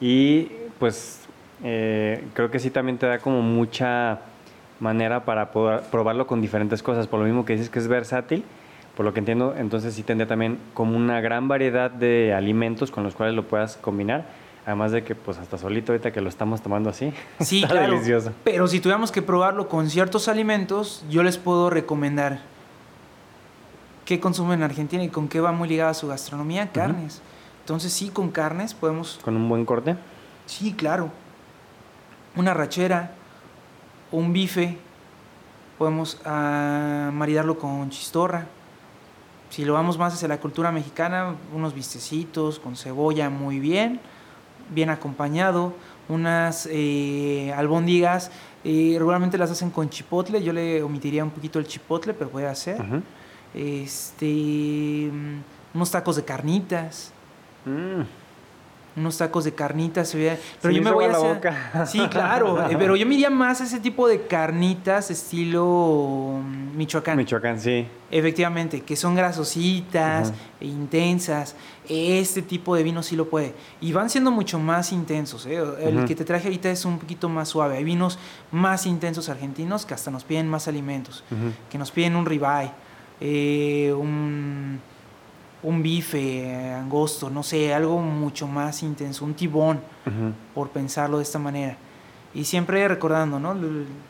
Y 0.00 0.50
pues 0.80 1.20
eh, 1.62 2.24
creo 2.34 2.50
que 2.50 2.58
sí 2.58 2.70
también 2.70 2.98
te 2.98 3.06
da 3.06 3.18
como 3.20 3.42
mucha 3.42 4.20
manera 4.80 5.24
para 5.24 5.52
poder 5.52 5.82
probarlo 5.82 6.26
con 6.26 6.40
diferentes 6.40 6.82
cosas. 6.82 7.06
Por 7.06 7.20
lo 7.20 7.26
mismo 7.26 7.44
que 7.44 7.52
dices 7.52 7.70
que 7.70 7.78
es 7.78 7.86
versátil, 7.86 8.44
por 8.96 9.04
lo 9.06 9.12
que 9.14 9.20
entiendo, 9.20 9.54
entonces 9.56 9.94
sí 9.94 10.02
tendría 10.02 10.26
también 10.28 10.58
como 10.74 10.96
una 10.96 11.20
gran 11.20 11.48
variedad 11.48 11.90
de 11.90 12.34
alimentos 12.34 12.90
con 12.90 13.04
los 13.04 13.14
cuales 13.14 13.34
lo 13.34 13.44
puedas 13.48 13.76
combinar. 13.76 14.26
Además 14.64 14.92
de 14.92 15.02
que 15.02 15.16
pues 15.16 15.38
hasta 15.38 15.58
solito 15.58 15.90
ahorita 15.92 16.12
que 16.12 16.20
lo 16.20 16.28
estamos 16.28 16.62
tomando 16.62 16.88
así, 16.90 17.12
Sí, 17.40 17.62
está 17.62 17.74
claro. 17.74 17.92
delicioso. 17.94 18.32
Pero 18.44 18.68
si 18.68 18.78
tuviéramos 18.80 19.10
que 19.10 19.20
probarlo 19.22 19.68
con 19.68 19.90
ciertos 19.90 20.28
alimentos, 20.28 21.04
yo 21.10 21.22
les 21.24 21.36
puedo 21.36 21.68
recomendar 21.68 22.40
qué 24.04 24.20
consumen 24.20 24.60
en 24.60 24.64
Argentina 24.64 25.02
y 25.02 25.08
con 25.08 25.26
qué 25.28 25.40
va 25.40 25.50
muy 25.52 25.68
ligada 25.68 25.94
su 25.94 26.06
gastronomía, 26.06 26.70
carnes. 26.70 27.22
Entonces 27.60 27.92
sí, 27.92 28.08
con 28.10 28.30
carnes 28.30 28.74
podemos, 28.74 29.18
Con 29.24 29.36
un 29.36 29.48
buen 29.48 29.64
corte. 29.64 29.96
sí, 30.46 30.74
claro, 30.74 31.10
una 32.36 32.54
rachera, 32.54 33.12
un 34.12 34.32
bife, 34.32 34.76
podemos 35.78 36.20
ah, 36.24 37.10
maridarlo 37.12 37.58
con 37.58 37.90
chistorra. 37.90 38.46
Si 39.52 39.66
lo 39.66 39.74
vamos 39.74 39.98
más 39.98 40.14
hacia 40.14 40.28
la 40.28 40.40
cultura 40.40 40.72
mexicana, 40.72 41.34
unos 41.54 41.74
bistecitos 41.74 42.58
con 42.58 42.74
cebolla 42.74 43.28
muy 43.28 43.60
bien, 43.60 44.00
bien 44.74 44.88
acompañado, 44.88 45.74
unas 46.08 46.66
eh, 46.72 47.52
albóndigas, 47.54 48.30
eh, 48.64 48.94
regularmente 48.98 49.36
las 49.36 49.50
hacen 49.50 49.68
con 49.68 49.90
chipotle, 49.90 50.42
yo 50.42 50.54
le 50.54 50.82
omitiría 50.82 51.22
un 51.22 51.28
poquito 51.28 51.58
el 51.58 51.66
chipotle, 51.66 52.14
pero 52.14 52.30
puede 52.30 52.46
hacer. 52.46 52.80
Ujú. 52.80 53.02
Este, 53.52 55.10
mm, 55.12 55.74
unos 55.74 55.90
tacos 55.90 56.16
de 56.16 56.24
carnitas, 56.24 57.12
Mm. 57.64 58.02
Unos 58.96 59.18
tacos 59.18 59.44
de 59.44 59.54
carnitas, 59.54 60.12
pero 60.12 60.36
Sí, 60.62 60.74
yo 60.74 60.82
me 60.82 60.90
voy 60.90 61.04
a 61.06 61.08
la 61.08 61.18
boca. 61.18 61.86
sí, 61.86 61.98
claro, 62.10 62.70
eh, 62.70 62.76
pero 62.78 62.96
yo 62.96 63.06
me 63.06 63.14
iría 63.14 63.30
más 63.30 63.60
a 63.60 63.64
ese 63.64 63.80
tipo 63.80 64.06
de 64.06 64.26
carnitas 64.26 65.10
estilo 65.10 66.40
mm, 66.42 66.76
Michoacán. 66.76 67.16
Michoacán, 67.16 67.58
sí. 67.58 67.86
Efectivamente, 68.10 68.82
que 68.82 68.94
son 68.94 69.14
grasositas, 69.14 70.34
e 70.60 70.66
intensas. 70.66 71.56
Este 71.88 72.42
tipo 72.42 72.76
de 72.76 72.82
vino 72.82 73.02
sí 73.02 73.16
lo 73.16 73.28
puede. 73.28 73.54
Y 73.80 73.92
van 73.92 74.10
siendo 74.10 74.30
mucho 74.30 74.58
más 74.58 74.92
intensos. 74.92 75.46
¿eh? 75.46 75.62
El 75.80 76.04
que 76.04 76.14
te 76.14 76.24
traje 76.24 76.48
ahorita 76.48 76.70
es 76.70 76.84
un 76.84 76.98
poquito 76.98 77.30
más 77.30 77.48
suave. 77.48 77.78
Hay 77.78 77.84
vinos 77.84 78.18
más 78.50 78.86
intensos 78.86 79.30
argentinos 79.30 79.86
que 79.86 79.94
hasta 79.94 80.10
nos 80.10 80.24
piden 80.24 80.48
más 80.48 80.68
alimentos. 80.68 81.24
Que 81.70 81.78
nos 81.78 81.90
piden 81.90 82.14
un 82.16 82.26
ribeye, 82.26 82.70
eh, 83.20 83.94
un, 83.96 84.80
un 85.62 85.82
bife 85.82 86.18
eh, 86.18 86.74
angosto, 86.74 87.30
no 87.30 87.42
sé, 87.42 87.72
algo 87.72 87.98
mucho 87.98 88.46
más 88.46 88.82
intenso. 88.82 89.24
Un 89.24 89.34
tibón, 89.34 89.80
por 90.54 90.70
pensarlo 90.70 91.18
de 91.18 91.22
esta 91.22 91.38
manera. 91.38 91.76
Y 92.34 92.44
siempre 92.44 92.88
recordando, 92.88 93.38
¿no? 93.38 93.54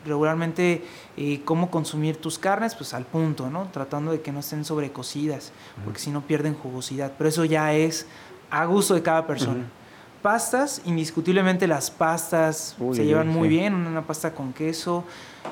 Regularmente, 0.05 0.83
eh, 1.17 1.41
cómo 1.43 1.69
consumir 1.69 2.17
tus 2.17 2.39
carnes, 2.39 2.73
pues 2.73 2.93
al 2.93 3.05
punto, 3.05 3.49
¿no? 3.49 3.67
Tratando 3.71 4.11
de 4.11 4.21
que 4.21 4.31
no 4.31 4.39
estén 4.39 4.63
sobrecocidas, 4.63 5.51
porque 5.83 5.99
si 5.99 6.09
no 6.09 6.21
pierden 6.21 6.55
jugosidad. 6.55 7.11
Pero 7.17 7.29
eso 7.29 7.43
ya 7.43 7.73
es 7.73 8.07
a 8.49 8.65
gusto 8.65 8.93
de 8.93 9.01
cada 9.01 9.27
persona. 9.27 9.65
Pastas, 10.21 10.81
indiscutiblemente 10.85 11.67
las 11.67 11.91
pastas 11.91 12.77
Uy, 12.79 12.95
se 12.95 13.05
llevan 13.05 13.27
uy, 13.27 13.35
muy 13.35 13.49
bien, 13.49 13.73
una 13.73 14.03
pasta 14.03 14.33
con 14.33 14.53
queso, 14.53 15.03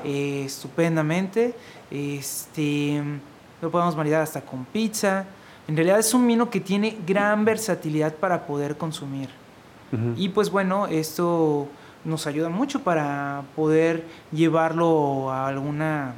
eh, 0.02 0.44
estupendamente. 0.46 1.54
Este, 1.90 3.02
lo 3.60 3.70
podemos 3.70 3.94
maridar 3.94 4.22
hasta 4.22 4.40
con 4.40 4.64
pizza. 4.64 5.26
En 5.68 5.76
realidad 5.76 5.98
es 5.98 6.12
un 6.14 6.26
vino 6.26 6.50
que 6.50 6.60
tiene 6.60 6.96
gran 7.06 7.44
versatilidad 7.44 8.14
para 8.14 8.46
poder 8.46 8.76
consumir. 8.76 9.28
Y 10.16 10.30
pues 10.30 10.50
bueno, 10.50 10.86
esto 10.86 11.68
nos 12.04 12.26
ayuda 12.26 12.48
mucho 12.48 12.80
para 12.82 13.42
poder 13.54 14.04
llevarlo 14.32 15.30
a 15.30 15.46
alguna 15.48 16.14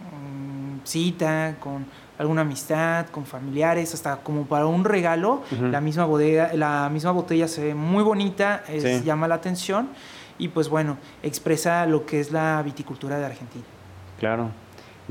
mm, 0.00 0.86
cita, 0.86 1.56
con 1.60 1.84
alguna 2.18 2.40
amistad, 2.40 3.06
con 3.10 3.26
familiares, 3.26 3.92
hasta 3.94 4.16
como 4.16 4.44
para 4.46 4.66
un 4.66 4.84
regalo. 4.84 5.42
La 5.70 5.80
misma 5.82 6.06
bodega, 6.06 6.52
la 6.54 6.88
misma 6.90 7.10
botella 7.10 7.48
se 7.48 7.62
ve 7.64 7.74
muy 7.74 8.02
bonita, 8.02 8.62
es- 8.68 8.82
Sí. 9.00 9.04
llama 9.04 9.28
la 9.28 9.34
atención 9.36 9.88
y 10.38 10.48
pues 10.48 10.68
bueno, 10.70 10.96
expresa 11.22 11.84
lo 11.86 12.06
que 12.06 12.18
es 12.20 12.32
la 12.32 12.62
viticultura 12.62 13.18
de 13.18 13.26
Argentina. 13.26 13.64
Claro. 14.18 14.50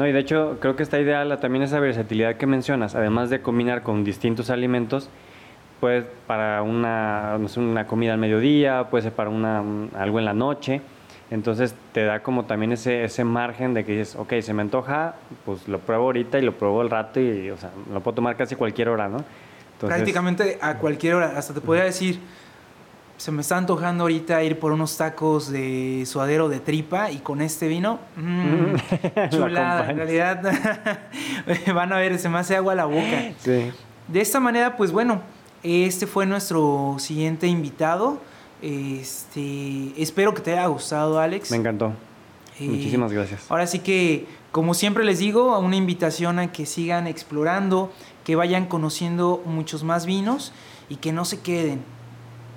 No, 0.02 0.08
y 0.08 0.12
de 0.14 0.18
hecho 0.20 0.58
creo 0.60 0.76
que 0.76 0.82
está 0.82 1.00
ideal 1.00 1.38
también 1.40 1.62
esa 1.64 1.80
versatilidad 1.80 2.36
que 2.36 2.48
mencionas, 2.48 2.96
además 2.96 3.30
de 3.30 3.42
combinar 3.44 3.84
con 3.84 4.04
distintos 4.04 4.50
alimentos, 4.50 5.10
pues 5.80 6.06
para 6.26 6.64
una, 6.64 7.38
no 7.38 7.48
sé, 7.48 7.60
una 7.60 7.86
comida 7.86 8.14
al 8.14 8.18
mediodía, 8.18 8.86
puede 8.90 9.04
ser 9.04 9.12
para 9.14 9.30
una, 9.30 9.62
un- 9.62 9.92
algo 9.96 10.18
en 10.18 10.26
la 10.26 10.34
noche, 10.34 10.82
entonces 11.30 11.76
te 11.92 12.04
da 12.04 12.24
como 12.24 12.46
también 12.46 12.72
ese, 12.72 13.04
ese 13.04 13.24
margen 13.24 13.76
de 13.76 13.86
que 13.86 13.92
dices, 14.00 14.16
ok, 14.16 14.34
se 14.42 14.56
me 14.56 14.64
antoja, 14.64 15.14
pues 15.46 15.68
lo 15.68 15.78
pruebo 15.78 16.06
ahorita 16.06 16.40
y 16.40 16.42
lo 16.42 16.54
pruebo 16.54 16.82
al 16.82 16.90
rato 16.90 17.20
y, 17.20 17.52
o 17.52 17.58
sea, 17.58 17.70
lo 17.94 18.02
puedo 18.02 18.16
tomar 18.16 18.36
casi 18.36 18.56
cualquier 18.56 18.90
hora, 18.90 19.08
¿no? 19.08 19.18
Entonces, 19.74 19.98
Prácticamente 20.00 20.58
a 20.64 20.78
cualquier 20.80 21.14
hora, 21.14 21.34
hasta 21.38 21.54
te 21.54 21.62
podría 21.62 21.84
decir, 21.84 22.20
se 23.22 23.32
me 23.32 23.42
está 23.42 23.56
antojando 23.56 24.06
ahorita 24.06 24.44
ir 24.44 24.58
por 24.58 24.72
unos 24.72 24.98
tacos 24.98 25.52
de 25.52 26.06
suadero 26.08 26.50
de 26.50 26.60
tripa 26.60 27.12
y 27.12 27.20
con 27.20 27.40
este 27.40 27.68
vino, 27.68 28.00
mm, 28.16 28.74
Lo 29.16 29.30
chulada, 29.30 29.92
en 29.92 29.98
realidad 29.98 30.42
van 31.76 31.94
a 31.94 31.98
ver, 31.98 32.18
se 32.18 32.30
me 32.30 32.40
hace 32.40 32.56
agua 32.56 32.74
la 32.74 32.86
boca. 32.86 33.32
Sí. 33.38 33.70
De 34.08 34.22
esta 34.22 34.40
manera, 34.40 34.76
pues 34.76 34.92
bueno, 34.92 35.22
este 35.62 36.08
fue 36.08 36.26
nuestro 36.26 36.96
siguiente 36.98 37.46
invitado. 37.46 38.20
Este, 38.60 39.94
espero 40.02 40.34
que 40.34 40.42
te 40.42 40.54
haya 40.54 40.66
gustado, 40.66 41.20
Alex. 41.20 41.52
Me 41.52 41.58
encantó. 41.58 41.94
Eh, 42.60 42.68
Muchísimas 42.70 43.12
gracias. 43.12 43.46
Ahora 43.50 43.68
sí 43.68 43.78
que, 43.78 44.26
como 44.52 44.74
siempre 44.74 45.06
les 45.06 45.20
digo, 45.20 45.60
una 45.60 45.76
invitación 45.76 46.40
a 46.40 46.52
que 46.52 46.66
sigan 46.66 47.06
explorando, 47.06 47.94
que 48.24 48.36
vayan 48.36 48.66
conociendo 48.66 49.44
muchos 49.46 49.84
más 49.84 50.08
vinos 50.08 50.54
y 50.90 50.96
que 50.96 51.12
no 51.12 51.24
se 51.24 51.40
queden 51.42 51.84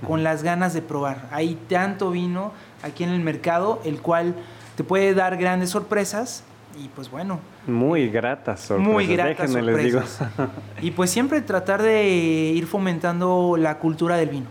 con 0.06 0.22
las 0.22 0.42
ganas 0.42 0.72
de 0.74 0.82
probar. 0.82 1.28
Hay 1.32 1.58
tanto 1.68 2.10
vino 2.10 2.52
aquí 2.82 3.04
en 3.04 3.10
el 3.10 3.20
mercado, 3.20 3.80
el 3.84 4.00
cual 4.00 4.34
te 4.76 4.84
puede 4.84 5.14
dar 5.14 5.36
grandes 5.36 5.70
sorpresas 5.70 6.44
y 6.82 6.88
pues 6.88 7.10
bueno, 7.10 7.38
Muy 7.68 8.08
gratas 8.08 8.60
sorpresas. 8.60 8.92
muy 8.92 9.06
gratas 9.06 9.52
déjenme 9.52 9.62
les 9.72 9.84
digo. 9.84 10.00
sorpresas. 10.02 10.48
Y 10.82 10.90
pues 10.90 11.10
siempre 11.10 11.40
tratar 11.40 11.80
de 11.82 12.04
ir 12.54 12.66
fomentando 12.66 13.56
la 13.56 13.78
cultura 13.78 14.16
del 14.16 14.28
vino, 14.30 14.46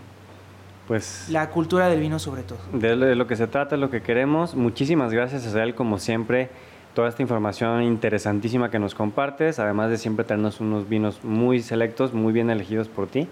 Pues 0.88 1.26
la 1.30 1.50
cultura 1.50 1.90
del 1.90 2.00
vino 2.00 2.20
sobre 2.20 2.44
todo. 2.44 2.60
de 2.72 2.96
lo, 3.16 3.28
que 3.28 3.36
se 3.36 3.48
trata, 3.48 3.76
lo 3.78 3.90
que 3.90 4.02
queremos. 4.02 4.56
Muchísimas 4.56 5.12
gracias, 5.14 5.46
Israel, 5.46 5.76
como 5.76 5.98
siempre, 6.00 6.50
toda 6.94 7.10
esta 7.10 7.22
información 7.22 7.84
interesantísima 7.84 8.70
que 8.72 8.80
nos 8.80 8.96
compartes, 8.96 9.60
además 9.60 9.90
de 9.90 9.98
siempre 9.98 10.24
tenernos 10.24 10.62
unos 10.62 10.88
vinos 10.88 11.24
muy 11.24 11.62
selectos, 11.62 12.14
muy 12.14 12.32
bien 12.32 12.50
elegidos 12.50 12.88
por 12.88 13.08
ti. 13.08 13.28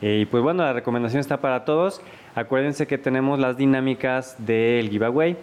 Eh, 0.00 0.20
y 0.22 0.26
pues 0.26 0.42
bueno, 0.42 0.62
la 0.62 0.72
recomendación 0.72 1.20
está 1.20 1.40
para 1.40 1.64
todos. 1.64 2.00
Acuérdense 2.34 2.86
que 2.86 2.98
tenemos 2.98 3.38
las 3.38 3.56
dinámicas 3.56 4.36
del 4.38 4.88
giveaway. 4.90 5.36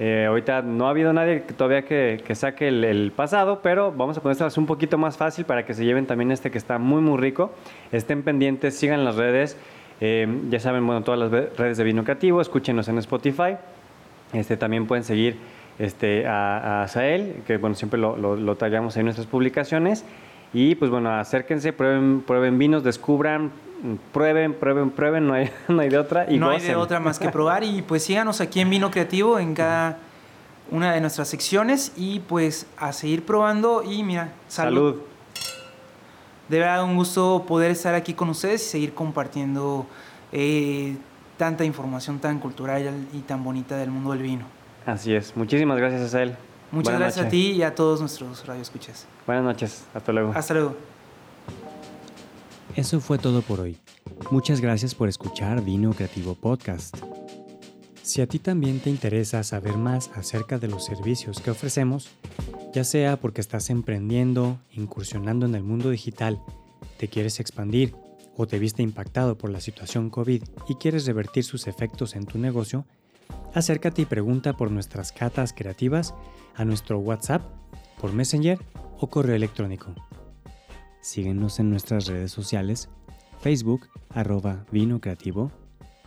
Eh, 0.00 0.26
ahorita 0.28 0.62
no 0.62 0.86
ha 0.86 0.90
habido 0.90 1.12
nadie 1.12 1.40
todavía 1.40 1.82
que, 1.82 2.22
que 2.24 2.36
saque 2.36 2.68
el, 2.68 3.12
pasado, 3.16 3.60
pero 3.62 3.90
vamos 3.90 4.16
a 4.16 4.22
ponerlas 4.22 4.56
un 4.56 4.66
poquito 4.66 4.96
más 4.96 5.16
fácil 5.16 5.44
para 5.44 5.66
que 5.66 5.74
se 5.74 5.84
lleven 5.84 6.06
también 6.06 6.30
este 6.30 6.52
que 6.52 6.58
está 6.58 6.78
muy 6.78 7.00
muy 7.00 7.18
rico. 7.18 7.50
Estén 7.90 8.22
pendientes, 8.22 8.76
sigan 8.76 9.04
las 9.04 9.16
redes. 9.16 9.56
Eh, 10.00 10.28
ya 10.50 10.60
saben, 10.60 10.86
bueno, 10.86 11.02
todas 11.02 11.18
las 11.18 11.56
redes 11.56 11.76
de 11.76 11.82
Vino 11.82 12.04
Creativo, 12.04 12.40
escúchenos 12.40 12.86
en 12.86 12.98
Spotify. 12.98 13.56
Este, 14.32 14.56
también 14.56 14.86
pueden 14.86 15.02
seguir 15.02 15.36
este, 15.80 16.26
a, 16.28 16.82
a 16.82 16.88
Sael, 16.88 17.42
que 17.44 17.56
bueno, 17.56 17.74
siempre 17.74 17.98
lo, 17.98 18.16
lo, 18.16 18.36
lo 18.36 18.56
en 18.60 19.04
nuestras 19.04 19.26
publicaciones. 19.26 20.04
Y 20.54 20.76
pues 20.76 20.92
bueno, 20.92 21.10
acérquense, 21.10 21.72
prueben, 21.72 22.22
prueben 22.24 22.56
vinos, 22.56 22.84
descubran, 22.84 23.50
prueben, 24.12 24.54
prueben, 24.54 24.90
prueben, 24.90 25.26
no 25.26 25.34
hay, 25.34 25.50
no 25.68 25.80
hay 25.80 25.88
de 25.88 25.98
otra. 25.98 26.30
Y 26.30 26.38
no 26.38 26.50
hay 26.50 26.60
de 26.60 26.76
otra 26.76 27.00
más 27.00 27.18
que 27.18 27.28
probar. 27.28 27.64
Y 27.64 27.82
pues 27.82 28.04
síganos 28.04 28.40
aquí 28.40 28.60
en 28.60 28.70
Vino 28.70 28.90
Creativo 28.90 29.38
en 29.38 29.54
cada 29.54 29.98
una 30.70 30.92
de 30.92 31.00
nuestras 31.00 31.28
secciones 31.28 31.92
y 31.96 32.20
pues 32.20 32.66
a 32.76 32.92
seguir 32.92 33.24
probando 33.24 33.82
y 33.82 34.02
mira, 34.02 34.32
salud. 34.48 34.94
salud. 34.94 35.02
De 36.48 36.58
verdad 36.58 36.82
un 36.84 36.96
gusto 36.96 37.44
poder 37.46 37.70
estar 37.70 37.94
aquí 37.94 38.14
con 38.14 38.30
ustedes 38.30 38.66
y 38.66 38.70
seguir 38.70 38.94
compartiendo 38.94 39.86
eh, 40.32 40.96
tanta 41.36 41.64
información 41.64 42.18
tan 42.18 42.38
cultural 42.38 43.06
y 43.12 43.18
tan 43.20 43.44
bonita 43.44 43.76
del 43.76 43.90
mundo 43.90 44.12
del 44.12 44.22
vino. 44.22 44.44
Así 44.86 45.14
es. 45.14 45.36
Muchísimas 45.36 45.76
gracias, 45.76 46.14
a 46.14 46.22
él. 46.22 46.36
Muchas 46.70 46.98
gracias 46.98 47.26
a 47.26 47.28
ti 47.28 47.52
y 47.52 47.62
a 47.62 47.74
todos 47.74 48.00
nuestros 48.00 48.46
radioescuchas. 48.46 49.06
Buenas 49.26 49.44
noches. 49.44 49.84
Hasta 49.94 50.12
luego. 50.12 50.32
Hasta 50.34 50.54
luego. 50.54 50.97
Eso 52.78 53.00
fue 53.00 53.18
todo 53.18 53.42
por 53.42 53.58
hoy. 53.58 53.76
Muchas 54.30 54.60
gracias 54.60 54.94
por 54.94 55.08
escuchar 55.08 55.64
Vino 55.64 55.92
Creativo 55.94 56.36
Podcast. 56.36 56.96
Si 58.02 58.20
a 58.20 58.28
ti 58.28 58.38
también 58.38 58.78
te 58.78 58.88
interesa 58.88 59.42
saber 59.42 59.76
más 59.76 60.12
acerca 60.14 60.60
de 60.60 60.68
los 60.68 60.84
servicios 60.84 61.40
que 61.40 61.50
ofrecemos, 61.50 62.08
ya 62.72 62.84
sea 62.84 63.16
porque 63.16 63.40
estás 63.40 63.70
emprendiendo, 63.70 64.60
incursionando 64.70 65.44
en 65.44 65.56
el 65.56 65.64
mundo 65.64 65.90
digital, 65.90 66.40
te 66.98 67.08
quieres 67.08 67.40
expandir 67.40 67.96
o 68.36 68.46
te 68.46 68.60
viste 68.60 68.80
impactado 68.84 69.36
por 69.36 69.50
la 69.50 69.60
situación 69.60 70.08
COVID 70.08 70.44
y 70.68 70.74
quieres 70.76 71.04
revertir 71.04 71.42
sus 71.42 71.66
efectos 71.66 72.14
en 72.14 72.26
tu 72.26 72.38
negocio, 72.38 72.84
acércate 73.54 74.02
y 74.02 74.06
pregunta 74.06 74.52
por 74.52 74.70
nuestras 74.70 75.10
catas 75.10 75.52
creativas 75.52 76.14
a 76.54 76.64
nuestro 76.64 77.00
WhatsApp, 77.00 77.42
por 78.00 78.12
Messenger 78.12 78.56
o 79.00 79.10
correo 79.10 79.34
electrónico. 79.34 79.96
Síguenos 81.08 81.58
en 81.58 81.70
nuestras 81.70 82.06
redes 82.06 82.30
sociales, 82.30 82.88
Facebook, 83.40 83.88
arroba 84.10 84.66
vino 84.70 85.00
creativo, 85.00 85.50